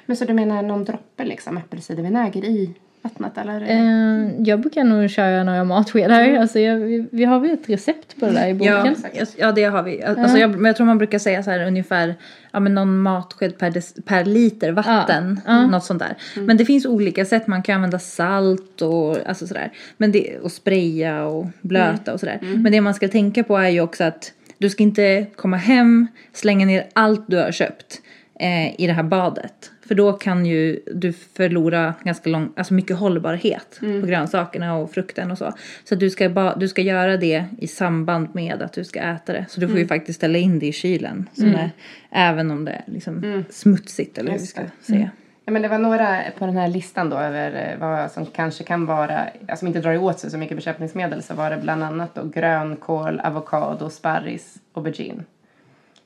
Men 0.06 0.16
så 0.16 0.24
du 0.24 0.34
menar 0.34 0.62
någon 0.62 0.84
droppe 0.84 1.24
liksom 1.24 1.56
äppelcidervinäger 1.56 2.44
i 2.44 2.74
vattnet 3.02 3.38
eller? 3.38 3.60
Eh, 3.60 4.42
jag 4.42 4.60
brukar 4.60 4.84
nog 4.84 5.10
köra 5.10 5.44
några 5.44 5.64
matskedar. 5.64 6.34
Alltså 6.36 6.58
jag, 6.58 6.76
vi, 6.76 7.06
vi 7.12 7.24
har 7.24 7.40
väl 7.40 7.50
ett 7.50 7.68
recept 7.68 8.20
på 8.20 8.26
det 8.26 8.32
där 8.32 8.46
i 8.46 8.58
Ja, 8.64 8.76
boken. 8.76 8.96
ja, 9.36 9.52
det 9.52 9.64
har 9.64 9.82
vi. 9.82 10.02
Alltså 10.02 10.38
jag, 10.38 10.50
men 10.50 10.64
jag 10.64 10.76
tror 10.76 10.86
man 10.86 10.98
brukar 10.98 11.18
säga 11.18 11.42
så 11.42 11.50
här 11.50 11.66
ungefär 11.66 12.14
ja, 12.52 12.60
men 12.60 12.74
någon 12.74 12.98
matsked 12.98 13.58
per, 13.58 13.70
des, 13.70 13.94
per 14.04 14.24
liter 14.24 14.72
vatten. 14.72 15.40
Ja, 15.46 15.52
ja. 15.52 15.66
Något 15.66 15.84
sånt 15.84 15.98
där. 16.02 16.16
Men 16.34 16.56
det 16.56 16.64
finns 16.64 16.86
olika 16.86 17.24
sätt. 17.24 17.46
Man 17.46 17.62
kan 17.62 17.74
använda 17.74 17.98
salt 17.98 18.82
och, 18.82 19.16
alltså 19.26 19.46
sådär. 19.46 19.70
Men 19.96 20.12
det, 20.12 20.38
och 20.38 20.52
spraya 20.52 21.24
och 21.24 21.46
blöta 21.60 22.12
och 22.12 22.20
sådär. 22.20 22.38
Men 22.42 22.72
det 22.72 22.80
man 22.80 22.94
ska 22.94 23.08
tänka 23.08 23.44
på 23.44 23.56
är 23.56 23.68
ju 23.68 23.80
också 23.80 24.04
att 24.04 24.32
du 24.58 24.70
ska 24.70 24.82
inte 24.82 25.26
komma 25.36 25.56
hem, 25.56 26.06
slänga 26.32 26.66
ner 26.66 26.86
allt 26.92 27.24
du 27.26 27.36
har 27.36 27.52
köpt 27.52 28.00
eh, 28.40 28.80
i 28.80 28.86
det 28.86 28.92
här 28.92 29.02
badet. 29.02 29.70
För 29.90 29.94
då 29.94 30.12
kan 30.12 30.46
ju 30.46 30.80
du 30.94 31.12
förlora 31.12 31.94
ganska 32.04 32.30
lång, 32.30 32.52
alltså 32.56 32.74
mycket 32.74 32.96
hållbarhet 32.96 33.78
på 33.80 34.06
grönsakerna 34.06 34.76
och 34.76 34.90
frukten 34.90 35.30
och 35.30 35.38
så. 35.38 35.52
Så 35.84 35.94
du 35.94 36.10
ska, 36.10 36.28
ba, 36.28 36.54
du 36.56 36.68
ska 36.68 36.82
göra 36.82 37.16
det 37.16 37.44
i 37.58 37.66
samband 37.66 38.34
med 38.34 38.62
att 38.62 38.72
du 38.72 38.84
ska 38.84 39.00
äta 39.00 39.32
det. 39.32 39.46
Så 39.48 39.60
du 39.60 39.68
får 39.68 39.78
ju 39.78 39.86
faktiskt 39.86 40.16
ställa 40.16 40.38
in 40.38 40.58
det 40.58 40.66
i 40.66 40.72
kylen. 40.72 41.28
Så 41.32 41.44
när, 41.46 41.70
även 42.10 42.50
om 42.50 42.64
det 42.64 42.72
är 42.72 42.82
liksom 42.86 43.44
smutsigt 43.50 44.18
eller 44.18 44.30
hur 44.30 44.38
vi 44.38 44.46
ska 44.46 44.60
säga. 44.80 45.10
Ja, 45.44 45.52
men 45.52 45.62
det 45.62 45.68
var 45.68 45.78
några 45.78 46.22
på 46.38 46.46
den 46.46 46.56
här 46.56 46.68
listan 46.68 47.10
då 47.10 47.16
över 47.16 47.72
eh, 47.72 47.78
vad 47.78 48.10
som 48.10 48.26
kanske 48.26 48.64
kan 48.64 48.86
vara, 48.86 49.20
alltså 49.48 49.66
inte 49.66 49.80
drar 49.80 49.98
åt 49.98 50.18
sig 50.18 50.30
så 50.30 50.38
mycket 50.38 50.56
bekämpningsmedel 50.56 51.22
så 51.22 51.34
var 51.34 51.50
det 51.50 51.56
bland 51.56 51.82
annat 51.84 52.14
då 52.14 52.24
grönkål, 52.24 53.20
avokado, 53.20 53.90
sparris, 53.90 54.56
aubergine, 54.74 55.24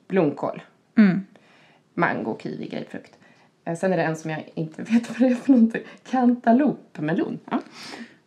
blomkål, 0.09 0.63
mango, 1.95 2.39
kiwi, 2.43 2.69
grapefrukt. 2.69 3.19
Eh, 3.65 3.75
Sen 3.77 3.93
är 3.93 3.97
det 3.97 4.03
en 4.03 4.17
som 4.17 4.31
jag 4.31 4.45
inte 4.55 4.83
vet 4.93 5.09
vad 5.11 5.19
det 5.29 5.35
är 5.35 5.35
för 5.39 5.53
någonting. 5.53 5.83
Cantaloupe-melon. 6.11 7.39
Ja. 7.51 7.61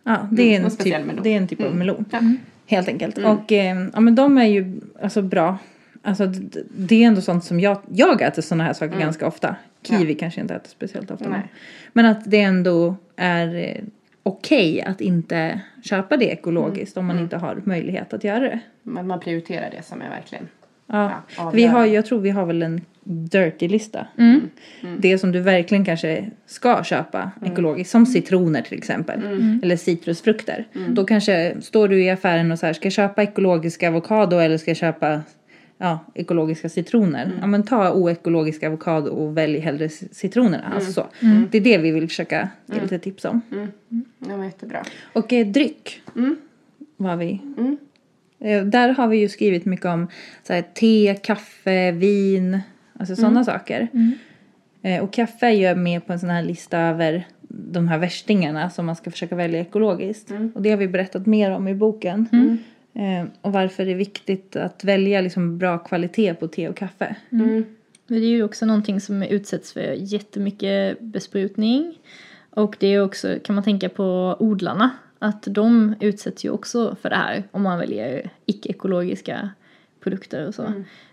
Ja, 0.04 0.28
det 0.32 0.44
är 0.44 0.60
Mm, 0.60 0.66
en, 0.66 0.72
en 0.72 0.78
typ, 0.78 1.24
det 1.24 1.30
är 1.34 1.38
en 1.38 1.48
typ 1.48 1.62
av 1.62 1.76
melon. 1.76 2.06
Ja. 2.12 2.20
Helt 2.66 2.88
enkelt. 2.88 3.18
Och 3.18 3.52
eh, 3.52 3.88
ja, 3.94 4.00
men 4.00 4.16
de 4.16 4.38
är 4.38 4.46
ju 4.46 4.82
alltså 5.02 5.22
bra. 5.22 5.58
Alltså 6.02 6.26
det 6.78 7.04
är 7.04 7.08
ändå 7.08 7.22
sånt 7.22 7.44
som 7.44 7.60
jag, 7.60 7.78
jag 7.94 8.22
äter 8.22 8.42
sådana 8.42 8.64
här 8.64 8.74
saker 8.74 9.00
ganska 9.00 9.28
ofta. 9.28 9.56
Kiwi 9.82 10.16
kanske 10.16 10.40
jag 10.40 10.44
inte 10.44 10.54
äter 10.56 10.70
speciellt 10.70 11.12
ofta. 11.12 11.30
Men, 11.30 11.42
men 11.94 12.06
att 12.06 12.32
det 12.32 12.42
ändå 12.42 12.96
är 13.16 13.56
eh, 13.56 13.84
okej 14.24 14.82
att 14.82 15.02
inte 15.02 15.62
köpa 15.84 16.18
det 16.18 16.26
ekologiskt 16.26 16.98
om 16.98 17.06
man 17.06 17.20
inte 17.20 17.38
har 17.38 17.62
möjlighet 17.66 18.14
att 18.14 18.24
göra 18.24 18.40
det. 18.40 18.60
Men 18.84 19.08
man 19.08 19.20
prioriterar 19.20 19.70
det 19.78 19.84
som 19.84 20.02
är 20.02 20.10
verkligen 20.10 20.48
Ja. 20.88 21.12
Ja, 21.38 21.50
vi 21.50 21.66
har, 21.66 21.86
jag 21.86 22.06
tror 22.06 22.20
vi 22.20 22.30
har 22.30 22.46
väl 22.46 22.62
en 22.62 22.82
dirty-lista. 23.08 24.08
Det 25.00 25.18
som 25.18 25.32
du 25.32 25.40
verkligen 25.40 25.86
kanske 25.86 26.30
ska 26.46 26.84
köpa 26.84 27.32
ekologiskt, 27.46 27.92
som 27.92 28.06
citroner 28.06 28.62
till 28.62 28.78
exempel. 28.78 29.20
Eller 29.64 29.76
citrusfrukter. 29.76 30.68
Då 30.90 31.06
kanske 31.06 31.56
står 31.62 31.88
du 31.88 32.04
i 32.04 32.10
affären 32.10 32.52
och 32.52 32.60
så 32.60 32.66
här, 32.66 32.74
ska 32.74 32.86
jag 32.86 32.94
köpa 32.94 33.24
ekologisk 33.24 33.84
avokado 33.84 34.38
eller 34.38 34.58
ska 34.58 34.70
jag 34.70 34.78
köpa 34.78 35.22
ja, 35.78 36.00
ekologiska 36.14 36.70
citroner? 36.70 37.32
Ja 37.42 37.48
men 37.48 37.64
ta 37.64 37.92
oekologisk 37.92 38.64
avokado 38.64 39.12
och 39.12 39.38
välj 39.38 39.60
hellre 39.60 39.90
citronerna. 39.90 40.72
Alltså 40.76 40.92
så. 40.92 41.08
Det 41.52 41.58
är 41.58 41.62
det 41.62 41.78
vi 41.78 41.92
vill 41.92 42.08
försöka 42.08 42.50
ge 42.66 42.82
lite 42.82 43.00
tips 43.00 43.26
om. 43.26 43.42
ja, 44.20 44.38
men 44.38 44.44
jättebra. 44.44 44.84
Och 45.14 45.34
eh, 45.34 45.48
dryck. 45.48 46.02
Vad 46.98 47.10
har 47.10 47.18
vi? 47.18 47.42
Eh, 48.40 48.64
där 48.64 48.90
har 48.90 49.08
vi 49.08 49.18
ju 49.18 49.30
skrivit 49.30 49.66
mycket 49.66 49.86
om 49.86 50.08
så 50.44 50.54
här, 50.54 50.62
te, 50.62 51.16
kaffe, 51.24 51.92
vin. 51.92 52.60
Alltså 53.00 53.16
sådana 53.16 53.44
saker. 53.44 53.88
Eh, 54.82 55.04
och 55.04 55.14
kaffe 55.14 55.46
är 55.46 55.52
ju 55.52 55.76
med 55.76 56.08
på 56.08 56.14
en 56.14 56.20
sån 56.20 56.30
här 56.30 56.44
lista 56.44 56.80
över 56.80 57.28
de 57.50 57.88
här 57.88 57.98
värstingarna 57.98 58.70
som 58.70 58.86
man 58.86 58.96
ska 58.96 59.12
försöka 59.12 59.36
välja 59.36 59.60
ekologiskt. 59.60 60.32
Och 60.56 60.62
det 60.62 60.70
har 60.70 60.78
vi 60.78 60.88
berättat 60.88 61.26
mer 61.26 61.52
om 61.52 61.68
i 61.68 61.76
boken. 61.76 62.28
Eh, 62.94 63.28
och 63.42 63.52
varför 63.52 63.86
det 63.86 63.92
är 63.92 63.96
viktigt 63.96 64.56
att 64.56 64.84
välja 64.84 65.22
liksom 65.22 65.58
bra 65.58 65.78
kvalitet 65.78 66.34
på 66.34 66.48
te 66.48 66.70
och 66.70 66.76
kaffe. 66.78 67.16
Men 68.08 68.20
det 68.20 68.26
är 68.26 68.30
ju 68.30 68.44
också 68.44 68.66
någonting 68.66 69.02
som 69.02 69.24
utsätts 69.24 69.74
för 69.74 69.94
jättemycket 69.98 71.00
besprutning. 71.00 71.98
Och 72.50 72.76
det 72.80 72.88
är 72.88 73.04
också, 73.04 73.40
kan 73.44 73.56
man 73.56 73.64
tänka 73.64 73.90
på 73.90 74.38
odlarna, 74.40 74.90
att 75.20 75.44
de 75.44 75.96
utsätts 76.00 76.46
ju 76.46 76.50
också 76.50 76.96
för 77.02 77.10
det 77.10 77.16
här 77.16 77.44
om 77.52 77.62
man 77.64 77.80
väljer 77.80 78.30
icke-ekologiska 78.46 79.50
produkter 80.00 80.48
och 80.48 80.56
så. 80.56 80.64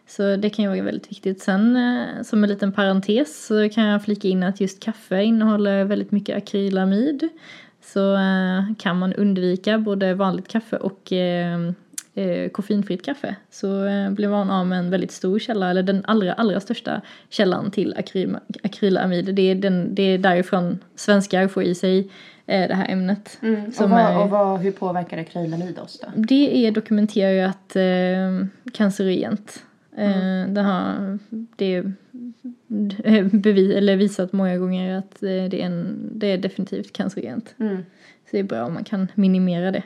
Så 0.06 0.36
det 0.36 0.50
kan 0.50 0.62
ju 0.62 0.68
vara 0.70 0.82
väldigt 0.82 1.10
viktigt. 1.10 1.42
Sen 1.42 1.76
eh, 1.76 2.22
som 2.22 2.44
en 2.44 2.50
liten 2.50 2.72
parentes 2.72 3.46
så 3.46 3.68
kan 3.68 3.84
jag 3.84 4.04
flika 4.04 4.28
in 4.28 4.42
att 4.42 4.60
just 4.60 4.80
kaffe 4.82 5.22
innehåller 5.22 5.84
väldigt 5.84 6.10
mycket 6.12 6.36
akrylamid. 6.36 7.28
Så 7.82 8.14
eh, 8.14 8.62
kan 8.78 8.98
man 8.98 9.12
undvika 9.14 9.78
både 9.78 10.14
vanligt 10.14 10.48
kaffe 10.48 10.76
och 10.76 11.12
eh, 11.12 11.58
koffeinfritt 12.52 13.04
kaffe 13.04 13.36
så 13.50 13.86
eh, 13.86 14.10
blir 14.10 14.28
man 14.28 14.50
av 14.50 14.66
med 14.66 14.78
en 14.78 14.90
väldigt 14.90 15.12
stor 15.12 15.38
källa, 15.38 15.70
eller 15.70 15.82
den 15.82 16.04
allra, 16.06 16.32
allra 16.32 16.60
största 16.60 17.00
källan 17.28 17.70
till 17.70 17.94
akryl, 17.98 18.36
akrylamid. 18.62 19.34
Det 19.34 19.50
är, 19.50 19.54
den, 19.54 19.94
det 19.94 20.02
är 20.02 20.18
därifrån 20.18 20.78
svenskar 20.96 21.48
får 21.48 21.62
i 21.62 21.74
sig 21.74 21.98
eh, 22.46 22.68
det 22.68 22.74
här 22.74 22.88
ämnet. 22.88 23.38
Mm. 23.42 23.64
Och, 23.80 23.90
vad, 23.90 24.00
är- 24.00 24.18
och 24.18 24.30
vad, 24.30 24.60
hur 24.60 24.72
påverkar 24.72 25.18
akrylamid 25.18 25.78
oss 25.78 26.00
då? 26.00 26.06
det 26.14 26.66
är 26.66 26.70
dokumenterat 26.70 27.76
eh, 27.76 28.46
cancerogent. 28.72 29.62
Eh, 29.96 30.48
det 30.48 30.60
har 30.60 31.18
det 31.56 31.74
är 31.74 31.92
bevis, 33.38 33.76
eller 33.76 33.96
visat 33.96 34.32
många 34.32 34.58
gånger 34.58 34.98
att 34.98 35.22
eh, 35.22 35.28
det, 35.28 35.62
är 35.62 35.66
en, 35.66 36.08
det 36.12 36.26
är 36.26 36.38
definitivt 36.38 36.92
cancerogent. 36.92 37.54
Mm. 37.58 37.76
Så 37.76 38.30
det 38.30 38.38
är 38.38 38.42
bra 38.42 38.64
om 38.64 38.74
man 38.74 38.84
kan 38.84 39.08
minimera 39.14 39.70
det. 39.70 39.82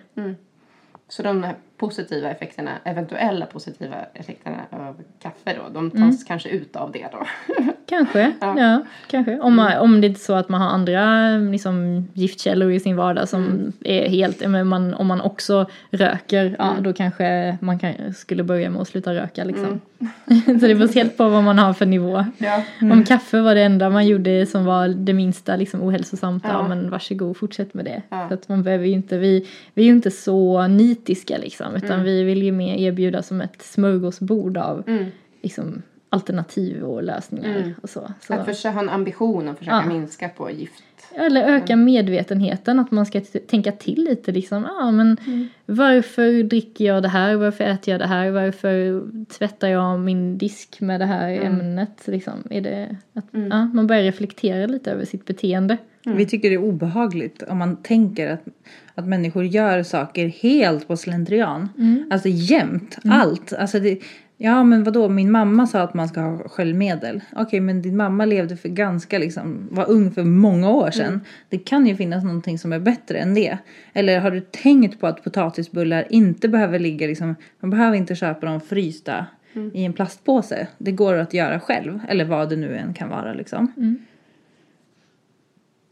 Så 1.08 1.22
de 1.22 1.42
här 1.42 1.56
positiva 1.78 2.30
effekterna, 2.30 2.70
eventuella 2.84 3.46
positiva 3.46 3.96
effekterna 4.14 4.56
av 4.70 5.02
kaffe 5.22 5.56
då, 5.56 5.80
de 5.80 5.90
tas 5.90 6.24
kanske 6.24 6.48
ut 6.48 6.76
av 6.76 6.92
det 6.92 7.06
då? 7.12 7.26
Kanske, 7.88 8.32
ja. 8.40 8.82
kanske. 9.10 9.38
Om, 9.40 9.56
man, 9.56 9.78
om 9.78 10.00
det 10.00 10.06
är 10.06 10.14
så 10.14 10.34
att 10.34 10.48
man 10.48 10.60
har 10.60 10.68
andra 10.68 11.28
liksom, 11.36 12.08
giftkällor 12.14 12.70
i 12.70 12.80
sin 12.80 12.96
vardag 12.96 13.28
som 13.28 13.72
är 13.84 14.08
helt, 14.08 14.48
men 14.48 14.68
man, 14.68 14.94
om 14.94 15.06
man 15.06 15.20
också 15.20 15.66
röker, 15.90 16.56
ja 16.58 16.74
då 16.80 16.92
kanske 16.92 17.58
man 17.60 17.78
kan, 17.78 18.14
skulle 18.14 18.42
börja 18.42 18.70
med 18.70 18.82
att 18.82 18.88
sluta 18.88 19.14
röka 19.14 19.44
liksom. 19.44 19.80
så 20.60 20.66
det 20.66 20.74
beror 20.74 20.94
helt 20.94 21.16
på 21.16 21.28
vad 21.28 21.44
man 21.44 21.58
har 21.58 21.72
för 21.72 21.86
nivå. 21.86 22.24
Ja. 22.38 22.62
Om 22.80 23.04
kaffe 23.04 23.40
var 23.40 23.54
det 23.54 23.62
enda 23.62 23.90
man 23.90 24.06
gjorde 24.06 24.46
som 24.46 24.64
var 24.64 24.88
det 24.88 25.12
minsta 25.12 25.56
liksom 25.56 25.82
ohälsosamt, 25.82 26.44
ja, 26.46 26.50
Ja. 26.52 26.68
men 26.68 26.90
varsågod 26.90 27.36
fortsätt 27.36 27.74
med 27.74 27.84
det. 27.84 28.02
Ja. 28.08 28.28
För 28.28 28.34
att 28.34 28.48
man 28.48 28.62
behöver 28.62 28.86
ju 28.86 28.92
inte, 28.92 29.18
vi, 29.18 29.46
vi 29.74 29.82
är 29.82 29.86
ju 29.86 29.92
inte 29.92 30.10
så 30.10 30.66
nitiska 30.66 31.38
liksom, 31.38 31.67
utan 31.76 31.90
Mm. 31.92 32.04
vi 32.04 32.22
vill 32.24 32.42
ju 32.42 32.52
mer 32.52 32.76
erbjuda 32.76 33.22
som 33.22 33.40
ett 33.40 33.62
smörgåsbord 33.62 34.56
av 34.56 34.84
Mm. 34.86 35.04
liksom, 35.42 35.82
alternativ 36.10 36.82
och 36.84 37.02
lösningar 37.02 37.74
och 37.82 37.90
så. 37.90 38.12
så. 38.20 38.34
Att 38.34 38.44
försöka 38.46 38.70
ha 38.74 38.80
en 38.80 38.88
ambition 38.88 39.48
och 39.48 39.58
försöka 39.58 39.82
Ja. 39.86 39.88
minska 39.92 40.28
på 40.28 40.50
gift. 40.50 40.82
Eller 41.14 41.42
öka 41.54 41.76
medvetenheten, 41.76 42.78
att 42.78 42.90
man 42.90 43.06
ska 43.06 43.20
t- 43.20 43.38
tänka 43.38 43.72
till 43.72 44.04
lite 44.04 44.32
liksom. 44.32 44.62
Ja, 44.78 44.90
men 44.90 45.16
varför 45.66 46.42
dricker 46.42 46.84
jag 46.84 47.02
det 47.02 47.08
här? 47.08 47.36
Varför 47.36 47.64
äter 47.64 47.92
jag 47.92 48.00
det 48.00 48.06
här? 48.06 48.30
Varför 48.30 49.02
tvättar 49.38 49.68
jag 49.68 50.00
min 50.00 50.38
disk 50.38 50.80
med 50.80 51.00
det 51.00 51.06
här 51.06 51.30
ämnet? 51.30 52.02
Liksom? 52.06 52.32
Är 52.50 52.60
det 52.60 52.96
att, 53.14 53.24
ja, 53.30 53.64
man 53.64 53.86
börjar 53.86 54.02
reflektera 54.02 54.66
lite 54.66 54.90
över 54.92 55.04
sitt 55.04 55.24
beteende. 55.26 55.76
Vi 56.04 56.26
tycker 56.26 56.48
det 56.48 56.54
är 56.54 56.62
obehagligt 56.64 57.42
om 57.42 57.58
man 57.58 57.76
tänker 57.76 58.32
att, 58.32 58.44
att 58.98 59.08
människor 59.08 59.44
gör 59.44 59.82
saker 59.82 60.28
helt 60.28 60.88
på 60.88 60.96
slentrian. 60.96 61.68
Alltså 62.10 62.28
jämt, 62.28 62.98
allt. 63.04 63.52
Alltså 63.52 63.80
det, 63.80 63.98
ja 64.36 64.64
men 64.64 64.84
vadå, 64.84 65.08
min 65.08 65.30
mamma 65.30 65.66
sa 65.66 65.80
att 65.80 65.94
man 65.94 66.08
ska 66.08 66.20
ha 66.20 66.48
sköljmedel. 66.48 67.20
Okej 67.36 67.60
men 67.60 67.82
din 67.82 67.96
mamma 67.96 68.24
levde 68.24 68.56
för 68.56 68.68
ganska 68.68 69.18
liksom, 69.18 69.68
var 69.70 69.90
ung 69.90 70.10
för 70.10 70.24
många 70.24 70.70
år 70.70 70.90
sedan. 70.90 71.20
Det 71.48 71.58
kan 71.58 71.86
ju 71.86 71.96
finnas 71.96 72.24
någonting 72.24 72.58
som 72.58 72.72
är 72.72 72.78
bättre 72.78 73.18
än 73.18 73.34
det. 73.34 73.58
Eller 73.92 74.20
har 74.20 74.30
du 74.30 74.40
tänkt 74.40 75.00
på 75.00 75.06
att 75.06 75.24
potatisbullar 75.24 76.06
inte 76.10 76.48
behöver 76.48 76.78
ligga 76.78 77.06
liksom, 77.06 77.34
man 77.60 77.70
behöver 77.70 77.96
inte 77.96 78.14
köpa 78.14 78.46
dem 78.46 78.60
frysta 78.60 79.26
i 79.74 79.84
en 79.84 79.92
plastpåse. 79.92 80.66
Det 80.78 80.92
går 80.92 81.14
att 81.14 81.34
göra 81.34 81.60
själv, 81.60 82.00
eller 82.08 82.24
vad 82.24 82.48
det 82.48 82.56
nu 82.56 82.76
än 82.76 82.94
kan 82.94 83.08
vara 83.08 83.34
liksom. 83.34 83.72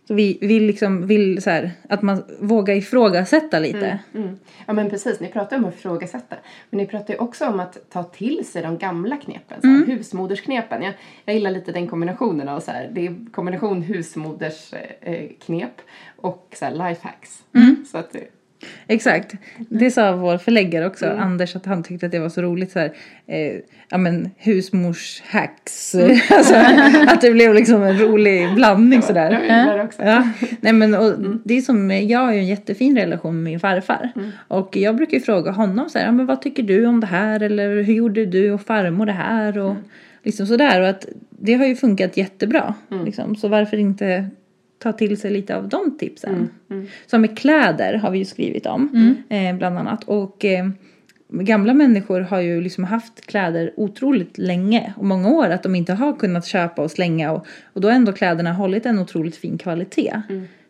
Så 0.09 0.15
vi 0.15 0.39
vill 0.41 0.67
liksom, 0.67 1.07
vill 1.07 1.43
så 1.43 1.51
här, 1.51 1.71
att 1.89 2.03
man 2.03 2.25
vågar 2.41 2.75
ifrågasätta 2.75 3.59
lite. 3.59 3.99
Mm. 4.15 4.39
Ja 4.67 4.73
men 4.73 4.91
precis, 4.91 5.21
ni 5.21 5.29
pratar 5.29 5.57
om 5.57 5.65
att 5.65 5.75
ifrågasätta. 5.75 6.37
Men 6.71 6.79
ni 6.79 6.87
pratar 6.87 7.15
ju 7.15 7.21
också 7.21 7.47
om 7.47 7.61
att 7.61 7.91
ta 7.91 8.03
till 8.03 8.47
sig 8.47 8.63
de 8.63 8.79
gamla 8.79 9.17
knepen, 9.17 9.61
så 9.61 9.67
här, 9.67 9.87
husmodersknepen. 9.87 10.83
Jag, 10.83 10.95
jag 11.25 11.35
gillar 11.35 11.51
lite 11.51 11.73
den 11.73 11.87
kombinationen 11.89 12.49
av 12.49 12.61
så 12.61 12.71
här, 12.71 12.91
det 12.93 13.07
är 13.07 13.33
kombination 13.33 13.83
husmodersknep 13.83 14.99
eh, 15.01 15.29
knep 15.47 15.81
och 16.17 16.55
så 16.59 16.65
här 16.65 16.73
lifehacks. 16.73 17.45
Så 17.91 17.99
att, 17.99 18.15
eh, 18.15 18.23
Exakt. 18.87 19.35
Det 19.69 19.91
sa 19.91 20.17
vår 20.17 20.39
förläggare 20.39 20.87
också, 20.87 21.07
Anders, 21.07 21.57
att 21.57 21.67
han 21.67 21.83
tyckte 21.83 22.07
att 22.07 22.13
det 22.13 22.19
var 22.19 22.29
så 22.29 22.43
roligt 22.43 22.73
så 22.73 22.79
här, 22.79 22.93
eh, 23.27 23.53
ja 23.91 23.99
men 23.99 24.31
husmorshacks. 24.37 25.95
alltså, 26.31 26.55
att 27.09 27.21
det 27.21 27.31
blev 27.31 27.55
liksom 27.55 27.83
en 27.83 27.99
rolig 27.99 28.55
blandning 28.55 29.03
sådär. 29.03 29.31
gillar 29.43 29.79
det 29.79 29.85
också. 29.85 30.03
Ja, 30.03 30.29
nej 30.61 30.73
men 30.73 30.95
och 30.95 31.13
det 31.45 31.57
är 31.57 31.61
som, 31.61 31.91
jag 31.91 32.19
har 32.19 32.33
ju 32.33 32.39
en 32.39 32.47
jättefin 32.47 32.97
relation 32.97 33.35
med 33.35 33.43
min 33.43 33.61
farfar. 33.61 34.13
Och 34.49 34.77
jag 34.77 34.97
brukar 34.97 35.17
ju 35.17 35.23
fråga 35.23 35.51
honom 35.51 35.89
så 35.89 35.99
här, 35.99 36.07
ja, 36.07 36.13
men 36.13 36.27
vad 36.27 36.43
tycker 36.43 36.63
du 36.63 36.87
om 36.87 37.01
det 37.01 37.07
här? 37.07 37.43
Eller 37.43 37.83
hur 37.83 37.95
gjorde 37.95 38.27
du 38.27 38.51
och 38.51 38.61
farmor 38.61 39.07
det 39.07 39.13
här? 39.13 39.59
Och 39.59 39.77
liksom 40.23 40.47
sådär. 40.47 40.81
Och 40.81 40.89
att 40.89 41.07
det 41.31 41.55
har 41.55 41.67
ju 41.67 41.77
funkat 41.77 42.17
jättebra. 42.17 42.75
Liksom. 43.05 43.37
Så 43.37 43.49
varför 43.49 43.77
inte 43.77 44.31
ta 44.79 44.93
till 44.93 45.20
sig 45.20 45.31
lite 45.31 45.57
av 45.57 45.68
de 45.68 45.99
tipsen? 45.99 46.49
Som 47.07 47.20
med 47.20 47.39
kläder 47.39 47.95
har 47.95 48.11
vi 48.11 48.18
ju 48.18 48.24
skrivit 48.24 48.66
om. 48.66 48.89
Eh, 49.29 49.57
bland 49.57 49.79
annat. 49.79 50.05
Och 50.05 50.45
eh, 50.45 50.68
gamla 51.29 51.74
människor 51.74 52.20
har 52.20 52.41
ju 52.41 52.61
liksom 52.61 52.85
haft 52.85 53.27
kläder 53.27 53.72
otroligt 53.77 54.39
länge 54.39 54.95
och 54.97 55.05
många 55.05 55.29
år 55.29 55.51
att 55.51 55.62
de 55.62 55.74
inte 55.74 55.93
har 55.93 56.16
kunnat 56.16 56.47
köpa 56.47 56.83
och 56.83 56.91
slänga 56.91 57.33
och, 57.33 57.47
och 57.72 57.81
då 57.81 57.89
har 57.89 57.95
ändå 57.95 58.12
kläderna 58.12 58.53
hållit 58.53 58.87
en 58.87 58.99
otroligt 58.99 59.37
fin 59.37 59.59
kvalitet. 59.59 60.22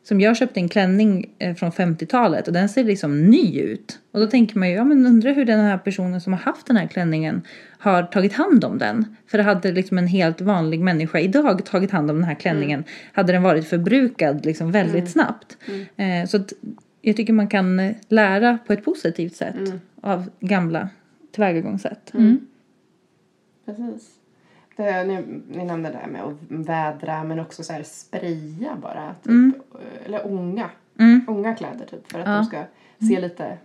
Som 0.09 0.21
jag 0.21 0.37
köpte 0.37 0.61
en 0.61 0.69
klänning 0.69 1.31
eh, 1.39 1.55
från 1.55 1.71
50-talet 1.71 2.47
och 2.47 2.53
den 2.53 2.69
ser 2.69 2.85
liksom 2.85 3.27
ny 3.27 3.61
ut. 3.61 3.99
Och 4.13 4.21
då 4.21 4.27
tänker 4.27 4.59
man 4.59 4.69
ju, 4.69 4.75
ja 4.75 4.85
men 4.85 5.07
undrar 5.07 5.33
hur 5.33 5.45
den 5.45 5.61
här 5.61 5.79
personen 5.79 6.21
som 6.21 6.33
har 6.33 6.41
haft 6.41 6.67
den 6.67 6.77
här 6.77 6.87
klänningen 6.87 7.43
har 7.79 8.03
tagit 8.03 8.33
hand 8.33 8.65
om 8.65 8.79
den. 8.79 9.17
För 9.27 9.39
hade 9.39 9.73
liksom 9.73 9.99
en 9.99 10.07
helt 10.07 10.41
vanlig 10.41 10.81
människa 10.81 11.19
idag 11.19 11.65
tagit 11.65 11.91
hand 11.91 12.11
om 12.11 12.17
den 12.17 12.25
här 12.25 12.35
klänningen 12.35 12.85
hade 13.13 13.33
den 13.33 13.43
varit 13.43 13.69
förbrukad 13.69 14.47
liksom 14.47 14.73
väldigt 14.73 15.11
snabbt. 15.11 15.57
Eh, 15.97 16.29
så 16.29 16.41
jag 17.03 17.17
tycker 17.17 17.33
man 17.33 17.49
kan 17.49 17.81
eh, 17.81 17.97
lära 18.09 18.59
på 18.67 18.73
ett 18.73 18.85
positivt 18.85 19.37
sätt 19.37 19.55
av 20.01 20.31
gamla 20.41 20.89
tillvägagångssätt. 21.33 22.13
Precis. 23.67 24.16
Det, 24.77 25.05
ni, 25.05 25.19
ni 25.51 25.65
nämnde 25.65 25.91
det 25.91 25.99
här 25.99 26.07
med 26.09 26.23
att 26.23 26.35
vädra 26.49 27.25
men 27.25 27.41
också 27.41 27.63
så 27.63 27.73
här 27.73 27.83
spraya 27.83 28.77
bara. 28.83 29.15
Typ, 29.23 29.63
Eller 30.07 30.27
ånga. 30.33 30.71
Ånga 31.27 31.55
kläder 31.55 31.87
typ 31.91 32.13
för 32.13 32.19
att 32.19 32.27
de 32.27 32.45
ska 32.45 32.63
se 33.09 33.21
lite 33.21 33.59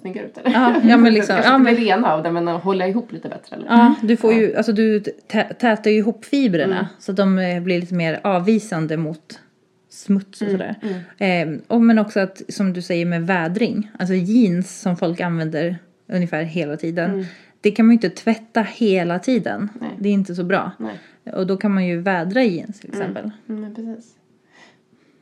snygga 0.00 0.22
ut 0.24 0.38
eller? 0.38 0.50
Ja, 0.50 0.80
ja, 0.84 0.96
men 0.96 1.14
liksom- 1.14 1.34
Kanske 1.34 1.52
ja, 1.52 1.58
men- 1.58 1.76
rena 1.76 2.12
av 2.12 2.22
det 2.22 2.30
men 2.32 2.48
hålla 2.48 2.88
ihop 2.88 3.12
lite 3.12 3.28
bättre 3.28 3.56
eller? 3.56 3.66
Ja, 3.66 3.94
du 4.02 4.16
får 4.16 4.32
ju, 4.32 4.54
alltså 4.56 4.72
du 4.72 4.98
tä- 5.28 5.54
tätar 5.54 5.90
ju 5.90 5.96
ihop 5.96 6.24
fibrerna 6.24 6.88
så 6.98 7.10
att 7.12 7.16
de 7.16 7.38
eh, 7.38 7.62
blir 7.62 7.80
lite 7.80 7.94
mer 7.94 8.20
avvisande 8.24 8.96
mot 8.96 9.40
smuts 9.88 10.42
och 10.42 10.48
sådär. 10.50 10.74
Eh, 11.18 11.48
och 11.66 11.80
men 11.82 11.98
också 11.98 12.20
att, 12.20 12.42
som 12.48 12.72
du 12.72 12.82
säger 12.82 13.06
med 13.06 13.26
vädring, 13.26 13.90
alltså 13.98 14.14
jeans 14.14 14.80
som 14.80 14.96
folk 14.96 15.20
använder 15.20 15.78
ungefär 16.08 16.42
hela 16.42 16.76
tiden. 16.76 17.26
Det 17.66 17.70
kan 17.70 17.86
man 17.86 17.92
ju 17.92 17.94
inte 17.94 18.10
tvätta 18.10 18.62
hela 18.62 19.18
tiden. 19.18 19.70
Nej. 19.80 19.90
Det 19.98 20.08
är 20.08 20.12
inte 20.12 20.34
så 20.34 20.44
bra. 20.44 20.72
Nej. 20.78 20.98
Och 21.34 21.46
då 21.46 21.56
kan 21.56 21.74
man 21.74 21.86
ju 21.86 22.00
vädra 22.00 22.42
jeans 22.42 22.80
till 22.80 22.90
exempel. 22.90 23.30
Mm, 23.48 23.60
men 23.60 23.74
precis. 23.74 24.14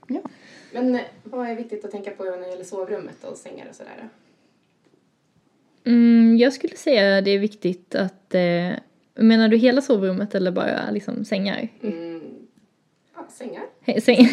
Ja. 0.07 0.21
Men 0.73 0.95
eh, 0.95 1.01
vad 1.23 1.49
är 1.49 1.55
viktigt 1.57 1.85
att 1.85 1.91
tänka 1.91 2.11
på 2.11 2.25
när 2.25 2.39
det 2.39 2.49
gäller 2.49 2.65
sovrummet 2.65 3.25
och 3.25 3.37
sängar 3.37 3.67
och 3.69 3.75
sådär? 3.75 4.09
Mm, 5.85 6.37
jag 6.37 6.53
skulle 6.53 6.77
säga 6.77 7.21
det 7.21 7.31
är 7.31 7.39
viktigt 7.39 7.95
att, 7.95 8.35
eh, 8.35 8.71
menar 9.15 9.49
du 9.49 9.57
hela 9.57 9.83
sovrummet 9.83 10.35
eller 10.35 10.51
bara 10.51 10.91
liksom 10.91 11.25
sängar? 11.25 11.69
Mm. 11.83 12.23
Ja, 13.17 13.27
sängar. 13.31 13.63
He- 13.85 14.01
Säng. 14.01 14.29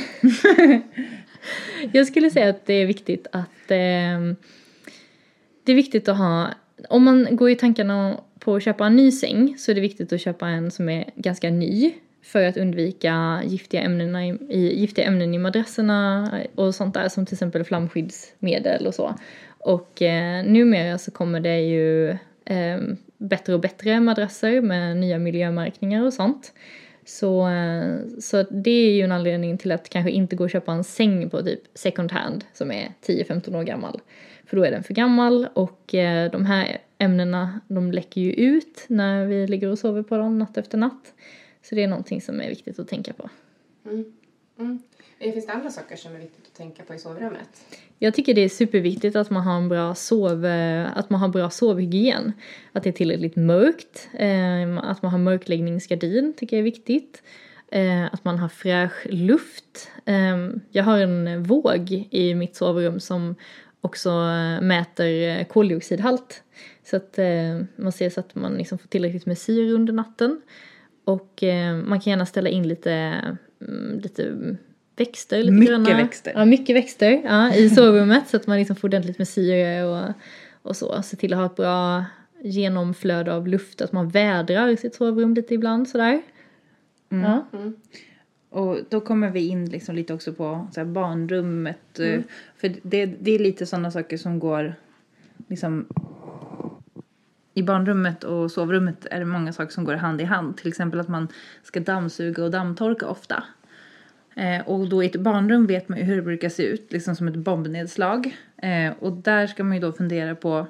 jag 1.94 2.08
skulle 2.08 2.30
säga 2.32 2.50
att 2.50 2.66
det 2.66 2.74
är 2.74 2.86
viktigt 2.86 3.28
att 3.32 3.72
ehm, 3.72 4.36
det 5.64 5.72
är 5.72 5.76
viktigt 5.76 6.08
att 6.08 6.18
ha, 6.18 6.50
om 6.90 7.04
man 7.04 7.36
går 7.36 7.50
i 7.50 7.56
tankarna 7.56 8.18
på 8.40 8.56
att 8.56 8.64
köpa 8.64 8.86
en 8.86 8.96
ny 8.96 9.12
säng 9.12 9.56
så 9.58 9.72
är 9.72 9.76
det 9.76 9.82
viktigt 9.82 10.14
att 10.14 10.22
köpa 10.22 10.48
en 10.48 10.72
som 10.72 10.90
är 10.90 11.10
ganska 11.16 11.50
ny 11.50 11.94
för 12.24 12.44
att 12.44 12.58
undvika 12.58 13.42
giftiga 13.46 13.82
ämnen 13.82 14.16
i, 14.16 14.38
i, 14.50 14.80
giftiga 14.80 15.06
ämnen 15.06 15.34
i 15.34 15.38
madrasserna 15.38 16.32
och 16.56 16.76
sånt 16.76 16.94
där 16.94 17.10
som 17.10 17.26
till 17.26 17.36
exempel 17.36 17.64
flamskyddsmedel 17.64 18.88
och 18.88 18.96
så. 18.96 19.16
Och 19.58 20.02
eh, 20.02 20.46
numera 20.46 20.98
så 20.98 21.12
kommer 21.12 21.40
det 21.40 21.60
ju 21.60 22.10
eh, 22.46 22.80
bättre 23.18 23.54
och 23.54 23.60
bättre 23.60 24.00
madrasser 24.00 24.62
med 24.62 24.98
nya 24.98 25.20
miljömärkningar 25.20 26.06
och 26.06 26.14
sånt. 26.14 26.54
Så, 27.06 27.50
eh, 27.50 27.98
så 28.20 28.44
det 28.44 28.72
är 28.72 28.92
ju 28.92 29.02
en 29.02 29.12
anledning 29.12 29.58
till 29.58 29.72
att 29.72 29.90
kanske 29.90 30.12
inte 30.12 30.36
gå 30.36 30.44
och 30.44 30.50
köpa 30.50 30.72
en 30.72 30.84
säng 30.84 31.30
på 31.30 31.44
typ 31.44 31.62
second 31.74 32.12
hand 32.12 32.44
som 32.54 32.72
är 32.72 32.92
10-15 33.06 33.56
år 33.56 33.64
gammal. 33.64 34.00
För 34.52 34.58
då 34.58 34.64
är 34.64 34.72
den 34.72 34.84
för 34.84 34.94
gammal 34.94 35.48
och 35.54 35.96
eh, 35.96 36.32
de 36.32 36.46
här 36.46 36.78
ämnena 36.98 37.60
de 37.68 37.92
läcker 37.92 38.22
ju 38.22 38.34
ut 38.34 38.86
när 38.88 39.26
vi 39.26 39.48
ligger 39.48 39.68
och 39.68 39.80
sover 39.80 40.04
på 40.04 40.18
dem 40.18 40.40
natt 40.40 40.58
efter 40.58 40.78
natt. 40.78 41.14
Så 41.62 41.76
det 41.76 41.84
är 41.84 41.88
någonting 41.88 42.22
som 42.22 42.42
är 42.42 42.50
viktigt 42.50 42.80
att 42.80 42.88
tänka 42.88 43.14
på. 43.14 43.30
Mm. 43.86 44.14
Mm. 44.60 44.80
Finns 45.20 45.46
det 45.46 45.54
andra 45.54 45.70
saker 45.70 45.96
som 45.96 46.16
är 46.16 46.20
viktigt 46.20 46.48
att 46.48 46.54
tänka 46.58 46.84
på 46.84 46.94
i 46.94 47.00
sovrummet? 47.00 47.66
Jag 48.00 48.14
tycker 48.14 48.34
det 48.34 48.42
är 48.42 48.50
superviktigt 48.50 49.16
att 49.16 49.30
man 49.30 49.44
har 49.44 49.58
en 49.58 49.70
bra 49.70 49.96
sov, 49.96 50.46
eh, 50.46 50.98
att 50.98 51.10
man 51.10 51.20
har 51.20 51.30
bra 51.30 51.50
sovhygien. 51.50 52.34
Att 52.72 52.84
det 52.84 52.90
är 52.90 52.94
tillräckligt 52.94 53.36
mörkt, 53.36 54.10
eh, 54.14 54.78
att 54.78 55.02
man 55.02 55.12
har 55.12 55.20
mörkläggningsgardin 55.20 56.34
tycker 56.38 56.56
jag 56.56 56.60
är 56.60 56.64
viktigt. 56.64 57.24
Eh, 57.68 58.06
att 58.06 58.26
man 58.26 58.40
har 58.40 58.50
fräsch 58.50 59.06
luft. 59.06 59.92
Jag 60.72 60.84
har 60.84 61.00
en 61.00 61.44
våg 61.44 62.08
i 62.12 62.36
mitt 62.36 62.56
sovrum 62.56 63.00
som 63.00 63.36
också 63.82 64.10
mäter 64.62 65.44
koldioxidhalt. 65.44 66.44
Så 66.84 66.96
att 66.96 67.20
man 67.76 67.92
ser 67.92 68.10
så 68.10 68.20
att 68.20 68.36
man 68.36 68.54
liksom 68.54 68.78
får 68.78 68.88
tillräckligt 68.88 69.26
med 69.26 69.38
syre 69.38 69.72
under 69.72 69.94
natten. 69.94 70.42
Och 71.04 71.44
man 71.84 72.00
kan 72.00 72.12
gärna 72.12 72.26
ställa 72.26 72.50
in 72.50 72.68
lite, 72.68 72.92
mm, 73.62 74.00
lite 74.00 74.34
växter. 74.96 75.38
Lite 75.38 75.52
mycket 75.52 75.86
gröna. 75.86 75.98
växter. 75.98 76.34
Ja, 76.36 76.46
mycket 76.46 76.76
växter 76.76 77.22
ja, 77.24 77.54
i 77.54 77.70
sovrummet 77.70 78.30
så 78.30 78.38
att 78.38 78.48
man 78.48 78.58
liksom 78.58 78.76
får 78.76 78.88
ordentligt 78.88 79.18
med 79.18 79.28
syre 79.28 79.84
och, 79.84 80.14
och 80.62 80.76
så. 80.76 81.02
Se 81.02 81.18
till 81.18 81.34
att 81.34 81.40
ha 81.40 81.46
ett 81.46 81.56
bra 81.56 82.06
genomflöde 82.44 83.34
av 83.34 83.48
luft, 83.48 83.82
att 83.82 83.92
man 83.92 84.10
vädrar 84.10 84.76
sitt 84.76 84.96
sovrum 84.96 85.34
lite 85.34 85.54
ibland 85.54 85.90
sådär. 85.90 86.22
Mm. 87.12 87.24
Ja. 87.24 87.48
Mm. 87.54 87.76
Och 88.52 88.78
då 88.90 89.00
kommer 89.00 89.30
vi 89.30 89.48
in 89.48 89.70
liksom 89.70 89.96
lite 89.96 90.14
också 90.14 90.34
på 90.34 90.68
så 90.72 90.86
barnrummet. 90.86 92.00
Eh, 92.00 92.08
mm. 92.08 92.24
För 92.58 92.76
det, 92.84 93.06
det 93.06 93.32
är 93.32 93.40
lite 93.40 93.66
sådana 93.66 93.92
saker 93.92 94.18
som 94.18 94.40
går 94.40 94.76
liksom 95.48 95.88
i 97.54 97.64
barnrummet 97.64 98.24
och 98.24 98.52
sovrummet 98.52 99.06
är 99.12 99.20
det 99.20 99.26
många 99.26 99.54
saker 99.54 99.72
som 99.72 99.84
går 99.84 99.94
hand 99.94 100.22
i 100.22 100.24
hand. 100.24 100.58
Till 100.58 100.68
exempel 100.68 101.00
att 101.00 101.08
man 101.08 101.28
ska 101.64 101.80
dammsuga 101.80 102.44
och 102.44 102.52
dammtorka 102.52 103.08
ofta. 103.08 103.44
Eh, 104.36 104.62
och 104.68 104.90
då 104.90 105.04
i 105.04 105.06
ett 105.06 105.16
barnrum 105.16 105.68
vet 105.68 105.90
man 105.90 105.98
ju 106.00 106.04
hur 106.04 106.16
det 106.16 106.22
brukar 106.22 106.50
se 106.50 106.64
ut, 106.64 106.92
liksom 106.92 107.16
som 107.16 107.28
ett 107.28 107.36
bombnedslag. 107.36 108.38
Eh, 108.58 108.94
och 109.00 109.12
där 109.12 109.48
ska 109.48 109.64
man 109.64 109.74
ju 109.78 109.82
då 109.82 109.92
fundera 109.92 110.36
på, 110.36 110.68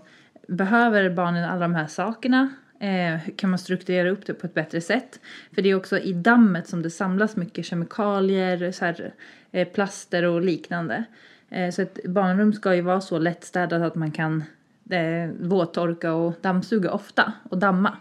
behöver 0.48 1.10
barnen 1.10 1.50
alla 1.50 1.62
de 1.62 1.76
här 1.76 1.88
sakerna? 1.88 2.50
Eh, 2.82 3.20
kan 3.36 3.50
man 3.50 3.60
strukturera 3.60 4.10
upp 4.10 4.26
det 4.26 4.34
på 4.34 4.48
ett 4.48 4.54
bättre 4.54 4.82
sätt? 4.82 5.20
För 5.56 5.62
det 5.62 5.70
är 5.70 5.76
också 5.76 6.00
i 6.00 6.14
dammet 6.14 6.68
som 6.68 6.82
det 6.82 6.90
samlas 6.90 7.36
mycket 7.36 7.66
kemikalier, 7.66 8.72
så 8.72 8.86
här, 8.86 9.14
eh, 9.52 9.68
plaster 9.68 10.24
och 10.24 10.42
liknande. 10.42 11.04
Eh, 11.50 11.72
så 11.72 11.82
ett 11.82 12.06
barnrum 12.06 12.54
ska 12.54 12.76
ju 12.76 12.82
vara 12.82 13.02
så 13.02 13.20
lättstädat 13.20 13.82
att 13.82 13.96
man 13.96 14.12
kan 14.12 14.44
eh, 14.90 15.30
våttorka 15.40 16.14
och 16.14 16.34
dammsuga 16.42 16.92
ofta 16.92 17.34
och 17.50 17.58
damma. 17.58 17.98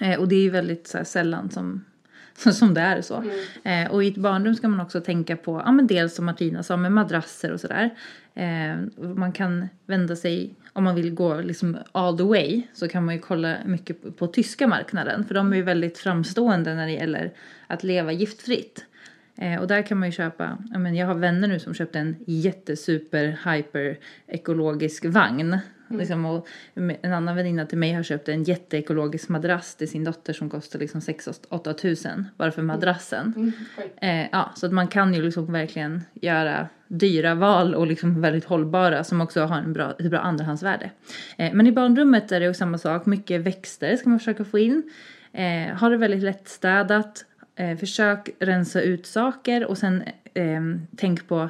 Eh, 0.00 0.20
och 0.20 0.28
det 0.28 0.36
är 0.36 0.42
ju 0.42 0.50
väldigt 0.50 0.86
så 0.86 0.98
här, 0.98 1.04
sällan 1.04 1.50
som 1.50 1.84
som 2.52 2.74
det 2.74 2.80
är 2.80 3.02
så. 3.02 3.16
Mm. 3.64 3.86
Eh, 3.86 3.92
och 3.92 4.04
i 4.04 4.08
ett 4.08 4.16
barnrum 4.16 4.54
ska 4.54 4.68
man 4.68 4.80
också 4.80 5.00
tänka 5.00 5.36
på, 5.36 5.62
ja 5.64 5.72
men 5.72 5.86
dels 5.86 6.14
som 6.14 6.24
Martina 6.24 6.62
sa 6.62 6.76
med 6.76 6.92
madrasser 6.92 7.52
och 7.52 7.60
sådär. 7.60 7.90
Eh, 8.34 8.76
man 9.14 9.32
kan 9.32 9.68
vända 9.86 10.16
sig, 10.16 10.54
om 10.72 10.84
man 10.84 10.94
vill 10.94 11.14
gå 11.14 11.40
liksom 11.40 11.78
all 11.92 12.18
the 12.18 12.24
way 12.24 12.62
så 12.74 12.88
kan 12.88 13.04
man 13.04 13.14
ju 13.14 13.20
kolla 13.20 13.56
mycket 13.64 14.02
på, 14.02 14.12
på 14.12 14.26
tyska 14.26 14.66
marknaden 14.66 15.24
för 15.24 15.34
de 15.34 15.52
är 15.52 15.56
ju 15.56 15.62
väldigt 15.62 15.98
framstående 15.98 16.74
när 16.74 16.86
det 16.86 16.92
gäller 16.92 17.32
att 17.66 17.84
leva 17.84 18.12
giftfritt. 18.12 18.84
Eh, 19.38 19.60
och 19.60 19.66
där 19.66 19.82
kan 19.82 19.98
man 19.98 20.08
ju 20.08 20.12
köpa, 20.12 20.58
jag, 20.72 20.80
men, 20.80 20.94
jag 20.94 21.06
har 21.06 21.14
vänner 21.14 21.48
nu 21.48 21.58
som 21.58 21.74
köpte 21.74 21.98
en 21.98 22.16
jättesuper 22.26 23.38
hyper 23.44 23.98
ekologisk 24.26 25.04
vagn 25.04 25.58
Mm. 25.90 26.00
Liksom, 26.00 26.42
en 27.02 27.12
annan 27.12 27.36
väninna 27.36 27.66
till 27.66 27.78
mig 27.78 27.92
har 27.92 28.02
köpt 28.02 28.28
en 28.28 28.44
jätteekologisk 28.44 29.28
madrass 29.28 29.74
till 29.74 29.88
sin 29.88 30.04
dotter 30.04 30.32
som 30.32 30.50
kostar 30.50 30.78
liksom 30.78 31.00
6-8 31.00 31.72
tusen 31.72 32.26
bara 32.36 32.50
för 32.50 32.62
madrassen. 32.62 33.32
Mm. 33.36 33.52
Mm. 34.00 34.20
Eh, 34.24 34.28
ja, 34.32 34.52
så 34.56 34.66
att 34.66 34.72
man 34.72 34.88
kan 34.88 35.14
ju 35.14 35.22
liksom 35.22 35.52
verkligen 35.52 36.02
göra 36.14 36.68
dyra 36.88 37.34
val 37.34 37.74
och 37.74 37.86
liksom 37.86 38.20
väldigt 38.20 38.44
hållbara 38.44 39.04
som 39.04 39.20
också 39.20 39.40
har 39.40 39.58
en 39.58 39.72
bra, 39.72 39.94
ett 39.98 40.10
bra 40.10 40.18
andrahandsvärde. 40.18 40.90
Eh, 41.38 41.52
men 41.52 41.66
i 41.66 41.72
barnrummet 41.72 42.32
är 42.32 42.40
det 42.40 42.54
samma 42.54 42.78
sak, 42.78 43.06
mycket 43.06 43.40
växter 43.40 43.96
ska 43.96 44.08
man 44.08 44.18
försöka 44.18 44.44
få 44.44 44.58
in. 44.58 44.90
Eh, 45.32 45.76
ha 45.76 45.88
det 45.88 45.96
väldigt 45.96 46.22
lättstädat, 46.22 47.24
eh, 47.56 47.76
försök 47.76 48.30
rensa 48.38 48.80
ut 48.80 49.06
saker 49.06 49.66
och 49.66 49.78
sen 49.78 50.02
eh, 50.34 50.60
tänk 50.96 51.28
på 51.28 51.48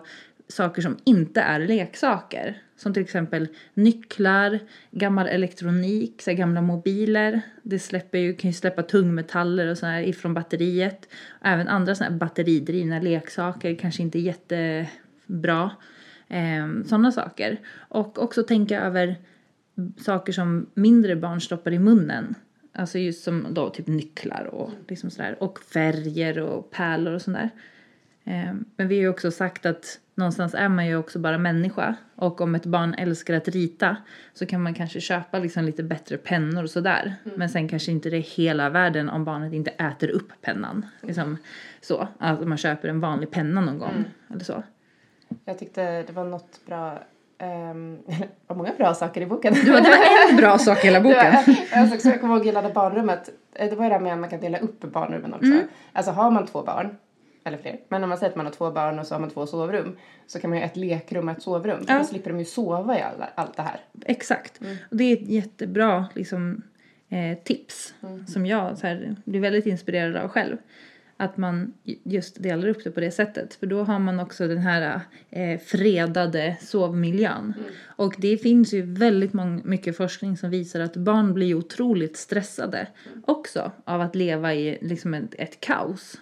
saker 0.48 0.82
som 0.82 0.96
inte 1.04 1.40
är 1.40 1.60
leksaker. 1.60 2.62
Som 2.76 2.94
till 2.94 3.02
exempel 3.02 3.48
nycklar, 3.74 4.58
gammal 4.90 5.26
elektronik, 5.26 6.22
så 6.22 6.32
gamla 6.32 6.62
mobiler. 6.62 7.40
Det 7.62 7.78
släpper 7.78 8.18
ju, 8.18 8.34
kan 8.34 8.50
ju 8.50 8.54
släppa 8.54 8.82
tungmetaller 8.82 9.66
och 9.66 9.78
sådär 9.78 10.00
ifrån 10.00 10.34
batteriet. 10.34 11.08
Även 11.42 11.68
andra 11.68 11.94
sådana 11.94 12.12
här 12.12 12.18
batteridrivna 12.18 13.00
leksaker 13.00 13.74
kanske 13.74 14.02
inte 14.02 14.18
är 14.18 14.20
jättebra. 14.20 15.70
Eh, 16.28 16.66
sådana 16.86 17.12
saker. 17.12 17.60
Och 17.76 18.22
också 18.22 18.42
tänka 18.42 18.80
över 18.80 19.16
saker 19.98 20.32
som 20.32 20.66
mindre 20.74 21.16
barn 21.16 21.40
stoppar 21.40 21.72
i 21.72 21.78
munnen. 21.78 22.34
Alltså 22.72 22.98
just 22.98 23.24
som 23.24 23.46
då 23.50 23.70
typ 23.70 23.86
nycklar 23.86 24.44
och 24.44 24.70
liksom 24.88 25.10
sådär. 25.10 25.36
Och 25.40 25.60
färger 25.60 26.38
och 26.38 26.70
pärlor 26.70 27.12
och 27.12 27.22
sådär. 27.22 27.50
Eh, 28.24 28.54
men 28.76 28.88
vi 28.88 28.94
har 28.94 29.02
ju 29.02 29.08
också 29.08 29.30
sagt 29.30 29.66
att 29.66 30.00
någonstans 30.16 30.54
är 30.54 30.68
man 30.68 30.86
ju 30.86 30.96
också 30.96 31.18
bara 31.18 31.38
människa. 31.38 31.94
Och 32.14 32.40
om 32.40 32.54
ett 32.54 32.66
barn 32.66 32.94
älskar 32.94 33.34
att 33.34 33.48
rita 33.48 33.96
så 34.34 34.46
kan 34.46 34.62
man 34.62 34.74
kanske 34.74 35.00
köpa 35.00 35.38
liksom 35.38 35.64
lite 35.64 35.82
bättre 35.82 36.16
pennor 36.16 36.62
och 36.62 36.70
sådär. 36.70 37.14
Mm. 37.24 37.38
Men 37.38 37.48
sen 37.48 37.68
kanske 37.68 37.92
inte 37.92 38.10
det 38.10 38.16
är 38.16 38.36
hela 38.36 38.70
världen 38.70 39.08
om 39.08 39.24
barnet 39.24 39.52
inte 39.52 39.70
äter 39.70 40.10
upp 40.10 40.32
pennan. 40.42 40.86
Liksom 41.00 41.36
så, 41.80 42.08
att 42.18 42.46
man 42.48 42.58
köper 42.58 42.88
en 42.88 43.00
vanlig 43.00 43.30
penna 43.30 43.60
någon 43.60 43.78
gång 43.78 43.90
mm. 43.90 44.04
eller 44.30 44.44
så. 44.44 44.62
Jag 45.44 45.58
tyckte 45.58 46.02
det 46.02 46.12
var 46.12 46.24
något 46.24 46.60
bra 46.66 46.98
Um, 47.38 48.02
det 48.06 48.28
var 48.46 48.56
många 48.56 48.72
bra 48.78 48.94
saker 48.94 49.20
i 49.20 49.26
boken. 49.26 49.54
Det 49.54 49.70
var, 49.70 49.80
det 49.80 49.88
var 49.88 50.30
en 50.30 50.36
bra 50.42 50.58
sak 50.58 50.84
i 50.84 50.86
hela 50.86 51.00
boken. 51.00 51.32
var, 51.32 51.80
alltså, 51.80 52.08
jag 52.08 52.20
kommer 52.20 52.36
ihåg 52.36 52.46
gillade 52.46 52.68
barnrummet. 52.68 53.30
Eh, 53.54 53.70
det 53.70 53.76
var 53.76 53.84
ju 53.84 53.88
det 53.88 53.94
här 53.94 54.02
med 54.02 54.12
att 54.12 54.18
man 54.18 54.30
kan 54.30 54.40
dela 54.40 54.58
upp 54.58 54.80
barnrummen 54.80 55.34
också. 55.34 55.46
Mm. 55.46 55.68
Alltså 55.92 56.12
har 56.12 56.30
man 56.30 56.46
två 56.46 56.62
barn 56.62 56.96
eller 57.46 57.58
fler. 57.58 57.80
Men 57.88 58.02
om 58.02 58.08
man 58.08 58.18
säger 58.18 58.30
att 58.30 58.36
man 58.36 58.46
har 58.46 58.52
två 58.52 58.70
barn 58.70 58.98
och 58.98 59.06
så 59.06 59.14
har 59.14 59.20
man 59.20 59.30
två 59.30 59.46
sovrum 59.46 59.96
så 60.26 60.40
kan 60.40 60.50
man 60.50 60.58
ju 60.58 60.64
ha 60.64 60.70
ett 60.70 60.76
lekrum 60.76 61.28
och 61.28 61.36
ett 61.36 61.42
sovrum. 61.42 61.84
Ja. 61.88 61.98
Då 61.98 62.04
slipper 62.04 62.30
de 62.30 62.38
ju 62.38 62.44
sova 62.44 62.98
i 62.98 63.02
alla, 63.02 63.30
allt 63.34 63.56
det 63.56 63.62
här. 63.62 63.80
Exakt. 64.04 64.60
Mm. 64.60 64.76
Och 64.90 64.96
det 64.96 65.04
är 65.04 65.16
ett 65.16 65.28
jättebra 65.28 66.06
liksom, 66.14 66.62
eh, 67.08 67.38
tips 67.38 67.94
mm. 68.02 68.26
som 68.26 68.46
jag 68.46 68.78
så 68.78 68.86
här, 68.86 69.16
blir 69.24 69.40
väldigt 69.40 69.66
inspirerad 69.66 70.16
av 70.16 70.28
själv. 70.28 70.56
Att 71.18 71.36
man 71.36 71.72
just 72.02 72.42
delar 72.42 72.68
upp 72.68 72.84
det 72.84 72.90
på 72.90 73.00
det 73.00 73.10
sättet. 73.10 73.54
För 73.54 73.66
då 73.66 73.82
har 73.82 73.98
man 73.98 74.20
också 74.20 74.48
den 74.48 74.58
här 74.58 75.00
eh, 75.30 75.60
fredade 75.60 76.56
sovmiljön. 76.60 77.54
Mm. 77.58 77.70
Och 77.86 78.14
det 78.18 78.38
finns 78.38 78.74
ju 78.74 78.82
väldigt 78.82 79.32
mycket 79.64 79.96
forskning 79.96 80.36
som 80.36 80.50
visar 80.50 80.80
att 80.80 80.96
barn 80.96 81.34
blir 81.34 81.54
otroligt 81.54 82.16
stressade 82.16 82.78
mm. 82.78 83.24
också 83.26 83.72
av 83.84 84.00
att 84.00 84.14
leva 84.14 84.54
i 84.54 84.78
liksom 84.80 85.14
ett, 85.14 85.34
ett 85.38 85.60
kaos. 85.60 86.16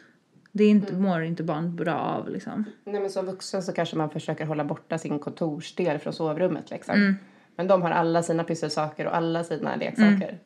Det 0.57 0.65
är 0.65 0.71
inte, 0.71 0.93
mm. 0.93 1.03
mår 1.03 1.23
inte 1.23 1.43
barn 1.43 1.77
bra 1.77 1.95
av 1.95 2.29
liksom. 2.29 2.65
Nej 2.85 3.01
men 3.01 3.11
som 3.11 3.27
vuxen 3.27 3.63
så 3.63 3.73
kanske 3.73 3.97
man 3.97 4.11
försöker 4.11 4.47
hålla 4.47 4.65
borta 4.65 4.99
sin 4.99 5.19
kontorsdel 5.19 5.99
från 5.99 6.13
sovrummet 6.13 6.71
liksom. 6.71 6.95
Mm. 6.95 7.17
Men 7.57 7.67
de 7.67 7.83
har 7.83 7.91
alla 7.91 8.23
sina 8.23 8.45
pysselsaker 8.45 9.07
och 9.07 9.17
alla 9.17 9.45
sina 9.45 9.77
leksaker. 9.77 10.29
Mm. 10.29 10.39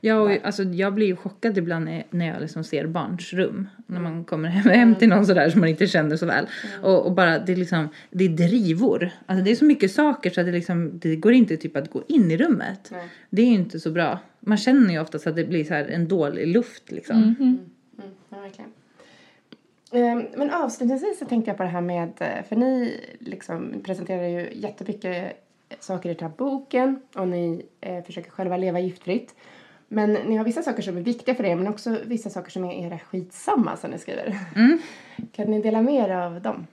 Ja, 0.00 0.20
och 0.20 0.30
alltså, 0.44 0.62
jag 0.62 0.94
blir 0.94 1.06
ju 1.06 1.16
chockad 1.16 1.58
ibland 1.58 1.88
när 2.10 2.26
jag 2.26 2.40
liksom 2.40 2.64
ser 2.64 2.86
barns 2.86 3.32
rum. 3.32 3.68
När 3.86 4.00
man 4.00 4.24
kommer 4.24 4.48
hem, 4.48 4.70
hem 4.70 4.94
till 4.94 5.08
någon 5.08 5.26
sådär 5.26 5.50
som 5.50 5.60
man 5.60 5.68
inte 5.68 5.86
känner 5.86 6.16
så 6.16 6.26
väl. 6.26 6.46
Mm. 6.64 6.84
Och, 6.84 7.06
och, 7.06 7.12
bara, 7.12 7.38
det 7.38 7.52
är 7.52 7.56
liksom, 7.56 7.88
det 8.10 8.24
är 8.24 8.28
drivor. 8.28 9.10
Alltså 9.26 9.44
det 9.44 9.50
är 9.50 9.56
så 9.56 9.64
mycket 9.64 9.92
saker 9.92 10.30
så 10.30 10.40
att 10.40 10.46
det 10.46 10.52
liksom, 10.52 10.98
det 10.98 11.16
går 11.16 11.32
inte 11.32 11.56
typ 11.56 11.76
att 11.76 11.90
gå 11.90 12.02
in 12.08 12.30
i 12.30 12.36
rummet. 12.36 12.88
Nej. 12.92 13.08
Det 13.30 13.42
är 13.42 13.46
ju 13.46 13.52
inte 13.54 13.80
så 13.80 13.90
bra. 13.90 14.18
Man 14.40 14.58
känner 14.58 14.90
ju 14.90 15.00
oftast 15.00 15.26
att 15.26 15.36
det 15.36 15.44
blir 15.44 15.64
så 15.64 15.74
här 15.74 15.84
en 15.84 16.08
dålig 16.08 16.46
luft 16.46 16.92
liksom. 16.92 17.16
Mm. 17.16 17.36
Mm. 17.38 17.58
Ja, 18.30 18.40
verkligen. 18.40 18.70
Ehm, 19.94 20.26
men 20.36 20.50
avslutningsvis 20.50 21.18
så 21.18 21.24
tänkte 21.24 21.50
jag 21.50 21.56
på 21.56 21.62
det 21.62 21.68
här 21.68 21.80
med, 21.80 22.12
eh, 22.20 22.44
för 22.48 22.56
ni 22.56 23.00
liksom 23.18 23.74
presenterar 23.84 24.28
ju 24.28 24.48
jättemycket 24.52 25.36
saker 25.80 26.10
i 26.10 26.14
den 26.14 26.28
här 26.28 26.36
boken 26.36 27.00
och 27.14 27.28
ni 27.28 27.66
eh, 27.80 28.04
försöker 28.04 28.30
själva 28.30 28.56
leva 28.56 28.80
giftfritt. 28.80 29.34
Men 29.88 30.12
ni 30.12 30.36
har 30.36 30.44
vissa 30.44 30.62
saker 30.62 30.82
som 30.82 30.96
är 30.96 31.00
viktiga 31.00 31.34
för 31.34 31.44
er 31.44 31.56
men 31.56 31.68
också 31.68 31.98
vissa 32.04 32.30
saker 32.30 32.50
som 32.50 32.64
är 32.64 32.86
era 32.86 32.98
skitsamma 32.98 33.76
som 33.76 33.90
ni 33.90 33.98
skriver. 33.98 34.38
Mm. 34.56 34.78
Kan 35.32 35.50
ni 35.50 35.62
dela 35.62 35.82
med 35.82 36.10
er 36.10 36.14
av 36.14 36.40
dem? 36.40 36.66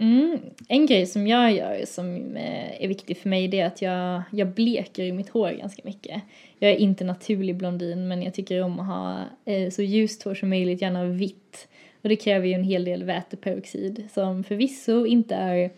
Mm, 0.00 0.38
en 0.68 0.86
grej 0.86 1.06
som 1.06 1.26
jag 1.26 1.52
gör 1.52 1.84
som 1.86 2.36
eh, 2.36 2.84
är 2.84 2.88
viktig 2.88 3.18
för 3.18 3.28
mig 3.28 3.48
det 3.48 3.60
är 3.60 3.66
att 3.66 3.82
jag, 3.82 4.22
jag 4.30 4.48
bleker 4.48 5.02
i 5.02 5.12
mitt 5.12 5.28
hår 5.28 5.50
ganska 5.50 5.82
mycket. 5.84 6.22
Jag 6.58 6.70
är 6.70 6.76
inte 6.76 7.04
naturlig 7.04 7.56
blondin 7.56 8.08
men 8.08 8.22
jag 8.22 8.34
tycker 8.34 8.62
om 8.62 8.80
att 8.80 8.86
ha 8.86 9.24
eh, 9.44 9.70
så 9.70 9.82
ljust 9.82 10.22
hår 10.22 10.34
som 10.34 10.48
möjligt, 10.48 10.82
gärna 10.82 11.04
vitt. 11.04 11.68
Och 12.02 12.08
det 12.08 12.16
kräver 12.16 12.46
ju 12.46 12.52
en 12.52 12.64
hel 12.64 12.84
del 12.84 13.04
väteperoxid 13.04 14.08
som 14.12 14.44
förvisso 14.44 15.06
inte 15.06 15.34
är 15.34 15.70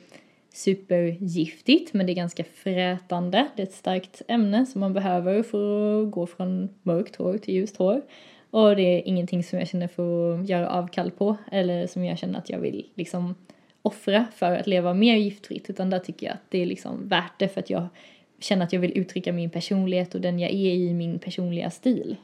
supergiftigt 0.52 1.94
men 1.94 2.06
det 2.06 2.12
är 2.12 2.14
ganska 2.14 2.44
frätande. 2.44 3.48
Det 3.56 3.62
är 3.62 3.66
ett 3.66 3.72
starkt 3.72 4.22
ämne 4.28 4.66
som 4.66 4.80
man 4.80 4.92
behöver 4.92 5.42
för 5.42 6.02
att 6.02 6.10
gå 6.10 6.26
från 6.26 6.68
mörkt 6.82 7.16
hår 7.16 7.38
till 7.38 7.54
ljust 7.54 7.76
hår. 7.76 8.02
Och 8.50 8.76
det 8.76 8.82
är 8.82 9.08
ingenting 9.08 9.44
som 9.44 9.58
jag 9.58 9.68
känner 9.68 9.88
för 9.88 10.38
att 10.38 10.48
göra 10.48 10.70
avkall 10.70 11.10
på 11.10 11.36
eller 11.52 11.86
som 11.86 12.04
jag 12.04 12.18
känner 12.18 12.38
att 12.38 12.50
jag 12.50 12.58
vill 12.58 12.86
liksom 12.94 13.34
offra 13.82 14.26
för 14.34 14.52
att 14.52 14.66
leva 14.66 14.94
mer 14.94 15.16
giftfritt 15.16 15.70
utan 15.70 15.90
där 15.90 15.98
tycker 15.98 16.26
jag 16.26 16.34
att 16.34 16.50
det 16.50 16.58
är 16.58 16.66
liksom 16.66 17.08
värt 17.08 17.38
det 17.38 17.48
för 17.48 17.60
att 17.60 17.70
jag 17.70 17.88
känner 18.38 18.64
att 18.64 18.72
jag 18.72 18.80
vill 18.80 18.98
uttrycka 18.98 19.32
min 19.32 19.50
personlighet 19.50 20.14
och 20.14 20.20
den 20.20 20.38
jag 20.38 20.50
är 20.50 20.74
i 20.74 20.94
min 20.94 21.18
personliga 21.18 21.70
stil. 21.70 22.16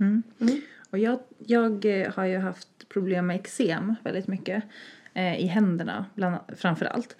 Mm. 0.00 0.22
Mm. 0.40 0.60
Och 0.92 0.98
jag, 0.98 1.18
jag 1.38 1.84
eh, 1.84 2.12
har 2.12 2.24
ju 2.24 2.38
haft 2.38 2.88
problem 2.88 3.26
med 3.26 3.36
eksem 3.36 3.94
väldigt 4.04 4.26
mycket 4.26 4.64
eh, 5.14 5.40
i 5.40 5.46
händerna 5.46 6.06
bland, 6.14 6.36
framför 6.56 6.86
allt. 6.86 7.16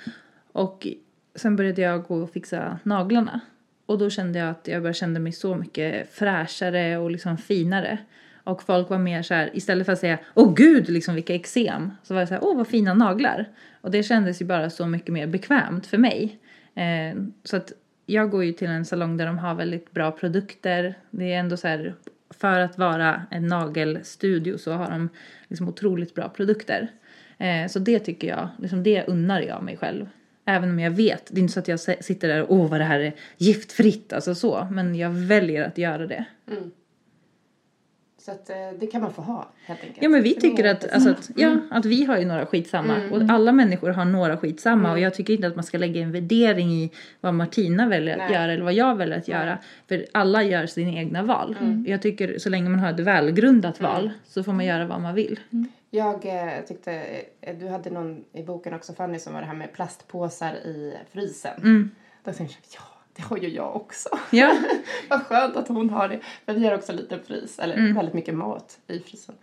Och 0.53 0.87
sen 1.35 1.57
började 1.57 1.83
jag 1.83 2.03
gå 2.03 2.23
och 2.23 2.31
fixa 2.31 2.79
naglarna. 2.83 3.41
Och 3.87 3.99
då 3.99 4.11
kände 4.11 4.39
jag 4.39 4.49
att 4.49 4.69
jag 4.69 4.83
bara 4.83 4.93
kände 4.93 5.21
mig 5.21 5.33
så 5.33 5.55
mycket 5.55 6.15
fräschare 6.15 6.99
och 6.99 7.11
liksom 7.11 7.39
finare. 7.39 7.99
Och 8.45 8.63
folk 8.63 8.91
var 8.91 8.99
mer 8.99 9.23
så 9.23 9.35
här, 9.35 9.51
istället 9.57 9.87
för 9.87 9.93
att 9.93 9.99
säga 9.99 10.19
åh 10.35 10.55
gud 10.55 10.89
liksom 10.89 11.15
vilka 11.15 11.35
eksem, 11.35 11.91
så 12.03 12.15
var 12.15 12.21
det 12.21 12.27
så 12.27 12.35
här 12.35 12.45
åh 12.45 12.57
vad 12.57 12.69
fina 12.69 12.95
naglar. 12.95 13.49
Och 13.81 13.91
det 13.91 14.03
kändes 14.03 14.43
ju 14.43 14.47
bara 14.47 14.71
så 14.71 14.87
mycket 14.87 15.13
mer 15.13 15.27
bekvämt 15.27 15.87
för 15.87 15.99
mig. 15.99 16.39
Eh, 16.75 17.23
så 17.45 17.57
att 17.57 17.73
jag 18.07 18.31
går 18.31 18.45
ju 18.45 18.53
till 18.53 18.69
en 18.69 18.85
salong 18.85 19.17
där 19.17 19.27
de 19.27 19.39
har 19.39 19.55
väldigt 19.55 19.91
bra 19.91 20.11
produkter. 20.11 20.95
Det 21.11 21.33
är 21.33 21.39
ändå 21.39 21.57
så 21.57 21.69
här, 21.69 21.95
för 22.39 22.61
att 22.61 22.79
vara 22.79 23.23
en 23.31 23.47
nagelstudio 23.47 24.59
så 24.59 24.73
har 24.73 24.91
de 24.91 25.09
liksom 25.49 25.69
otroligt 25.69 26.15
bra 26.15 26.29
produkter. 26.29 26.89
Eh, 27.39 27.67
så 27.69 27.79
det 27.79 27.99
tycker 27.99 28.29
jag, 28.29 28.49
liksom 28.59 28.83
det 28.83 29.05
unnar 29.05 29.41
jag 29.41 29.63
mig 29.63 29.77
själv. 29.77 30.09
Även 30.45 30.71
om 30.71 30.79
jag 30.79 30.91
vet, 30.91 31.27
det 31.31 31.39
är 31.39 31.43
inte 31.43 31.53
så 31.53 31.61
att 31.61 31.69
jag 31.69 31.81
sitter 31.81 32.29
där 32.29 32.43
och 32.43 32.57
åh 32.57 32.71
vad 32.71 32.81
det 32.81 32.85
här 32.85 33.01
är 33.01 33.13
giftfritt, 33.37 34.13
alltså 34.13 34.35
så. 34.35 34.69
Men 34.71 34.95
jag 34.95 35.11
väljer 35.11 35.65
att 35.65 35.79
göra 35.79 36.07
det. 36.07 36.25
Mm. 36.51 36.71
Så 38.25 38.31
att 38.31 38.51
eh, 38.51 38.57
det 38.81 38.87
kan 38.87 39.01
man 39.01 39.13
få 39.13 39.23
ha 39.23 39.49
helt 39.65 39.81
enkelt. 39.81 40.03
Ja 40.03 40.09
men 40.09 40.23
vi 40.23 40.35
tycker 40.35 40.65
att, 40.65 40.93
alltså 40.93 41.11
att, 41.11 41.31
ja, 41.37 41.49
mm. 41.49 41.69
att 41.71 41.85
vi 41.85 42.05
har 42.05 42.19
ju 42.19 42.25
några 42.25 42.47
skitsamma. 42.47 42.97
Mm. 42.97 43.13
Och 43.13 43.35
alla 43.35 43.53
människor 43.53 43.91
har 43.91 44.05
några 44.05 44.37
skitsamma. 44.37 44.89
Mm. 44.89 44.93
Och 44.93 44.99
jag 44.99 45.15
tycker 45.15 45.35
inte 45.35 45.47
att 45.47 45.57
man 45.57 45.65
ska 45.65 45.79
lägga 45.79 46.01
en 46.01 46.13
värdering 46.13 46.73
i 46.73 46.91
vad 47.21 47.35
Martina 47.35 47.89
väljer 47.89 48.17
Nej. 48.17 48.27
att 48.27 48.33
göra 48.33 48.53
eller 48.53 48.65
vad 48.65 48.73
jag 48.73 48.95
väljer 48.95 49.19
att 49.19 49.29
göra. 49.29 49.59
För 49.89 50.07
alla 50.13 50.43
gör 50.43 50.67
sina 50.67 50.91
egna 51.01 51.23
val. 51.23 51.57
Mm. 51.61 51.85
Jag 51.89 52.03
tycker 52.03 52.39
så 52.39 52.51
länge 52.51 52.69
man 52.69 52.81
har 52.81 52.91
ett 52.91 53.01
välgrundat 53.01 53.81
mm. 53.81 53.93
val 53.93 54.11
så 54.25 54.43
får 54.43 54.53
man 54.53 54.65
göra 54.65 54.87
vad 54.87 55.01
man 55.01 55.15
vill. 55.15 55.41
Mm. 55.53 55.69
Jag 55.91 56.27
eh, 56.27 56.65
tyckte, 56.69 56.93
eh, 57.41 57.57
du 57.57 57.69
hade 57.69 57.91
någon 57.91 58.25
i 58.33 58.43
boken 58.43 58.75
också 58.75 58.93
Fanny 58.93 59.19
som 59.19 59.35
var 59.35 59.41
det 59.41 59.47
här 59.47 59.55
med 59.55 59.73
plastpåsar 59.73 60.55
i 60.55 60.95
frysen. 61.13 61.91
Då 62.25 62.33
tänkte 62.33 62.57
jag, 62.71 62.83
ja 62.83 62.92
det 63.17 63.23
har 63.23 63.37
ju 63.37 63.49
jag 63.49 63.77
också. 63.77 64.09
Ja. 64.31 64.59
Vad 65.09 65.23
skönt 65.23 65.57
att 65.57 65.69
hon 65.69 65.91
har 65.91 66.09
det. 66.09 66.21
Men 66.47 66.61
vi 66.61 66.67
har 66.67 66.75
också 66.75 66.93
lite 66.93 67.19
frys, 67.19 67.59
eller 67.59 67.77
mm. 67.77 67.95
väldigt 67.95 68.15
mycket 68.15 68.35
mat 68.35 68.79
i 68.87 68.99
frysen. 68.99 69.35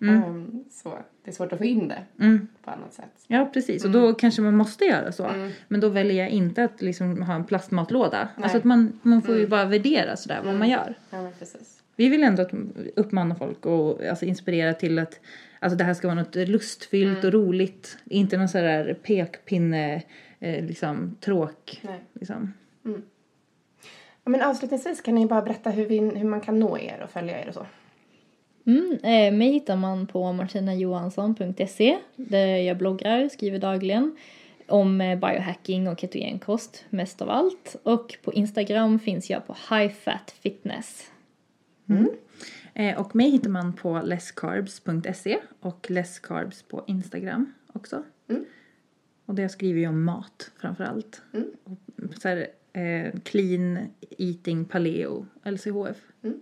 Mm. 0.00 0.24
Um, 0.24 0.64
så 0.70 0.98
det 1.24 1.30
är 1.30 1.34
svårt 1.34 1.52
att 1.52 1.58
få 1.58 1.64
in 1.64 1.88
det 1.88 2.02
mm. 2.20 2.48
på 2.64 2.70
annat 2.70 2.94
sätt. 2.94 3.24
Ja 3.26 3.50
precis 3.52 3.84
och 3.84 3.90
då 3.90 3.98
mm. 3.98 4.14
kanske 4.14 4.42
man 4.42 4.56
måste 4.56 4.84
göra 4.84 5.12
så. 5.12 5.24
Mm. 5.24 5.50
Men 5.68 5.80
då 5.80 5.88
väljer 5.88 6.22
jag 6.22 6.30
inte 6.30 6.64
att 6.64 6.82
liksom 6.82 7.22
ha 7.22 7.34
en 7.34 7.44
plastmatlåda. 7.44 8.28
Nej. 8.36 8.42
Alltså 8.42 8.58
att 8.58 8.64
man, 8.64 9.00
man 9.02 9.22
får 9.22 9.34
ju 9.34 9.40
mm. 9.40 9.50
bara 9.50 9.64
värdera 9.64 10.16
sådär 10.16 10.40
vad 10.44 10.54
man 10.54 10.68
gör. 10.68 10.94
Ja, 11.10 11.30
precis. 11.38 11.82
Vi 11.96 12.08
vill 12.08 12.22
ändå 12.22 12.46
uppmana 12.96 13.34
folk 13.34 13.66
och 13.66 14.04
alltså, 14.04 14.24
inspirera 14.24 14.74
till 14.74 14.98
att 14.98 15.20
alltså, 15.58 15.76
det 15.76 15.84
här 15.84 15.94
ska 15.94 16.08
vara 16.08 16.18
något 16.18 16.34
lustfyllt 16.34 17.24
och 17.24 17.32
roligt. 17.32 17.98
Inte 18.04 18.36
någon 18.36 18.48
sån 18.48 18.60
där 18.60 18.94
pekpinne, 18.94 20.02
eh, 20.40 20.64
liksom 20.64 21.16
tråk. 21.20 21.80
Nej. 21.82 22.00
Liksom. 22.12 22.52
Men 24.24 24.42
avslutningsvis 24.42 25.00
kan 25.00 25.14
ni 25.14 25.26
bara 25.26 25.42
berätta 25.42 25.70
hur, 25.70 25.86
vi, 25.86 25.98
hur 25.98 26.28
man 26.28 26.40
kan 26.40 26.60
nå 26.60 26.78
er 26.78 27.00
och 27.04 27.10
följa 27.10 27.42
er 27.42 27.48
och 27.48 27.54
så. 27.54 27.66
Mm, 28.66 28.92
eh, 28.92 29.38
mig 29.38 29.52
hittar 29.52 29.76
man 29.76 30.06
på 30.06 30.32
martinajohansson.se 30.32 31.98
där 32.16 32.56
jag 32.56 32.78
bloggar, 32.78 33.28
skriver 33.28 33.58
dagligen 33.58 34.16
om 34.68 35.00
eh, 35.00 35.18
biohacking 35.18 35.88
och 35.88 36.00
ketogenkost 36.00 36.84
mest 36.90 37.22
av 37.22 37.30
allt. 37.30 37.76
Och 37.82 38.16
på 38.22 38.32
Instagram 38.32 38.98
finns 38.98 39.30
jag 39.30 39.46
på 39.46 39.56
highfatfitness. 39.70 41.10
Mm. 41.88 42.08
Eh, 42.74 43.00
och 43.00 43.16
mig 43.16 43.30
hittar 43.30 43.50
man 43.50 43.72
på 43.72 44.00
lesscarbs.se 44.04 45.38
och 45.60 45.90
lesscarbs 45.90 46.62
på 46.62 46.84
Instagram 46.86 47.52
också. 47.72 48.02
Mm. 48.28 48.44
Och 49.26 49.34
det 49.34 49.48
skriver 49.48 49.80
jag 49.80 49.90
om 49.90 50.04
mat 50.04 50.50
framför 50.60 50.84
allt. 50.84 51.22
Mm. 51.32 51.50
Så 52.22 52.28
här, 52.28 52.46
eh, 52.74 53.20
Clean 53.24 53.88
Eating 54.18 54.64
Paleo, 54.64 55.26
LCHF. 55.44 55.96
Mm. 56.22 56.40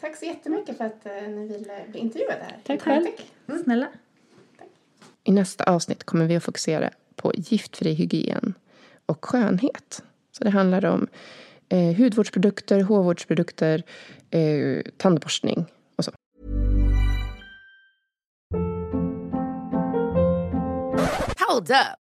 Tack 0.00 0.16
så 0.16 0.24
jättemycket 0.24 0.76
för 0.76 0.84
att 0.84 1.06
eh, 1.06 1.28
ni 1.28 1.48
ville 1.48 1.84
bli 1.88 2.00
intervjuade 2.00 2.42
här. 2.42 2.58
Tack 2.64 2.82
själv. 2.82 3.06
Mm. 3.48 3.62
Snälla. 3.62 3.86
Tack. 4.58 4.68
I 5.24 5.32
nästa 5.32 5.64
avsnitt 5.64 6.04
kommer 6.04 6.26
vi 6.26 6.36
att 6.36 6.44
fokusera 6.44 6.90
på 7.16 7.32
giftfri 7.34 7.92
hygien 7.92 8.54
och 9.06 9.24
skönhet. 9.24 10.02
Så 10.32 10.44
det 10.44 10.50
handlar 10.50 10.84
om 10.84 11.06
eh, 11.68 11.96
hudvårdsprodukter, 11.96 12.80
hårvårdsprodukter, 12.80 13.82
eh, 14.30 14.82
tandborstning 14.96 15.66
och 15.96 16.04
så. 16.04 16.12
Hold 21.48 21.70
up. 21.70 22.05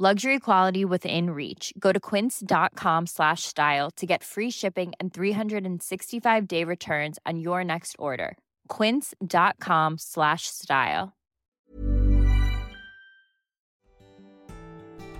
Luxury 0.00 0.38
quality 0.38 0.84
within 0.84 1.30
reach. 1.30 1.72
Go 1.76 1.92
to 1.92 1.98
quince.com 1.98 3.06
slash 3.06 3.42
style 3.42 3.90
to 3.96 4.06
get 4.06 4.22
free 4.22 4.50
shipping 4.50 4.92
and 5.00 5.12
365 5.12 6.46
day 6.46 6.62
returns 6.62 7.18
on 7.26 7.40
your 7.40 7.64
next 7.64 7.96
order. 7.98 8.36
quince.com 8.68 9.98
slash 9.98 10.42
style. 10.46 11.08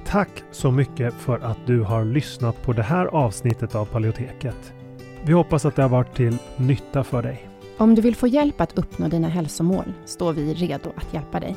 Tack 0.07 0.29
så 0.51 0.71
mycket 0.71 1.15
för 1.15 1.39
att 1.39 1.67
du 1.67 1.83
har 1.83 2.05
lyssnat 2.05 2.63
på 2.63 2.73
det 2.73 2.83
här 2.83 3.07
avsnittet 3.07 3.75
av 3.75 3.87
Paleoteket. 3.87 4.73
Vi 5.25 5.33
hoppas 5.33 5.65
att 5.65 5.77
det 5.77 5.83
har 5.83 5.89
varit 5.89 6.17
till 6.17 6.39
nytta 6.57 7.05
för 7.05 7.23
dig. 7.23 7.49
Om 7.79 7.95
du 7.95 8.03
vill 8.03 8.17
få 8.17 8.27
hjälp 8.27 8.61
att 8.61 8.79
uppnå 8.79 9.09
dina 9.09 9.29
hälsomål 9.29 9.93
står 10.05 10.33
vi 10.33 10.55
redo 10.55 10.93
att 10.97 11.15
hjälpa 11.15 11.41
dig. 11.41 11.57